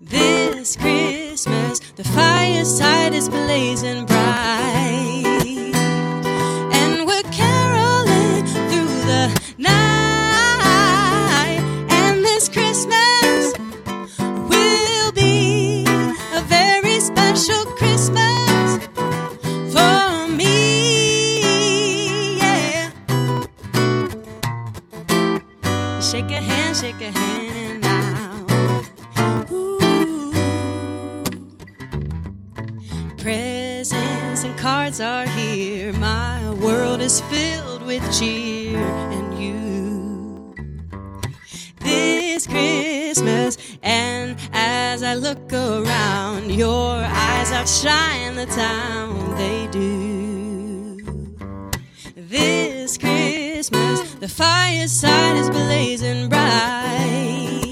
This 0.00 0.76
Christmas, 0.76 1.80
the 1.96 2.04
fireside 2.04 3.14
is 3.14 3.28
blazing 3.28 4.06
bright. 4.06 4.17
Are 35.00 35.28
here. 35.28 35.92
My 35.92 36.50
world 36.54 37.00
is 37.00 37.20
filled 37.20 37.82
with 37.86 38.02
cheer 38.18 38.78
and 38.78 39.38
you. 39.38 40.54
This 41.78 42.48
Christmas, 42.48 43.58
and 43.80 44.36
as 44.52 45.04
I 45.04 45.14
look 45.14 45.52
around, 45.52 46.50
your 46.50 46.96
eyes 46.96 47.52
outshine 47.52 48.34
the 48.34 48.46
town 48.46 49.36
they 49.36 49.68
do. 49.68 50.96
This 52.16 52.98
Christmas, 52.98 54.14
the 54.14 54.28
fireside 54.28 55.36
is 55.36 55.48
blazing 55.48 56.28
bright, 56.28 57.67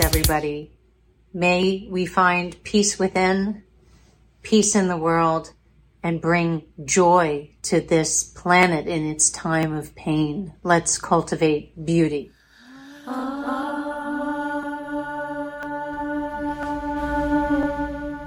everybody. 0.00 0.72
May 1.32 1.88
we 1.90 2.06
find 2.06 2.62
peace 2.64 2.98
within, 2.98 3.62
peace 4.42 4.74
in 4.74 4.88
the 4.88 4.96
world, 4.96 5.52
and 6.02 6.20
bring 6.20 6.64
joy 6.84 7.50
to 7.62 7.80
this 7.80 8.24
planet 8.24 8.86
in 8.86 9.06
its 9.06 9.30
time 9.30 9.72
of 9.72 9.94
pain. 9.94 10.52
Let's 10.62 10.98
cultivate 10.98 11.84
beauty. 11.84 12.30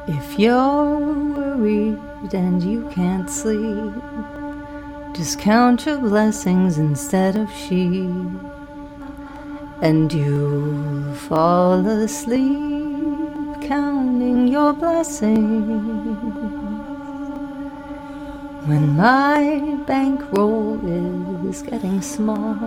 If 0.08 0.40
you're 0.40 1.00
worried 1.00 2.34
and 2.34 2.64
you 2.64 2.90
can't 2.94 3.30
sleep, 3.30 3.94
just 5.16 5.40
count 5.40 5.86
your 5.86 6.00
blessings 6.00 6.78
instead 6.78 7.36
of 7.36 7.52
sheep, 7.52 8.10
and 9.82 10.12
you'll 10.12 11.14
fall 11.14 11.86
asleep 11.86 13.62
counting 13.62 14.48
your 14.48 14.74
blessings. 14.74 15.38
When 18.66 18.98
my 18.98 19.78
bankroll 19.86 20.80
is 21.48 21.62
getting 21.62 22.02
small, 22.02 22.58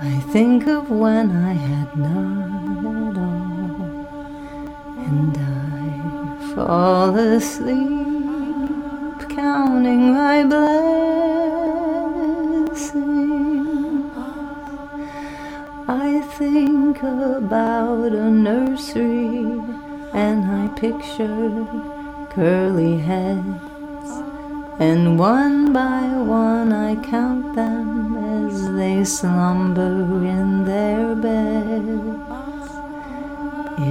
I 0.00 0.22
think 0.32 0.66
of 0.66 0.90
when 0.90 1.30
I 1.30 1.52
had 1.52 1.96
none 1.96 2.86
at 3.08 3.18
all, 3.18 4.06
and 5.06 5.36
I 5.36 6.54
fall 6.54 7.16
asleep 7.16 8.08
counting 9.28 10.14
my 10.14 10.42
blessings. 10.44 11.08
Think 16.38 17.02
about 17.02 18.12
a 18.12 18.30
nursery 18.30 19.60
and 20.14 20.44
I 20.44 20.68
picture 20.78 21.66
curly 22.30 22.98
heads. 22.98 24.10
And 24.78 25.18
one 25.18 25.72
by 25.72 26.02
one 26.02 26.72
I 26.72 26.94
count 27.10 27.56
them 27.56 28.46
as 28.46 28.72
they 28.76 29.02
slumber 29.02 30.24
in 30.24 30.64
their 30.64 31.16
beds. 31.16 32.70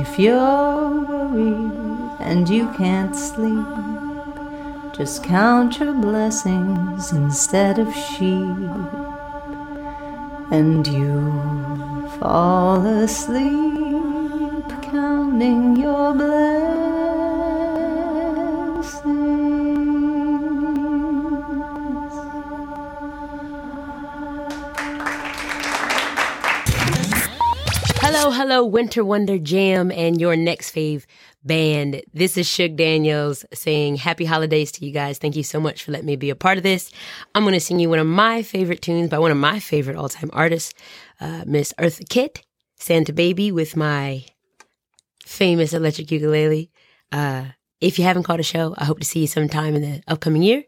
If 0.01 0.17
you're 0.17 1.01
worried 1.01 1.71
and 2.21 2.47
you 2.47 2.71
can't 2.77 3.13
sleep, 3.13 3.67
just 4.95 5.21
count 5.21 5.81
your 5.81 5.93
blessings 5.93 7.11
instead 7.11 7.77
of 7.77 7.93
sheep, 7.93 8.69
and 10.49 10.87
you 10.87 11.86
fall 12.19 12.85
asleep 12.85 14.63
counting 14.81 15.75
your 15.75 16.13
blessings. 16.13 17.17
Hello, 27.99 28.31
hello, 28.31 28.65
Winter 28.65 29.05
Wonder 29.05 29.37
Jam 29.37 29.91
and 29.91 30.19
your 30.19 30.35
next 30.35 30.73
fave 30.73 31.05
band. 31.43 32.01
This 32.13 32.37
is 32.37 32.49
Sug 32.49 32.75
Daniels 32.75 33.45
saying 33.53 33.95
happy 33.97 34.25
holidays 34.25 34.71
to 34.73 34.85
you 34.85 34.91
guys. 34.91 35.17
Thank 35.17 35.35
you 35.35 35.43
so 35.43 35.59
much 35.59 35.83
for 35.83 35.91
letting 35.91 36.07
me 36.07 36.15
be 36.15 36.29
a 36.29 36.35
part 36.35 36.57
of 36.57 36.63
this. 36.63 36.91
I'm 37.33 37.43
going 37.43 37.53
to 37.53 37.59
sing 37.59 37.79
you 37.79 37.89
one 37.89 37.99
of 37.99 38.07
my 38.07 38.43
favorite 38.43 38.81
tunes 38.81 39.09
by 39.09 39.19
one 39.19 39.31
of 39.31 39.37
my 39.37 39.59
favorite 39.59 39.95
all 39.95 40.09
time 40.09 40.29
artists 40.33 40.73
uh, 41.19 41.43
Miss 41.45 41.73
Eartha 41.79 42.07
Kitt, 42.07 42.45
Santa 42.75 43.13
Baby, 43.13 43.51
with 43.51 43.75
my 43.75 44.25
famous 45.25 45.73
electric 45.73 46.11
ukulele. 46.11 46.71
Uh, 47.11 47.45
if 47.81 47.99
you 47.99 48.05
haven't 48.05 48.23
caught 48.23 48.39
a 48.39 48.43
show, 48.43 48.73
I 48.77 48.85
hope 48.85 48.99
to 48.99 49.05
see 49.05 49.21
you 49.21 49.27
sometime 49.27 49.75
in 49.75 49.81
the 49.81 50.01
upcoming 50.07 50.41
year. 50.41 50.63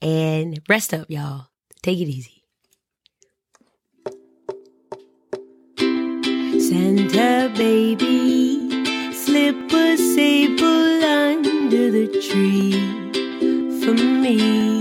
And 0.00 0.60
rest 0.68 0.92
up, 0.94 1.10
y'all. 1.10 1.48
Take 1.82 1.98
it 1.98 2.08
easy. 2.08 2.42
Santa 6.60 7.52
baby, 7.56 9.12
slip 9.12 9.72
a 9.72 9.96
sable 9.96 11.04
under 11.04 11.90
the 11.90 12.06
tree 12.28 12.72
for 13.82 13.94
me. 13.94 14.80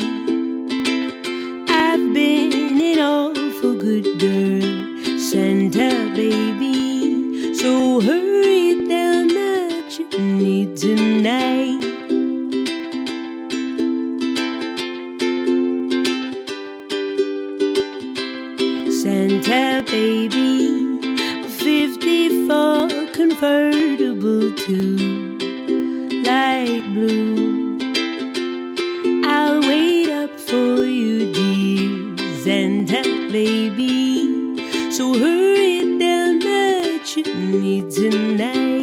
I've 1.67 2.13
been 2.13 2.53
an 2.53 2.99
awful 2.99 3.75
good 3.75 4.05
girl, 4.19 4.90
Santa 5.31 6.11
baby. 6.13 7.53
So 7.53 8.01
hurry 8.01 8.85
down 8.85 9.29
the 9.29 9.81
chimney 9.89 10.75
tonight. 10.75 11.79
Santa 18.91 19.85
baby, 19.89 20.99
54 21.47 22.89
convertible 23.13 24.51
to 24.51 24.77
light 26.27 26.83
blue. 26.93 27.79
I'll 29.23 29.61
wait 29.61 30.09
up 30.09 30.37
for 30.37 30.83
you, 30.83 31.31
dear 31.31 32.17
Santa 32.43 33.01
baby. 33.31 34.20
So 35.01 35.17
hurry 35.17 35.97
down 35.97 36.37
the 36.37 37.01
chimney 37.03 37.81
tonight. 37.89 38.80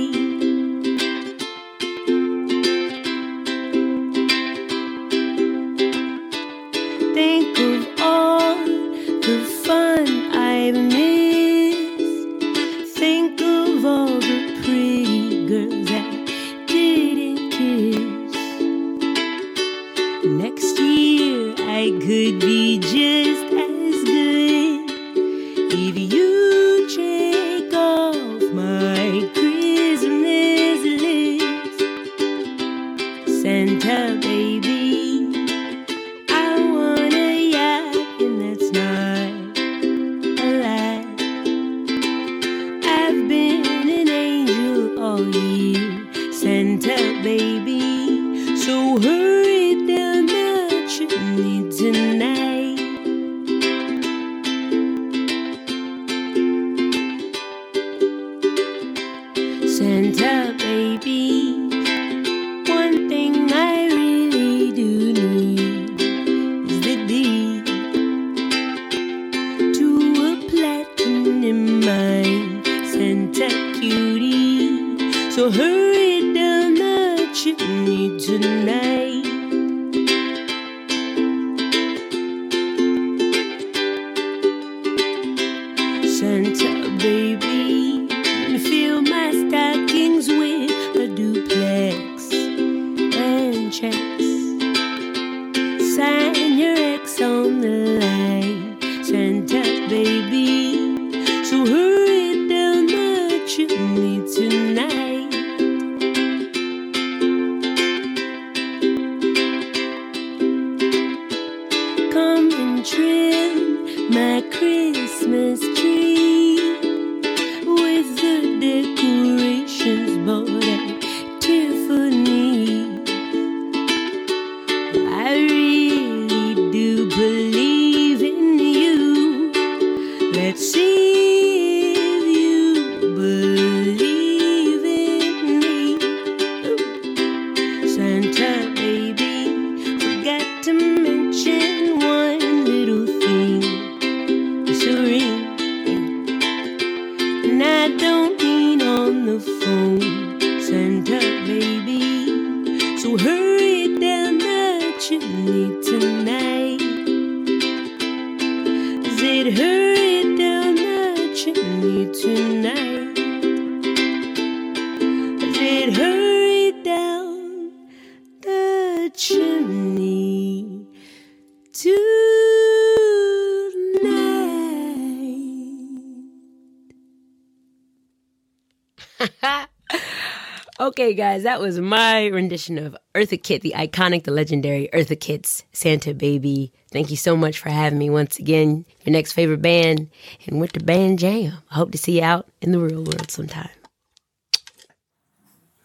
Guys, 181.18 181.42
that 181.42 181.60
was 181.60 181.80
my 181.80 182.26
rendition 182.26 182.78
of 182.78 182.96
Eartha 183.12 183.42
Kitt, 183.42 183.62
the 183.62 183.74
iconic, 183.76 184.22
the 184.22 184.30
legendary 184.30 184.88
Eartha 184.92 185.18
Kitt's 185.18 185.64
Santa 185.72 186.14
Baby. 186.14 186.72
Thank 186.92 187.10
you 187.10 187.16
so 187.16 187.36
much 187.36 187.58
for 187.58 187.70
having 187.70 187.98
me 187.98 188.08
once 188.08 188.38
again. 188.38 188.84
Your 189.04 189.14
next 189.14 189.32
favorite 189.32 189.60
band 189.60 190.10
and 190.46 190.60
Winter 190.60 190.78
Band 190.78 191.18
Jam. 191.18 191.54
I 191.72 191.74
hope 191.74 191.90
to 191.90 191.98
see 191.98 192.18
you 192.18 192.22
out 192.22 192.46
in 192.62 192.70
the 192.70 192.78
real 192.78 193.02
world 193.02 193.32
sometime. 193.32 193.68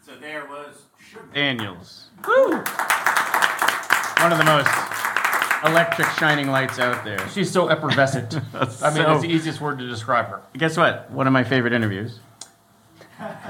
So 0.05 0.15
there 0.22 0.45
was 0.45 0.84
Sug 1.11 1.34
Daniels. 1.34 2.10
One 2.26 2.61
of 4.31 4.38
the 4.38 4.43
most 4.45 4.69
electric 5.65 6.10
shining 6.19 6.49
lights 6.49 6.77
out 6.77 7.03
there. 7.03 7.27
She's 7.30 7.49
so 7.49 7.69
effervescent. 7.69 8.35
I 8.53 8.60
mean, 8.60 8.69
So- 8.69 8.91
that's 8.91 9.22
the 9.23 9.31
easiest 9.31 9.61
word 9.61 9.80
to 9.80 9.89
describe 9.89 10.27
her. 10.27 10.43
Guess 10.55 10.77
what? 10.77 11.10
One 11.10 11.26
of 11.26 11.34
my 11.34 11.43
favorite 11.43 11.73
interviews. 11.73 12.19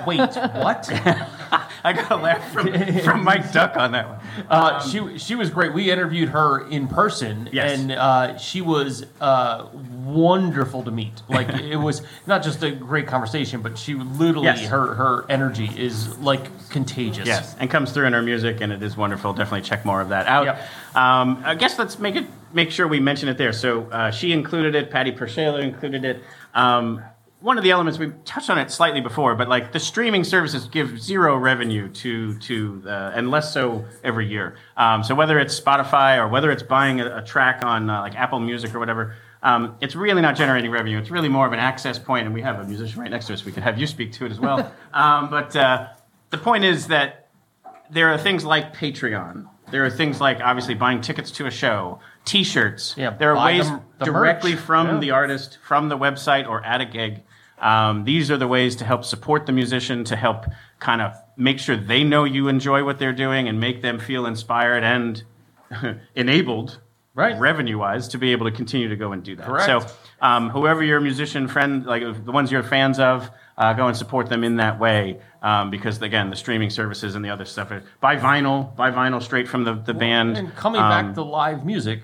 Wait, 0.08 0.20
what? 0.20 0.90
I 1.84 1.94
got 1.94 2.12
a 2.12 2.16
laugh 2.16 2.52
from, 2.54 2.68
from 3.02 3.24
Mike 3.24 3.52
Duck 3.52 3.76
on 3.76 3.92
that 3.92 4.08
one. 4.08 4.20
Uh, 4.50 4.80
she 4.88 5.18
she 5.18 5.36
was 5.36 5.50
great. 5.50 5.74
We 5.74 5.92
interviewed 5.92 6.30
her 6.30 6.68
in 6.70 6.88
person, 6.88 7.50
Yes. 7.52 7.78
and 7.80 7.92
uh, 7.92 8.38
she 8.38 8.62
was 8.62 9.06
uh, 9.20 9.68
wonderful 10.04 10.84
to 10.84 10.92
meet. 10.92 11.22
Like 11.30 11.50
it 11.62 11.76
was 11.76 12.02
not 12.26 12.44
just 12.44 12.64
a 12.64 12.72
great 12.72 13.08
conversation, 13.08 13.62
but 13.62 13.78
she 13.78 13.96
literally 13.96 14.46
Yes. 14.46 14.68
her 14.68 14.94
her 14.96 15.26
energy 15.30 15.70
is 15.76 16.18
like 16.20 16.70
contagious. 16.70 17.28
Yes, 17.28 17.56
and 17.60 17.70
comes 17.70 17.92
through 17.92 18.06
in 18.08 18.14
her 18.14 18.22
music, 18.22 18.62
and 18.62 18.72
it 18.72 18.82
is 18.82 18.96
wonderful. 18.96 19.34
Definitely 19.34 19.62
check 19.68 19.86
more 19.86 20.02
of 20.02 20.10
that 20.10 20.28
out. 20.28 20.58
Um, 20.96 21.42
I 21.46 21.56
guess 21.56 21.78
let's 21.78 22.00
make 22.00 22.16
it 22.16 22.26
make 22.54 22.72
sure 22.72 22.88
we 22.88 23.00
mention 23.00 23.28
it 23.30 23.38
there. 23.38 23.52
So 23.54 23.84
uh, 23.92 24.12
she 24.12 24.32
included 24.32 24.76
it. 24.76 24.90
Patty 24.90 25.12
PerShayla 25.12 25.62
included 25.64 26.06
it. 26.06 26.24
Um, 26.54 27.02
one 27.44 27.58
of 27.58 27.64
the 27.66 27.72
elements 27.72 28.00
we 28.00 28.10
touched 28.24 28.50
on 28.50 28.58
it 28.58 28.72
slightly 28.72 29.02
before, 29.02 29.36
but 29.36 29.50
like 29.50 29.74
the 29.74 29.80
streaming 29.80 30.24
services 30.24 30.66
give 30.68 30.98
zero 31.02 31.36
revenue 31.36 31.90
to 31.90 32.38
to 32.40 32.82
uh, 32.88 33.12
and 33.14 33.30
less 33.30 33.54
so 33.54 33.84
every 34.02 34.28
year. 34.30 34.56
Um, 34.78 35.04
so 35.04 35.14
whether 35.14 35.38
it's 35.38 35.60
Spotify 35.60 36.18
or 36.18 36.30
whether 36.30 36.52
it's 36.52 36.64
buying 36.64 37.02
a, 37.02 37.18
a 37.18 37.22
track 37.22 37.64
on 37.66 37.90
uh, 37.90 38.00
like 38.00 38.16
Apple 38.16 38.40
Music 38.40 38.74
or 38.74 38.80
whatever. 38.80 39.16
Um, 39.44 39.76
it's 39.82 39.94
really 39.94 40.22
not 40.22 40.38
generating 40.38 40.72
revenue. 40.72 40.98
It's 40.98 41.12
really 41.12 41.28
more 41.28 41.46
of 41.46 41.52
an 41.52 41.60
access 41.60 42.00
point, 42.00 42.26
and 42.26 42.34
we 42.34 42.42
have 42.42 42.62
a 42.62 42.64
musician 42.64 43.02
right 43.02 43.12
next 43.12 43.28
to 43.28 43.34
us. 43.34 43.44
We 43.44 43.52
could 43.52 43.64
have 43.64 43.78
you 43.78 43.88
speak 43.88 44.14
to 44.14 44.26
it 44.26 44.32
as 44.32 44.40
well. 44.40 44.72
um, 44.94 45.30
but 45.30 45.54
uh, 45.54 45.88
the 46.30 46.38
point 46.38 46.64
is 46.64 46.88
that 46.88 47.28
there 47.92 48.08
are 48.14 48.18
things 48.18 48.46
like 48.46 48.74
Patreon. 48.74 49.50
There 49.70 49.84
are 49.86 49.90
things 49.90 50.22
like 50.22 50.40
obviously 50.40 50.76
buying 50.76 51.02
tickets 51.02 51.30
to 51.32 51.46
a 51.46 51.52
show, 51.52 52.00
T-shirts. 52.24 52.96
Yeah, 52.96 53.10
there 53.10 53.36
are 53.36 53.46
ways 53.46 53.68
them- 53.68 53.82
the 54.00 54.06
directly 54.06 54.54
merch. 54.54 54.62
from 54.62 54.88
Yeah. 54.88 55.00
the 55.00 55.12
artist, 55.12 55.58
from 55.62 55.90
the 55.90 55.98
website, 55.98 56.48
or 56.48 56.64
at 56.66 56.80
a 56.80 56.86
gig. 56.86 57.24
Um, 57.64 58.04
these 58.04 58.30
are 58.30 58.38
the 58.38 58.48
ways 58.48 58.76
to 58.78 58.86
help 58.86 59.04
support 59.06 59.46
the 59.46 59.52
musician, 59.54 60.04
to 60.06 60.16
help 60.16 60.46
kind 60.80 61.02
of 61.02 61.16
make 61.38 61.60
sure 61.60 61.76
they 61.78 62.04
know 62.04 62.26
you 62.26 62.48
enjoy 62.50 62.84
what 62.84 63.00
they're 63.00 63.14
doing, 63.14 63.48
and 63.48 63.60
make 63.60 63.82
them 63.82 64.00
feel 64.00 64.26
inspired 64.26 64.84
and 64.84 65.24
enabled, 66.16 66.80
right, 67.16 67.40
revenue-wise, 67.40 68.10
to 68.10 68.18
be 68.18 68.32
able 68.32 68.46
to 68.50 68.56
continue 68.56 68.90
to 68.90 68.96
go 68.96 69.12
and 69.12 69.24
do 69.24 69.36
that. 69.36 69.46
Correct. 69.48 69.66
So, 69.66 69.96
um, 70.22 70.50
whoever 70.50 70.84
your 70.84 71.00
musician 71.00 71.48
friend, 71.48 71.86
like 71.86 72.04
the 72.26 72.32
ones 72.32 72.52
you're 72.52 72.64
fans 72.64 73.00
of, 73.00 73.30
uh, 73.58 73.74
go 73.74 73.88
and 73.88 73.96
support 73.96 74.30
them 74.30 74.44
in 74.44 74.58
that 74.58 74.80
way. 74.80 75.20
Um, 75.42 75.70
because 75.70 76.02
again, 76.02 76.30
the 76.30 76.36
streaming 76.36 76.70
services 76.70 77.16
and 77.16 77.24
the 77.24 77.30
other 77.30 77.46
stuff, 77.46 77.72
are, 77.72 77.84
buy 78.00 78.16
vinyl, 78.18 78.76
buy 78.76 78.92
vinyl 78.92 79.22
straight 79.22 79.48
from 79.48 79.64
the, 79.64 79.74
the 79.74 79.94
band. 79.94 80.38
And 80.38 80.56
coming 80.56 80.82
Um, 80.82 80.90
back 80.90 81.14
to 81.16 81.24
live 81.24 81.66
music, 81.66 82.02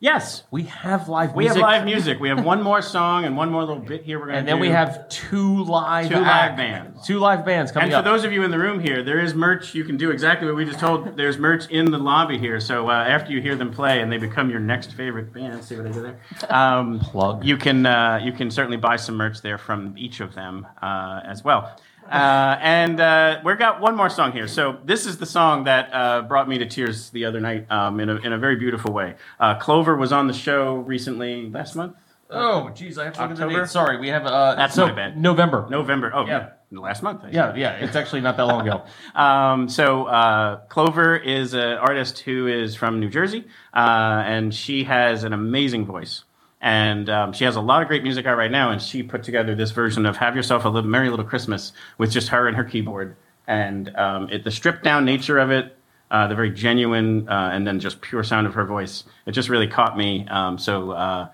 yes, 0.00 0.44
we 0.50 0.64
have 0.64 1.08
live. 1.08 1.34
we 1.34 1.44
music. 1.44 1.56
have 1.60 1.62
live 1.70 1.84
music. 1.84 2.20
We 2.20 2.28
have 2.28 2.44
one 2.44 2.62
more 2.62 2.82
song 2.82 3.24
and 3.24 3.36
one 3.36 3.50
more 3.50 3.62
little 3.64 3.82
bit 3.82 4.02
here. 4.04 4.18
We're 4.18 4.26
going 4.26 4.34
to 4.34 4.38
and 4.40 4.48
then 4.48 4.60
we 4.60 4.68
have 4.68 5.08
two 5.08 5.64
live 5.64 6.08
Two 6.08 6.14
live 6.16 6.26
act- 6.26 6.56
bands. 6.56 7.06
Two 7.06 7.18
live 7.18 7.44
bands 7.44 7.72
coming 7.72 7.84
and 7.84 7.92
for 7.92 7.98
up. 7.98 8.04
those 8.04 8.24
of 8.24 8.32
you 8.32 8.42
in 8.42 8.50
the 8.50 8.58
room 8.58 8.80
here, 8.80 9.02
there 9.02 9.20
is 9.20 9.34
merch. 9.34 9.74
You 9.74 9.84
can 9.84 9.96
do 9.96 10.10
exactly 10.10 10.46
what 10.46 10.56
we 10.56 10.64
just 10.64 10.78
told. 10.78 11.16
There's 11.16 11.38
merch 11.38 11.68
in 11.70 11.90
the 11.90 11.98
lobby 11.98 12.38
here. 12.38 12.60
So 12.60 12.88
uh, 12.88 12.92
after 12.92 13.32
you 13.32 13.40
hear 13.40 13.56
them 13.56 13.70
play 13.72 14.00
and 14.00 14.10
they 14.10 14.18
become 14.18 14.50
your 14.50 14.60
next 14.60 14.94
favorite 14.94 15.32
band, 15.32 15.62
see 15.64 15.76
what 15.76 15.86
I 15.86 15.90
did 15.92 16.04
there? 16.04 16.20
Um, 16.50 17.00
Plug. 17.00 17.44
You 17.44 17.56
can 17.56 17.86
uh, 17.86 18.20
you 18.22 18.32
can 18.32 18.50
certainly 18.50 18.76
buy 18.76 18.96
some 18.96 19.16
merch 19.16 19.42
there 19.42 19.58
from 19.58 19.94
each 19.96 20.20
of 20.20 20.34
them 20.34 20.66
uh, 20.82 21.20
as 21.24 21.44
well. 21.44 21.76
Uh, 22.08 22.58
and 22.60 23.00
uh, 23.00 23.40
we've 23.44 23.58
got 23.58 23.80
one 23.80 23.96
more 23.96 24.08
song 24.08 24.32
here. 24.32 24.48
So 24.48 24.78
this 24.84 25.06
is 25.06 25.18
the 25.18 25.26
song 25.26 25.64
that 25.64 25.92
uh, 25.92 26.22
brought 26.22 26.48
me 26.48 26.58
to 26.58 26.66
tears 26.66 27.10
the 27.10 27.24
other 27.24 27.40
night 27.40 27.70
um, 27.70 28.00
in, 28.00 28.08
a, 28.08 28.16
in 28.16 28.32
a 28.32 28.38
very 28.38 28.56
beautiful 28.56 28.92
way. 28.92 29.14
Uh, 29.38 29.56
Clover 29.58 29.96
was 29.96 30.12
on 30.12 30.26
the 30.26 30.32
show 30.32 30.76
recently 30.76 31.50
last 31.50 31.76
month. 31.76 31.96
Oh, 32.30 32.68
geez, 32.70 32.98
I 32.98 33.04
have 33.04 33.14
to 33.14 33.22
look 33.22 33.30
at 33.32 33.36
the 33.36 33.48
date. 33.48 33.68
Sorry, 33.68 33.98
we 33.98 34.08
have. 34.08 34.26
Uh, 34.26 34.54
That's 34.54 34.74
so, 34.74 34.86
my 34.86 34.92
bad. 34.92 35.16
November. 35.18 35.66
November. 35.70 36.10
Oh, 36.14 36.26
Yeah. 36.26 36.48
yeah. 36.70 36.80
Last 36.80 37.02
month. 37.02 37.24
I 37.24 37.30
Yeah, 37.30 37.54
yeah. 37.54 37.72
It's 37.76 37.96
actually 37.96 38.20
not 38.20 38.36
that 38.36 38.42
long 38.44 38.68
ago. 38.68 38.82
um, 39.14 39.70
so 39.70 40.04
uh, 40.04 40.56
Clover 40.68 41.16
is 41.16 41.54
an 41.54 41.78
artist 41.78 42.18
who 42.18 42.46
is 42.46 42.74
from 42.74 43.00
New 43.00 43.08
Jersey, 43.08 43.46
uh, 43.72 44.22
and 44.26 44.54
she 44.54 44.84
has 44.84 45.24
an 45.24 45.32
amazing 45.32 45.86
voice. 45.86 46.24
And 46.60 47.08
um, 47.08 47.32
she 47.32 47.44
has 47.44 47.56
a 47.56 47.60
lot 47.60 47.82
of 47.82 47.88
great 47.88 48.02
music 48.02 48.26
out 48.26 48.36
right 48.36 48.50
now. 48.50 48.70
And 48.70 48.82
she 48.82 49.02
put 49.02 49.22
together 49.22 49.54
this 49.54 49.70
version 49.70 50.06
of 50.06 50.16
"Have 50.16 50.34
Yourself 50.34 50.64
a 50.64 50.68
Little 50.68 50.90
Merry 50.90 51.10
Little 51.10 51.24
Christmas" 51.24 51.72
with 51.98 52.10
just 52.10 52.28
her 52.28 52.48
and 52.48 52.56
her 52.56 52.64
keyboard. 52.64 53.16
And 53.46 53.94
um, 53.96 54.28
it, 54.30 54.44
the 54.44 54.50
stripped 54.50 54.84
down 54.84 55.04
nature 55.04 55.38
of 55.38 55.50
it, 55.50 55.76
uh, 56.10 56.26
the 56.26 56.34
very 56.34 56.50
genuine, 56.50 57.28
uh, 57.28 57.50
and 57.52 57.66
then 57.66 57.80
just 57.80 58.00
pure 58.00 58.22
sound 58.22 58.46
of 58.46 58.54
her 58.54 58.64
voice, 58.64 59.04
it 59.24 59.32
just 59.32 59.48
really 59.48 59.68
caught 59.68 59.96
me. 59.96 60.26
Um, 60.28 60.58
so 60.58 60.90
uh, 60.90 61.28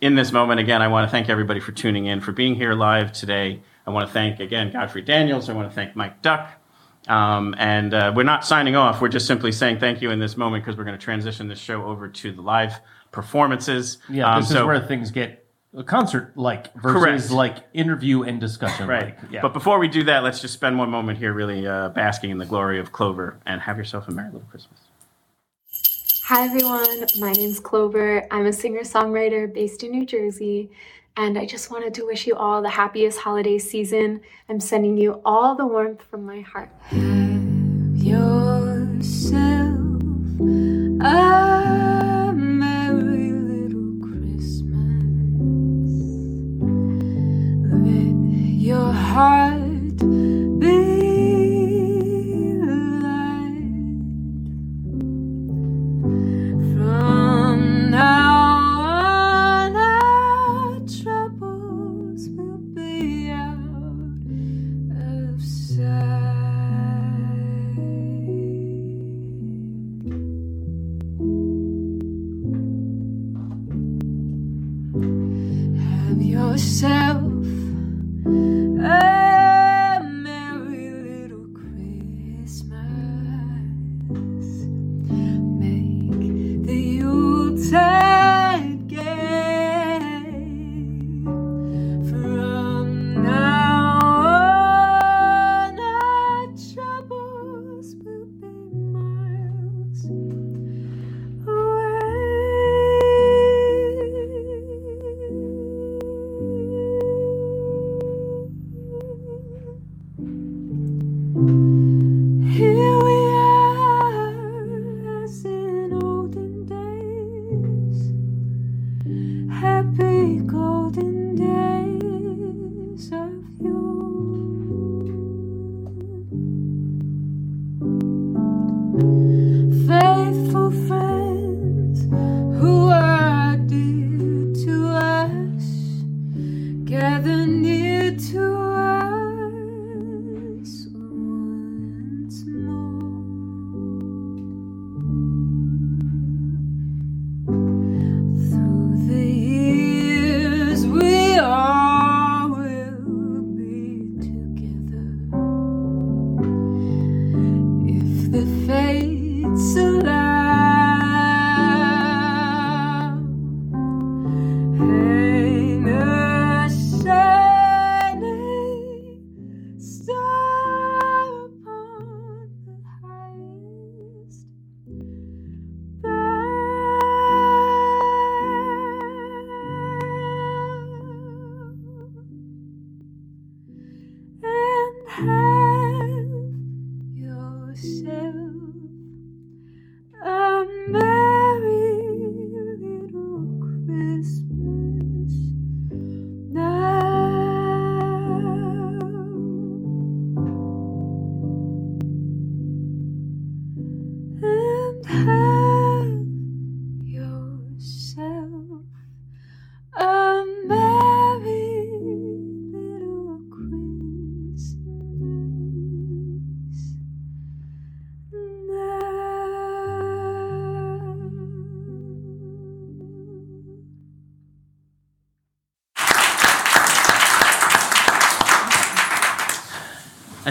in 0.00 0.16
this 0.16 0.32
moment, 0.32 0.58
again, 0.58 0.82
I 0.82 0.88
want 0.88 1.06
to 1.06 1.10
thank 1.10 1.28
everybody 1.28 1.60
for 1.60 1.72
tuning 1.72 2.06
in, 2.06 2.20
for 2.20 2.32
being 2.32 2.54
here 2.54 2.74
live 2.74 3.12
today. 3.12 3.62
I 3.86 3.90
want 3.90 4.08
to 4.08 4.12
thank, 4.12 4.40
again, 4.40 4.72
Godfrey 4.72 5.02
Daniels. 5.02 5.48
I 5.48 5.52
want 5.52 5.68
to 5.68 5.74
thank 5.74 5.94
Mike 5.94 6.22
Duck. 6.22 6.50
Um, 7.08 7.54
and 7.58 7.94
uh, 7.94 8.12
we're 8.14 8.22
not 8.22 8.44
signing 8.44 8.76
off. 8.76 9.00
We're 9.00 9.08
just 9.08 9.26
simply 9.26 9.52
saying 9.52 9.80
thank 9.80 10.02
you 10.02 10.10
in 10.10 10.18
this 10.18 10.36
moment 10.36 10.64
because 10.64 10.76
we're 10.76 10.84
going 10.84 10.98
to 10.98 11.04
transition 11.04 11.48
this 11.48 11.58
show 11.58 11.84
over 11.84 12.08
to 12.08 12.32
the 12.32 12.42
live 12.42 12.74
performances. 13.12 13.98
Yeah, 14.08 14.34
Um, 14.34 14.40
this 14.42 14.50
so- 14.50 14.60
is 14.60 14.66
where 14.66 14.80
things 14.80 15.10
get 15.10 15.38
a 15.74 15.82
concert 15.84 16.32
like 16.36 16.72
versus 16.74 17.02
Correct. 17.02 17.30
like 17.30 17.56
interview 17.72 18.24
and 18.24 18.38
discussion. 18.40 18.86
Right. 18.88 19.14
Yeah. 19.30 19.40
But 19.40 19.52
before 19.54 19.78
we 19.78 19.88
do 19.88 20.02
that, 20.04 20.22
let's 20.22 20.40
just 20.40 20.52
spend 20.54 20.76
one 20.78 20.90
moment 20.90 21.18
here 21.18 21.32
really 21.32 21.66
uh, 21.66 21.88
basking 21.90 22.30
in 22.30 22.36
the 22.38 22.44
glory 22.44 22.78
of 22.78 22.92
Clover 22.92 23.38
and 23.46 23.60
have 23.62 23.78
yourself 23.78 24.06
a 24.08 24.10
Merry 24.10 24.32
Little 24.32 24.46
Christmas. 24.50 24.80
Hi 26.24 26.44
everyone, 26.44 27.06
my 27.18 27.32
name's 27.32 27.58
Clover. 27.60 28.26
I'm 28.30 28.46
a 28.46 28.52
singer 28.52 28.80
songwriter 28.82 29.52
based 29.52 29.82
in 29.82 29.90
New 29.90 30.06
Jersey, 30.06 30.70
and 31.16 31.36
I 31.38 31.46
just 31.46 31.70
wanted 31.70 31.94
to 31.94 32.06
wish 32.06 32.26
you 32.26 32.36
all 32.36 32.62
the 32.62 32.70
happiest 32.70 33.18
holiday 33.18 33.58
season. 33.58 34.20
I'm 34.48 34.60
sending 34.60 34.96
you 34.96 35.20
all 35.24 35.54
the 35.56 35.66
warmth 35.66 36.02
from 36.10 36.24
my 36.24 36.40
heart. 36.40 36.70
yourself 37.96 39.78
a 41.02 42.31
your 48.62 48.92
heart 48.92 49.61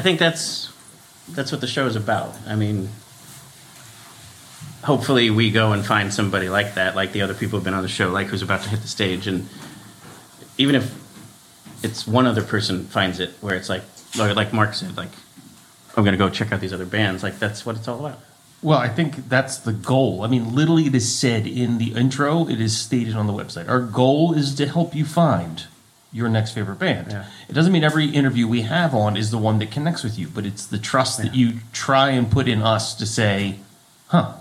I 0.02 0.04
think 0.04 0.18
that's 0.18 0.74
that's 1.30 1.52
what 1.52 1.62
the 1.62 1.68
show 1.68 1.86
is 1.86 1.96
about. 1.96 2.34
I 2.48 2.56
mean, 2.56 2.90
hopefully 4.84 5.30
we 5.30 5.52
go 5.52 5.74
and 5.74 5.86
find 5.86 6.12
somebody 6.12 6.50
like 6.50 6.74
that, 6.74 6.96
like 6.96 7.12
the 7.12 7.22
other 7.22 7.36
people 7.36 7.60
who've 7.60 7.64
been 7.64 7.76
on 7.76 7.84
the 7.84 7.88
show, 7.88 8.10
like 8.10 8.26
who's 8.26 8.42
about 8.42 8.64
to 8.64 8.70
hit 8.70 8.82
the 8.82 8.88
stage, 8.88 9.28
and 9.28 9.48
even 10.58 10.74
if 10.74 10.92
it's 11.84 12.08
one 12.08 12.26
other 12.26 12.42
person 12.42 12.86
finds 12.86 13.20
it, 13.20 13.30
where 13.42 13.54
it's 13.54 13.70
like, 13.70 13.84
like 14.18 14.52
Mark 14.52 14.74
said, 14.74 14.98
like 14.98 15.12
I'm 15.96 16.04
gonna 16.04 16.18
go 16.18 16.30
check 16.30 16.52
out 16.52 16.62
these 16.62 16.74
other 16.74 16.88
bands. 16.88 17.22
Like 17.22 17.38
that's 17.38 17.64
what 17.64 17.76
it's 17.76 17.88
all 17.88 18.04
about. 18.04 18.22
Well, 18.64 18.80
I 18.80 18.90
think 18.90 19.30
that's 19.30 19.60
the 19.60 19.74
goal. 19.74 20.24
I 20.24 20.28
mean, 20.30 20.56
literally, 20.56 20.88
it 20.88 20.96
is 20.96 21.16
said 21.16 21.46
in 21.46 21.78
the 21.78 21.94
intro, 21.94 22.50
it 22.50 22.60
is 22.60 22.76
stated 22.76 23.14
on 23.14 23.28
the 23.28 23.34
website. 23.34 23.70
Our 23.70 23.82
goal 23.82 24.34
is 24.34 24.56
to 24.56 24.66
help 24.66 24.96
you 24.96 25.06
find 25.06 25.68
your 26.14 26.28
next 26.30 26.52
favorite 26.52 26.78
band. 26.80 27.12
Yeah. 27.12 27.26
It 27.48 27.54
doesn't 27.54 27.72
mean 27.72 27.84
every 27.84 28.06
interview 28.10 28.48
we 28.48 28.62
have 28.64 28.94
on 28.94 29.16
is 29.16 29.32
the 29.32 29.38
one 29.38 29.60
that 29.60 29.72
connects 29.72 30.04
with 30.04 30.20
you, 30.20 30.28
but 30.28 30.46
it's 30.46 30.66
the 30.66 30.78
trust 30.78 31.22
that 31.22 31.34
you 31.34 31.60
try 31.72 32.10
and 32.10 32.30
put 32.30 32.48
in 32.48 32.62
us 32.62 32.94
to 32.96 33.06
say, 33.06 33.60
huh, 34.08 34.34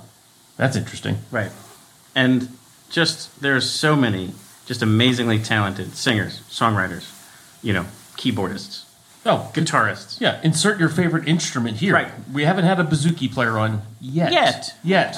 that's 0.57 0.77
interesting. 0.77 1.19
Right. 1.31 1.53
And 2.15 2.49
just 2.91 3.41
there's 3.41 3.71
so 3.71 3.95
many 3.95 4.33
just 4.67 4.83
amazingly 4.83 5.39
talented 5.39 5.95
singers, 5.95 6.41
songwriters, 6.51 7.09
you 7.63 7.73
know, 7.73 7.87
keyboardists, 8.17 8.85
oh, 9.25 9.51
guitarists. 9.55 10.21
Yeah, 10.21 10.41
insert 10.43 10.79
your 10.81 10.89
favorite 10.89 11.27
instrument 11.29 11.77
here. 11.79 11.95
Right. 11.95 12.11
We 12.33 12.45
haven't 12.45 12.65
had 12.65 12.81
a 12.81 12.85
bouzouki 12.85 13.33
player 13.33 13.59
on 13.59 13.83
yet. 14.01 14.33
Yet. 14.33 14.75
Yet. 14.83 15.17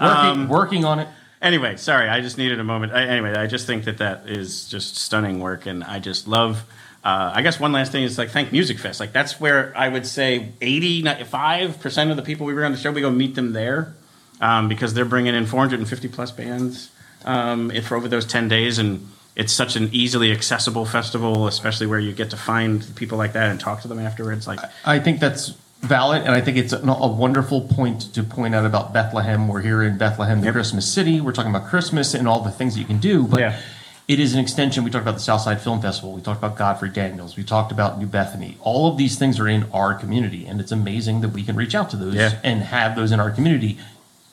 Working, 0.00 0.42
Um, 0.42 0.48
working 0.48 0.84
on 0.84 0.98
it. 0.98 1.08
Anyway, 1.46 1.76
sorry, 1.76 2.08
I 2.08 2.22
just 2.22 2.38
needed 2.38 2.58
a 2.58 2.64
moment. 2.64 2.92
I, 2.92 3.04
anyway, 3.04 3.32
I 3.32 3.46
just 3.46 3.68
think 3.68 3.84
that 3.84 3.98
that 3.98 4.28
is 4.28 4.68
just 4.68 4.96
stunning 4.96 5.38
work, 5.38 5.66
and 5.66 5.84
I 5.84 6.00
just 6.00 6.26
love. 6.26 6.64
Uh, 7.04 7.30
I 7.32 7.42
guess 7.42 7.60
one 7.60 7.70
last 7.70 7.92
thing 7.92 8.02
is 8.02 8.18
like 8.18 8.30
thank 8.30 8.48
Musikfest. 8.48 8.98
Like 8.98 9.12
that's 9.12 9.38
where 9.38 9.72
I 9.76 9.88
would 9.88 10.08
say 10.08 10.50
85 10.60 11.78
percent 11.78 12.10
of 12.10 12.16
the 12.16 12.24
people 12.24 12.46
we 12.46 12.54
were 12.54 12.64
on 12.64 12.72
the 12.72 12.78
show, 12.78 12.90
we 12.90 13.00
go 13.00 13.10
meet 13.10 13.36
them 13.36 13.52
there 13.52 13.94
um, 14.40 14.68
because 14.68 14.92
they're 14.92 15.04
bringing 15.04 15.36
in 15.36 15.46
450 15.46 16.08
plus 16.08 16.32
bands 16.32 16.90
um, 17.24 17.70
for 17.82 17.96
over 17.96 18.08
those 18.08 18.26
10 18.26 18.48
days, 18.48 18.78
and 18.78 19.08
it's 19.36 19.52
such 19.52 19.76
an 19.76 19.88
easily 19.92 20.32
accessible 20.32 20.84
festival, 20.84 21.46
especially 21.46 21.86
where 21.86 22.00
you 22.00 22.12
get 22.12 22.30
to 22.30 22.36
find 22.36 22.84
people 22.96 23.18
like 23.18 23.34
that 23.34 23.50
and 23.50 23.60
talk 23.60 23.82
to 23.82 23.88
them 23.88 24.00
afterwards. 24.00 24.48
Like 24.48 24.58
I 24.84 24.98
think 24.98 25.20
that's 25.20 25.54
valid, 25.80 26.22
and 26.22 26.32
I 26.32 26.40
think 26.40 26.56
it's 26.56 26.72
a, 26.72 26.78
a 26.78 27.06
wonderful 27.08 27.60
point 27.62 28.12
to 28.14 28.22
point 28.22 28.54
out 28.54 28.64
about 28.66 28.92
Bethlehem. 28.92 29.48
We're 29.48 29.60
here 29.62 29.82
in 29.82 29.98
Bethlehem, 29.98 30.40
the 30.40 30.52
Christmas 30.52 30.90
city. 30.90 31.20
We're 31.20 31.32
talking 31.32 31.54
about 31.54 31.68
Christmas 31.68 32.14
and 32.14 32.26
all 32.28 32.40
the 32.40 32.50
things 32.50 32.74
that 32.74 32.80
you 32.80 32.86
can 32.86 32.98
do, 32.98 33.24
but 33.26 33.54
it 34.08 34.20
is 34.20 34.34
an 34.34 34.40
extension. 34.40 34.84
We 34.84 34.90
talked 34.90 35.02
about 35.02 35.14
the 35.14 35.20
Southside 35.20 35.60
Film 35.60 35.80
Festival. 35.82 36.12
We 36.12 36.20
talked 36.22 36.38
about 36.38 36.56
Godfrey 36.56 36.90
Daniels. 36.90 37.36
We 37.36 37.42
talked 37.44 37.72
about 37.72 37.98
New 37.98 38.06
Bethany. 38.06 38.56
All 38.60 38.90
of 38.90 38.96
these 38.98 39.18
things 39.18 39.38
are 39.40 39.48
in 39.48 39.66
our 39.72 39.94
community, 39.94 40.46
and 40.46 40.60
it's 40.60 40.72
amazing 40.72 41.20
that 41.22 41.30
we 41.30 41.42
can 41.42 41.56
reach 41.56 41.74
out 41.74 41.90
to 41.90 41.96
those 41.96 42.14
Yeah. 42.14 42.38
and 42.42 42.62
have 42.62 42.96
those 42.96 43.12
in 43.12 43.20
our 43.20 43.30
community. 43.30 43.78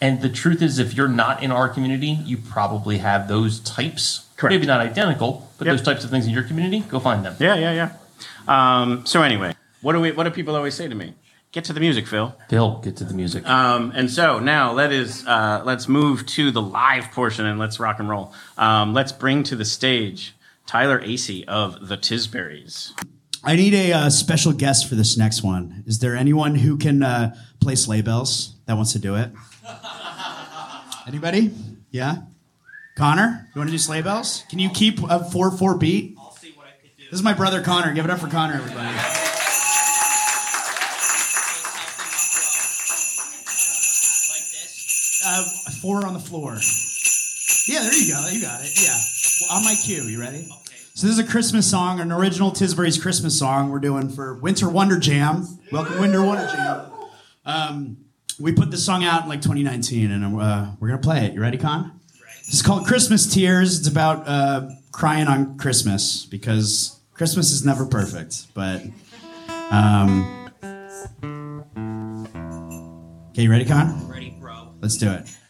And 0.01 0.21
the 0.21 0.29
truth 0.29 0.61
is, 0.61 0.79
if 0.79 0.95
you're 0.95 1.07
not 1.07 1.41
in 1.41 1.51
our 1.51 1.69
community, 1.69 2.19
you 2.25 2.37
probably 2.37 2.97
have 2.97 3.27
those 3.27 3.59
types. 3.61 4.25
Maybe 4.43 4.65
not 4.65 4.81
identical, 4.81 5.49
but 5.57 5.65
Yep. 5.67 5.77
those 5.77 5.85
types 5.85 6.03
of 6.03 6.09
things 6.09 6.25
in 6.25 6.33
your 6.33 6.43
community. 6.43 6.81
Go 6.81 6.99
find 6.99 7.23
them. 7.23 7.35
Yeah, 7.39 7.55
yeah, 7.55 7.71
yeah. 7.71 7.89
Um, 8.47 9.05
so 9.05 9.21
anyway, 9.21 9.55
what 9.81 9.93
do 9.93 10.01
we? 10.01 10.11
What 10.11 10.25
do 10.25 10.31
people 10.31 10.55
always 10.55 10.73
say 10.75 10.87
to 10.89 10.95
me? 10.95 11.13
Get 11.53 11.65
to 11.65 11.73
the 11.73 11.79
music, 11.79 12.07
Phil. 12.07 12.35
Phil, 12.49 12.79
get 12.83 12.97
to 12.97 13.03
the 13.03 13.13
music. 13.13 13.47
Um, 13.47 13.91
and 13.95 14.09
so 14.09 14.39
now 14.39 14.71
let 14.71 14.91
is 14.91 15.23
uh, 15.27 15.61
let's 15.63 15.87
move 15.87 16.25
to 16.25 16.49
the 16.49 16.61
live 16.61 17.11
portion 17.11 17.45
and 17.45 17.59
let's 17.59 17.79
rock 17.79 17.99
and 17.99 18.09
roll. 18.09 18.33
Um, 18.57 18.95
let's 18.95 19.11
bring 19.11 19.43
to 19.43 19.55
the 19.55 19.63
stage 19.63 20.35
Tyler 20.65 20.99
Asay 20.99 21.45
of 21.45 21.89
the 21.89 21.95
Tisburys. 21.95 22.99
I 23.43 23.55
need 23.55 23.75
a 23.75 23.93
uh, 23.93 24.09
special 24.09 24.51
guest 24.51 24.89
for 24.89 24.95
this 24.95 25.15
next 25.15 25.43
one. 25.43 25.83
Is 25.85 25.99
there 25.99 26.15
anyone 26.15 26.55
who 26.55 26.75
can 26.75 27.03
uh, 27.03 27.35
play 27.59 27.75
sleigh 27.75 28.01
bells 28.01 28.55
that 28.65 28.73
wants 28.73 28.93
to 28.93 28.99
do 28.99 29.15
it? 29.15 29.29
Anybody? 31.07 31.51
Yeah. 31.91 32.23
Connor, 32.95 33.47
you 33.53 33.59
want 33.59 33.67
to 33.67 33.71
do 33.71 33.77
sleigh 33.77 34.01
bells? 34.01 34.43
Can 34.49 34.57
you 34.57 34.71
keep 34.71 34.99
a 35.03 35.23
four 35.23 35.51
four 35.51 35.77
beat? 35.77 36.15
I'll 36.17 36.31
see 36.31 36.51
what 36.53 36.65
I 36.65 36.71
can 36.81 36.89
do. 36.97 37.03
This 37.11 37.19
is 37.19 37.23
my 37.23 37.33
brother 37.33 37.61
Connor. 37.61 37.93
Give 37.93 38.05
it 38.05 38.09
up 38.09 38.19
for 38.19 38.27
Connor, 38.27 38.55
everybody. 38.55 39.31
Uh, 45.25 45.43
four 45.81 46.05
on 46.05 46.13
the 46.13 46.19
floor. 46.19 46.57
Yeah, 47.67 47.81
there 47.81 47.93
you 47.97 48.11
go. 48.11 48.27
You 48.27 48.41
got 48.41 48.61
it. 48.61 48.71
Yeah. 48.81 48.97
Well, 49.41 49.57
on 49.57 49.63
my 49.63 49.75
cue. 49.83 50.03
You 50.03 50.19
ready? 50.19 50.39
Okay. 50.39 50.77
So 50.95 51.07
this 51.07 51.17
is 51.17 51.19
a 51.19 51.23
Christmas 51.23 51.69
song, 51.69 51.99
an 51.99 52.11
original 52.11 52.51
Tisburys 52.51 53.01
Christmas 53.01 53.37
song 53.37 53.69
we're 53.71 53.79
doing 53.79 54.09
for 54.09 54.35
Winter 54.35 54.69
Wonder 54.69 54.99
Jam. 54.99 55.47
Welcome, 55.71 55.99
Winter 55.99 56.23
Wonder 56.23 56.47
Jam. 56.47 56.91
Um, 57.45 57.97
we 58.39 58.51
put 58.51 58.69
this 58.71 58.85
song 58.85 59.03
out 59.03 59.23
in 59.23 59.29
like 59.29 59.41
2019, 59.41 60.11
and 60.11 60.39
uh, 60.39 60.67
we're 60.79 60.89
gonna 60.89 61.01
play 61.01 61.25
it. 61.25 61.33
You 61.33 61.41
ready, 61.41 61.57
Con? 61.57 61.99
This 62.45 62.55
is 62.55 62.61
called 62.61 62.85
Christmas 62.85 63.33
Tears. 63.33 63.79
It's 63.79 63.87
about 63.87 64.27
uh, 64.27 64.69
crying 64.91 65.27
on 65.27 65.57
Christmas 65.57 66.25
because 66.25 66.99
Christmas 67.13 67.51
is 67.51 67.65
never 67.65 67.85
perfect. 67.85 68.53
But 68.53 68.83
um, 69.71 70.49
okay, 73.31 73.43
you 73.43 73.49
ready, 73.49 73.65
Con? 73.65 74.12
Let's 74.83 74.97
do 74.97 75.09
it. 75.09 75.42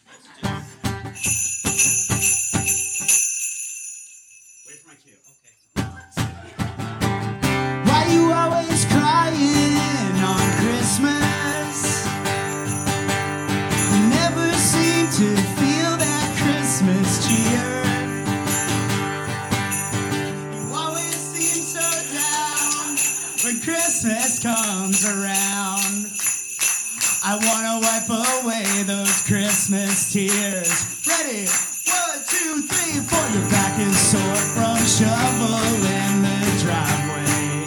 Christmas 29.64 30.12
tears. 30.12 30.84
Ready? 31.08 31.48
One, 31.88 32.20
two, 32.28 32.60
three, 32.68 33.00
four. 33.00 33.24
Your 33.32 33.48
back 33.48 33.80
is 33.80 33.96
sore 33.96 34.20
from 34.52 34.76
shoveling 34.84 36.20
the 36.20 36.36
driveway. 36.60 37.64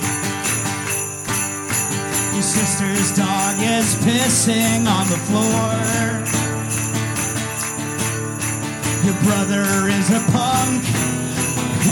Your 2.36 2.44
sister's 2.44 3.18
dog 3.18 3.58
is 3.58 3.96
pissing 4.06 4.86
on 4.86 5.10
the 5.10 5.18
floor. 5.26 5.74
Your 9.04 9.18
brother 9.24 9.90
is 9.90 10.12
a 10.12 10.22
punk, 10.30 10.86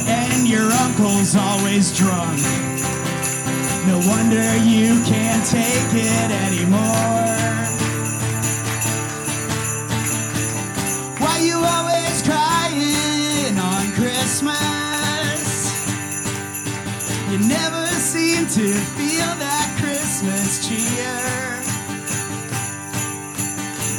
and 0.07 0.47
your 0.47 0.71
uncle's 0.71 1.35
always 1.35 1.97
drunk. 1.97 2.37
No 3.87 3.97
wonder 4.05 4.55
you 4.57 5.01
can't 5.03 5.43
take 5.43 5.93
it 5.95 6.29
anymore. 6.45 7.45
Seem 18.15 18.47
to 18.47 18.73
feel 18.95 19.31
that 19.43 19.67
Christmas 19.77 20.65
cheer. 20.65 21.19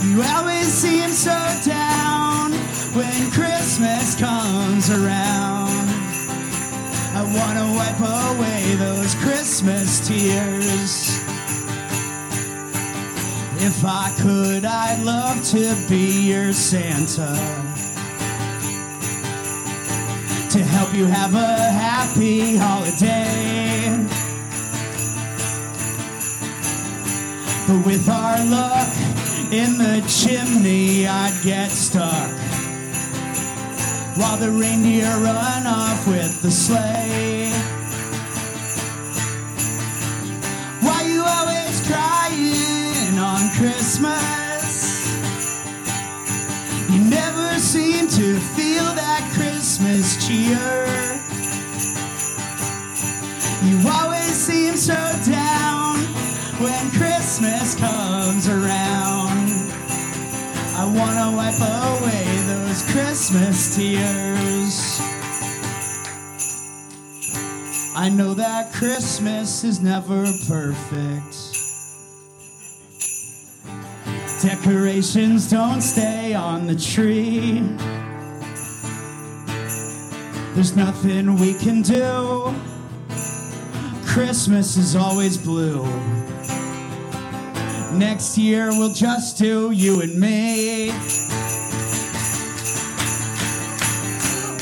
You 0.09 0.23
always 0.23 0.69
seem 0.69 1.11
so 1.11 1.37
down 1.63 2.53
when 2.97 3.31
Christmas 3.31 4.19
comes 4.19 4.89
around. 4.89 5.87
I 7.13 7.23
wanna 7.37 7.67
wipe 7.77 8.01
away 8.01 8.75
those 8.77 9.15
Christmas 9.17 10.09
tears. 10.09 11.19
If 13.69 13.85
I 13.85 14.15
could, 14.23 14.65
I'd 14.65 15.03
love 15.03 15.45
to 15.51 15.77
be 15.91 16.31
your 16.31 16.55
Santa. 16.55 17.76
Help 20.77 20.93
you 20.95 21.07
have 21.07 21.35
a 21.35 21.57
happy 21.87 22.55
holiday. 22.55 23.97
But 27.67 27.87
with 27.87 28.07
our 28.11 28.45
luck 28.45 28.93
in 29.51 29.79
the 29.79 30.05
chimney, 30.07 31.07
I'd 31.07 31.35
get 31.43 31.71
stuck. 31.71 32.31
While 34.19 34.37
the 34.37 34.51
reindeer 34.51 35.09
run 35.29 35.67
off 35.67 36.07
with 36.07 36.43
the 36.43 36.51
sleigh. 36.51 37.49
Why 40.85 41.01
you 41.13 41.23
always 41.25 41.77
crying 41.89 43.19
on 43.19 43.51
Christmas? 43.57 45.09
You 46.91 47.01
never 47.19 47.59
seem 47.59 48.09
to 48.09 48.39
feel 48.57 48.89
that 48.95 49.23
Christmas 49.77 50.27
cheer. 50.27 51.21
You 53.63 53.91
always 53.91 54.33
seem 54.33 54.75
so 54.75 54.95
down 55.31 55.97
when 56.63 56.91
Christmas 56.93 57.75
comes 57.75 58.49
around. 58.49 59.51
I 60.77 60.91
wanna 60.97 61.37
wipe 61.37 61.61
away 61.61 62.25
those 62.47 62.91
Christmas 62.91 63.77
tears. 63.77 64.99
I 67.95 68.09
know 68.09 68.33
that 68.33 68.73
Christmas 68.73 69.63
is 69.63 69.83
never 69.83 70.25
perfect. 70.49 71.53
Decorations 74.41 75.51
don't 75.51 75.83
stay 75.83 76.33
on 76.33 76.67
the 76.67 76.77
tree. 76.77 77.63
There's 80.57 80.75
nothing 80.75 81.35
we 81.35 81.53
can 81.53 81.83
do. 81.83 82.55
Christmas 84.07 84.79
is 84.79 84.97
always 84.97 85.37
blue. 85.37 85.85
Next 87.93 88.39
year 88.39 88.71
we'll 88.71 88.95
just 88.95 89.37
do 89.37 89.71
you 89.73 90.01
and 90.01 90.19
me. 90.19 90.89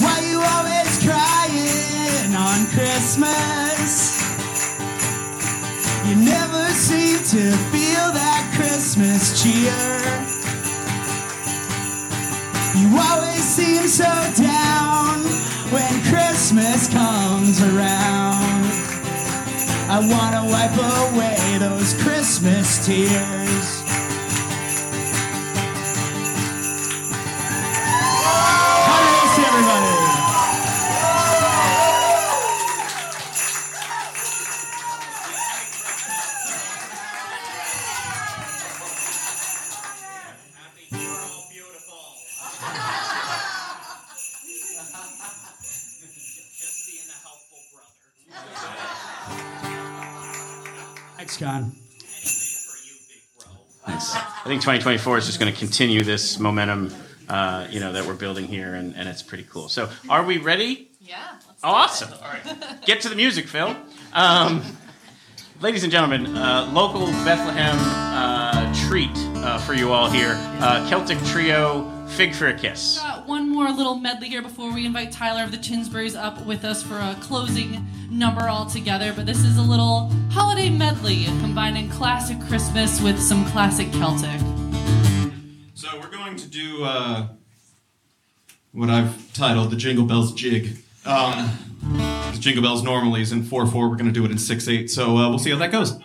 Why 0.02 0.18
you 0.28 0.40
always 0.40 1.00
crying 1.00 2.34
on 2.34 2.66
Christmas? 2.74 4.20
You 6.08 6.16
never 6.16 6.70
seem 6.70 7.18
to 7.18 7.56
feel 7.70 8.10
that 8.10 8.52
Christmas 8.56 9.40
cheer. 9.40 9.78
You 12.82 12.98
always 12.98 13.44
seem 13.44 13.86
so 13.86 14.42
down 14.42 15.43
when 15.74 16.02
Christmas 16.04 16.88
comes 16.88 17.60
around. 17.60 18.64
I 19.90 19.98
wanna 19.98 20.44
wipe 20.46 20.76
away 20.78 21.58
those 21.58 21.94
Christmas 22.00 22.86
tears. 22.86 23.83
Think 54.54 54.62
2024 54.62 55.18
is 55.18 55.26
just 55.26 55.40
going 55.40 55.52
to 55.52 55.58
continue 55.58 56.04
this 56.04 56.38
momentum, 56.38 56.94
uh, 57.28 57.66
you 57.70 57.80
know, 57.80 57.92
that 57.92 58.06
we're 58.06 58.14
building 58.14 58.46
here, 58.46 58.74
and, 58.74 58.94
and 58.94 59.08
it's 59.08 59.22
pretty 59.22 59.44
cool. 59.50 59.68
So, 59.68 59.90
are 60.08 60.24
we 60.24 60.38
ready? 60.38 60.90
Yeah. 61.00 61.38
Awesome. 61.64 62.12
All 62.22 62.28
right. 62.28 62.80
Get 62.86 63.00
to 63.00 63.08
the 63.08 63.16
music, 63.16 63.48
Phil. 63.48 63.76
Um, 64.12 64.62
ladies 65.60 65.82
and 65.82 65.90
gentlemen, 65.90 66.36
uh, 66.36 66.70
local 66.72 67.06
Bethlehem 67.24 67.76
uh, 67.80 68.72
treat 68.86 69.10
uh, 69.16 69.58
for 69.58 69.74
you 69.74 69.92
all 69.92 70.08
here. 70.08 70.36
Uh, 70.60 70.88
Celtic 70.88 71.18
trio, 71.24 72.06
Fig 72.06 72.32
for 72.32 72.46
a 72.46 72.54
Kiss. 72.54 73.00
More 73.54 73.70
little 73.70 73.94
medley 73.94 74.28
here 74.28 74.42
before 74.42 74.74
we 74.74 74.84
invite 74.84 75.12
Tyler 75.12 75.44
of 75.44 75.52
the 75.52 75.56
Tisburys 75.56 76.20
up 76.20 76.44
with 76.44 76.64
us 76.64 76.82
for 76.82 76.98
a 76.98 77.16
closing 77.20 77.86
number 78.10 78.48
all 78.48 78.66
together. 78.66 79.12
But 79.14 79.26
this 79.26 79.44
is 79.44 79.58
a 79.58 79.62
little 79.62 80.10
holiday 80.32 80.68
medley 80.68 81.26
combining 81.40 81.88
classic 81.88 82.40
Christmas 82.48 83.00
with 83.00 83.16
some 83.16 83.44
classic 83.46 83.92
Celtic. 83.92 84.40
So 85.74 85.88
we're 86.00 86.10
going 86.10 86.34
to 86.34 86.48
do 86.48 86.82
uh, 86.82 87.28
what 88.72 88.90
I've 88.90 89.32
titled 89.34 89.70
the 89.70 89.76
Jingle 89.76 90.04
Bells 90.04 90.34
Jig. 90.34 90.76
Um, 91.06 91.48
Jingle 92.40 92.60
Bells 92.64 92.82
normally 92.82 93.22
is 93.22 93.30
in 93.30 93.44
4 93.44 93.68
4. 93.68 93.88
We're 93.88 93.94
going 93.94 94.06
to 94.06 94.12
do 94.12 94.24
it 94.24 94.32
in 94.32 94.38
6 94.38 94.66
8. 94.66 94.90
So 94.90 95.16
uh, 95.16 95.28
we'll 95.28 95.38
see 95.38 95.50
how 95.50 95.58
that 95.58 95.70
goes. 95.70 95.96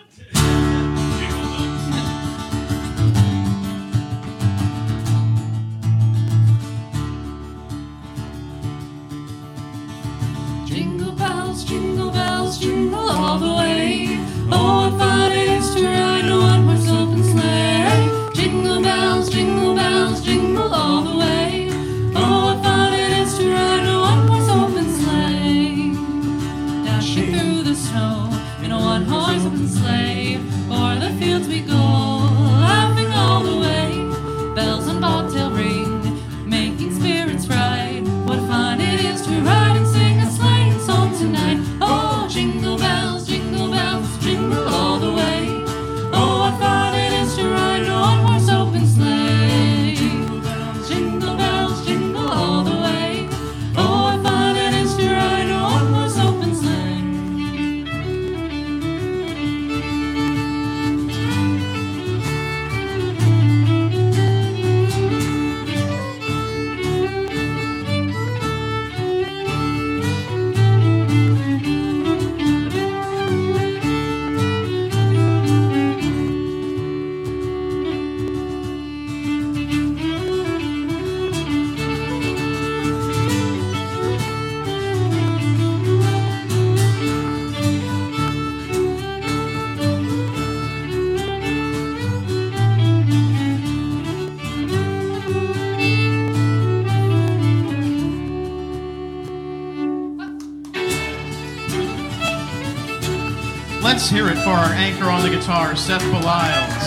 let's 103.92 104.08
hear 104.08 104.28
it 104.28 104.38
for 104.44 104.52
our 104.52 104.72
anchor 104.74 105.06
on 105.06 105.24
the 105.24 105.36
guitar, 105.36 105.76
Seth 105.76 106.04
Belials. 106.04 106.86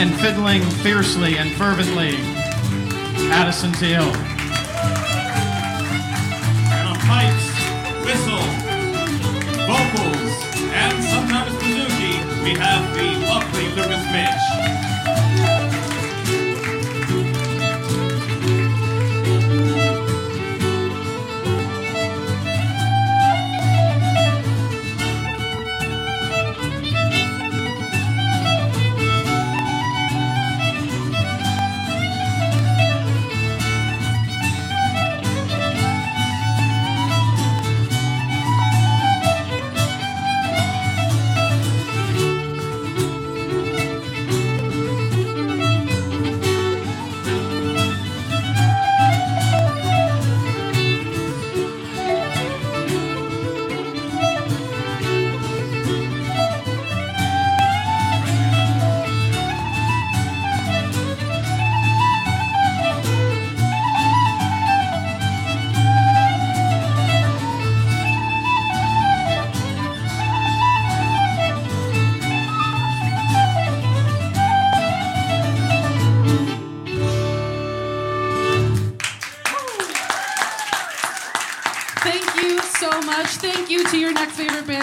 And 0.00 0.18
fiddling 0.20 0.62
fiercely 0.82 1.36
and 1.36 1.50
fervently, 1.52 2.14
Addison 3.30 3.72
Teal. 3.72 4.08
And 6.72 6.88
on 6.88 6.96
pipes, 7.04 7.46
whistle, 8.06 8.40
vocals, 9.68 10.32
and 10.72 11.04
sometimes 11.04 11.52
bouzouki, 11.60 12.24
we 12.42 12.54
have 12.58 12.94
the 12.96 13.04
lovely 13.28 13.68
Lucas 13.76 14.02
Mitch. 14.12 14.79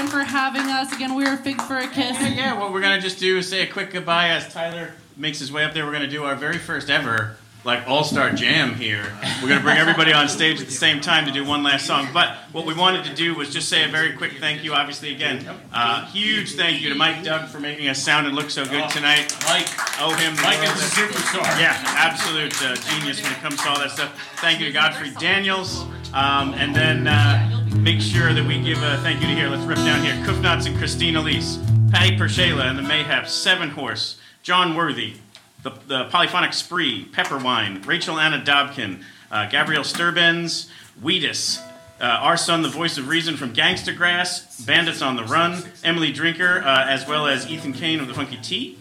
Next 0.08 0.14
for 0.14 0.24
having 0.24 0.70
us. 0.70 0.94
Again, 0.94 1.16
we 1.16 1.26
are 1.26 1.38
Fig 1.38 1.62
for 1.62 1.78
a 1.78 1.88
Kiss. 1.88 2.20
Yeah, 2.20 2.28
yeah, 2.28 2.60
what 2.60 2.72
we're 2.72 2.82
gonna 2.82 3.02
just 3.02 3.20
do 3.20 3.38
is 3.38 3.50
say 3.50 3.64
a 3.64 3.68
quick 3.68 3.92
goodbye 3.92 4.30
as 4.30 4.52
Tyler 4.52 4.94
makes 5.16 5.40
his 5.40 5.52
way 5.52 5.64
up 5.64 5.74
there. 5.74 5.86
We're 5.86 5.94
gonna 5.94 6.08
do 6.08 6.24
our 6.24 6.36
very 6.36 6.58
first 6.58 6.90
ever 6.90 7.38
like 7.64 7.86
all-star 7.88 8.32
jam 8.32 8.76
here. 8.76 9.12
We're 9.42 9.50
gonna 9.50 9.62
bring 9.62 9.78
everybody 9.78 10.14
on 10.14 10.30
stage 10.30 10.62
at 10.62 10.68
the 10.68 10.74
same 10.74 11.02
time 11.02 11.26
to 11.26 11.32
do 11.32 11.44
one 11.44 11.64
last 11.64 11.86
song. 11.86 12.08
But 12.14 12.38
what 12.54 12.66
we 12.66 12.74
wanted 12.74 13.04
to 13.06 13.14
do 13.14 13.36
was 13.36 13.52
just 13.52 13.68
say 13.68 13.84
a 13.84 13.90
very 13.90 14.14
quick 14.14 14.34
thank 14.40 14.64
you. 14.64 14.74
Obviously, 14.74 15.14
again, 15.14 15.46
uh, 15.74 16.06
huge 16.06 16.54
thank 16.54 16.82
you 16.82 16.90
to 16.90 16.96
Mike 16.96 17.24
Doug 17.24 17.50
for 17.50 17.60
making 17.60 17.90
us 17.90 18.02
sound 18.02 18.26
and 18.26 18.36
look 18.36 18.50
so 18.50 18.64
good 18.64 18.90
tonight. 18.90 19.36
Mike, 19.46 19.68
owe 20.00 20.14
him. 20.16 20.36
the 20.36 20.42
Mike 20.44 20.64
is 20.64 20.70
a 20.70 20.96
superstar. 20.96 21.44
Yeah, 21.60 21.76
absolute 21.98 22.54
uh, 22.64 22.76
genius 22.76 23.22
when 23.22 23.32
it 23.34 23.40
comes 23.40 23.62
to 23.62 23.70
all 23.70 23.80
that 23.80 23.92
stuff. 23.92 24.18
Thank 24.38 24.60
you 24.60 24.68
to 24.68 24.72
Godfrey 24.72 25.12
Daniels, 25.20 25.82
um, 26.14 26.54
and 26.54 26.74
then. 26.74 27.08
Uh, 27.08 27.57
Make 27.76 28.02
sure 28.02 28.34
that 28.34 28.46
we 28.48 28.62
give 28.62 28.82
a 28.84 28.98
thank 28.98 29.22
you 29.22 29.28
to 29.28 29.34
here. 29.34 29.50
Let's 29.50 29.64
rip 29.64 29.78
down 29.78 30.04
here. 30.04 30.14
Kuf 30.26 30.42
Knotz 30.42 30.66
and 30.68 30.78
Christine 30.78 31.16
Elise, 31.16 31.58
Patty 31.92 32.18
PerShayla 32.18 32.64
and 32.64 32.78
the 32.78 32.84
Mayhaps, 32.84 33.34
Seven 33.34 33.70
Horse, 33.70 34.20
Jon 34.44 34.76
Worthy, 34.76 35.16
the, 35.64 35.72
the 35.88 36.06
Polyphonic 36.06 36.54
Spree, 36.54 37.08
Pepperwine, 37.12 37.86
Rachel 37.86 38.20
Ana 38.20 38.44
Dobken, 38.44 39.04
uh, 39.32 39.50
Gabrielle 39.50 39.84
Sterbenz, 39.84 40.70
Wheatus, 41.02 41.60
uh, 42.00 42.06
R-Son, 42.06 42.62
the 42.62 42.70
voice 42.70 42.98
of 42.98 43.08
reason 43.08 43.38
from 43.38 43.54
Gangstagrass, 43.54 44.66
Bandits 44.66 45.02
on 45.02 45.16
the 45.16 45.24
Run, 45.24 45.64
Emily 45.84 46.12
Drinker, 46.12 46.60
uh, 46.60 46.86
as 46.88 47.08
well 47.08 47.28
as 47.28 47.50
Ethan 47.50 47.74
Cain 47.74 48.00
of 48.00 48.08
the 48.08 48.14
Funky 48.14 48.38
Tea, 48.38 48.78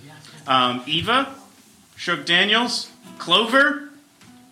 um, 0.47 0.83
Eva, 0.87 1.35
Sug 1.97 2.25
Daniels, 2.25 2.91
Clover, 3.19 3.86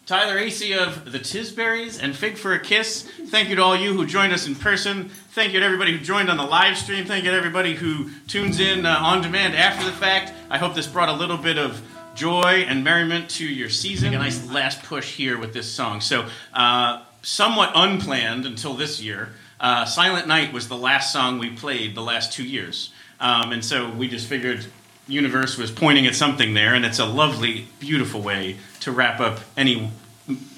Tyler 0.06 0.38
Asay 0.38 0.76
of 0.76 1.12
the 1.12 1.18
Tisburys 1.18 1.98
and 2.02 2.14
Fig 2.14 2.36
for 2.36 2.52
a 2.52 2.60
Kiss. 2.60 3.08
Thank 3.28 3.48
you 3.48 3.56
to 3.56 3.62
all 3.62 3.74
you 3.74 3.94
who 3.94 4.04
joined 4.04 4.34
us 4.34 4.46
in 4.46 4.54
person. 4.54 5.08
Thank 5.08 5.54
you 5.54 5.60
to 5.60 5.64
everybody 5.64 5.92
who 5.92 5.98
joined 5.98 6.28
on 6.28 6.36
the 6.36 6.44
live 6.44 6.76
stream. 6.76 7.06
Thank 7.06 7.24
you 7.24 7.30
to 7.30 7.36
everybody 7.36 7.74
who 7.74 8.10
tunes 8.26 8.60
in 8.60 8.84
uh, 8.84 8.98
on 9.00 9.22
demand 9.22 9.56
after 9.56 9.82
the 9.86 9.96
fact. 9.96 10.34
I 10.50 10.58
hope 10.58 10.74
this 10.74 10.86
brought 10.86 11.08
a 11.08 11.14
little 11.14 11.38
bit 11.38 11.56
of 11.56 11.80
joy 12.14 12.66
and 12.68 12.84
merriment 12.84 13.30
to 13.30 13.46
your 13.46 13.70
season. 13.70 14.12
A 14.12 14.18
nice 14.18 14.46
last 14.50 14.82
push 14.82 15.16
here 15.16 15.38
with 15.38 15.54
this 15.54 15.72
song. 15.72 16.02
So, 16.02 16.28
uh, 16.52 17.02
somewhat 17.22 17.72
unplanned 17.74 18.44
until 18.44 18.74
this 18.74 19.00
year. 19.00 19.30
Uh, 19.58 19.86
Silent 19.86 20.28
Night 20.28 20.52
was 20.52 20.68
the 20.68 20.76
last 20.76 21.14
song 21.14 21.38
we 21.38 21.48
played 21.48 21.94
the 21.94 22.02
last 22.02 22.30
two 22.30 22.44
years. 22.44 22.92
Um, 23.20 23.52
and 23.52 23.64
so 23.64 23.90
we 23.90 24.08
just 24.08 24.26
figured 24.26 24.66
universe 25.06 25.58
was 25.58 25.70
pointing 25.70 26.06
at 26.06 26.14
something 26.14 26.54
there, 26.54 26.74
and 26.74 26.84
it's 26.84 26.98
a 26.98 27.06
lovely, 27.06 27.66
beautiful 27.78 28.20
way 28.20 28.56
to 28.80 28.92
wrap 28.92 29.20
up 29.20 29.40
any 29.56 29.90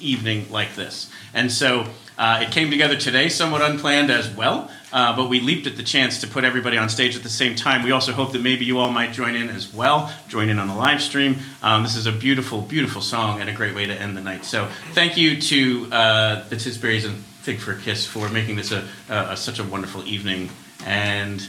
evening 0.01 0.47
like 0.51 0.75
this. 0.75 1.11
And 1.35 1.51
so 1.51 1.87
uh, 2.19 2.41
it 2.43 2.51
came 2.51 2.71
together 2.71 2.97
today, 2.97 3.29
somewhat 3.29 3.63
unplanned 3.63 4.11
as 4.11 4.31
well, 4.31 4.71
uh, 4.93 5.15
but 5.17 5.29
we 5.29 5.41
leaped 5.41 5.67
at 5.67 5.77
the 5.77 5.83
chance 5.83 6.21
to 6.21 6.27
put 6.27 6.45
everybody 6.45 6.79
on 6.79 6.89
stage 6.89 7.17
at 7.17 7.23
the 7.23 7.29
same 7.29 7.55
time. 7.55 7.83
We 7.83 7.91
also 7.91 8.13
hope 8.13 8.33
that 8.33 8.43
maybe 8.43 8.65
you 8.65 8.79
all 8.79 8.91
might 8.91 9.13
join 9.13 9.35
in 9.35 9.51
as 9.51 9.73
well, 9.75 10.13
join 10.29 10.49
in 10.49 10.59
on 10.59 10.69
the 10.69 10.75
live 10.75 11.03
stream. 11.03 11.37
Um, 11.63 11.83
this 11.83 11.97
is 11.97 12.07
a 12.07 12.13
beautiful, 12.13 12.63
beautiful 12.63 13.03
song 13.03 13.41
and 13.41 13.51
a 13.51 13.53
great 13.53 13.75
way 13.75 13.87
to 13.87 13.95
end 13.95 14.17
the 14.17 14.23
night. 14.23 14.45
So 14.45 14.69
thank 14.93 15.17
you 15.17 15.41
to 15.41 15.89
uh, 15.93 16.49
the 16.49 16.57
Tisburys 16.57 17.05
and 17.05 17.17
Fig 17.17 17.59
for 17.59 17.73
a 17.73 17.79
Kiss 17.79 18.07
for 18.07 18.29
making 18.29 18.57
this 18.57 18.73
a, 18.73 18.87
a, 19.09 19.33
a 19.33 19.37
such 19.37 19.59
a 19.59 19.65
wonderful 19.65 20.07
evening. 20.07 20.51
And 20.87 21.47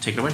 take 0.00 0.16
it 0.16 0.20
away. 0.20 0.32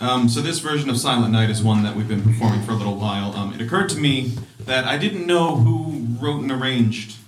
Um, 0.00 0.30
so 0.30 0.40
this 0.40 0.60
version 0.60 0.88
of 0.88 0.96
Silent 0.96 1.30
Night 1.30 1.50
is 1.50 1.62
one 1.62 1.82
that 1.82 1.94
we've 1.94 2.08
been 2.08 2.22
performing 2.22 2.62
for 2.62 2.72
a 2.72 2.74
little 2.74 2.96
while. 2.96 3.34
Um, 3.34 3.52
it 3.52 3.60
occurred 3.60 3.90
to 3.90 3.98
me 3.98 4.32
that 4.60 4.86
I 4.86 4.96
didn't 4.96 5.26
know 5.26 5.56
who 5.56 6.06
wrote 6.18 6.40
and 6.40 6.50
arranged 6.50 7.18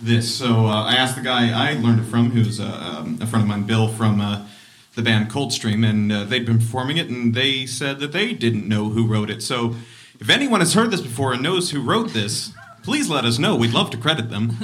this, 0.00 0.34
so 0.34 0.64
uh, 0.64 0.84
I 0.84 0.94
asked 0.94 1.16
the 1.16 1.22
guy 1.22 1.50
I 1.52 1.74
learned 1.74 2.00
it 2.00 2.04
from, 2.04 2.30
who's 2.30 2.60
uh, 2.60 2.64
um, 2.64 3.18
a 3.20 3.26
friend 3.26 3.42
of 3.42 3.48
mine, 3.48 3.64
Bill, 3.64 3.88
from 3.88 4.22
uh, 4.22 4.46
the 4.94 5.02
band 5.02 5.28
Coldstream, 5.30 5.84
and 5.84 6.10
uh, 6.10 6.24
they'd 6.24 6.46
been 6.46 6.58
performing 6.58 6.96
it, 6.96 7.10
and 7.10 7.34
they 7.34 7.66
said 7.66 8.00
that 8.00 8.12
they 8.12 8.32
didn't 8.32 8.66
know 8.66 8.88
who 8.88 9.06
wrote 9.06 9.28
it. 9.28 9.42
So 9.42 9.76
if 10.18 10.30
anyone 10.30 10.60
has 10.60 10.72
heard 10.72 10.90
this 10.90 11.02
before 11.02 11.34
and 11.34 11.42
knows 11.42 11.72
who 11.72 11.82
wrote 11.82 12.14
this, 12.14 12.54
please 12.82 13.10
let 13.10 13.26
us 13.26 13.38
know. 13.38 13.54
We'd 13.54 13.74
love 13.74 13.90
to 13.90 13.98
credit 13.98 14.30
them. 14.30 14.56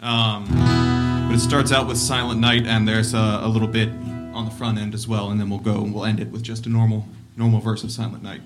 Um, 0.00 0.46
but 1.28 1.34
it 1.34 1.40
starts 1.40 1.72
out 1.72 1.86
with 1.86 1.98
Silent 1.98 2.40
Night, 2.40 2.66
and 2.66 2.86
there's 2.86 3.14
a, 3.14 3.40
a 3.42 3.48
little 3.48 3.68
bit 3.68 3.90
on 4.40 4.46
the 4.46 4.50
front 4.50 4.78
end 4.78 4.94
as 4.94 5.06
well, 5.06 5.30
and 5.30 5.38
then 5.38 5.50
we'll 5.50 5.58
go 5.58 5.84
and 5.84 5.94
we'll 5.94 6.06
end 6.06 6.18
it 6.18 6.30
with 6.30 6.42
just 6.42 6.66
a 6.66 6.68
normal 6.68 7.06
normal 7.36 7.60
verse 7.60 7.84
of 7.84 7.92
Silent 7.92 8.22
Night. 8.22 8.40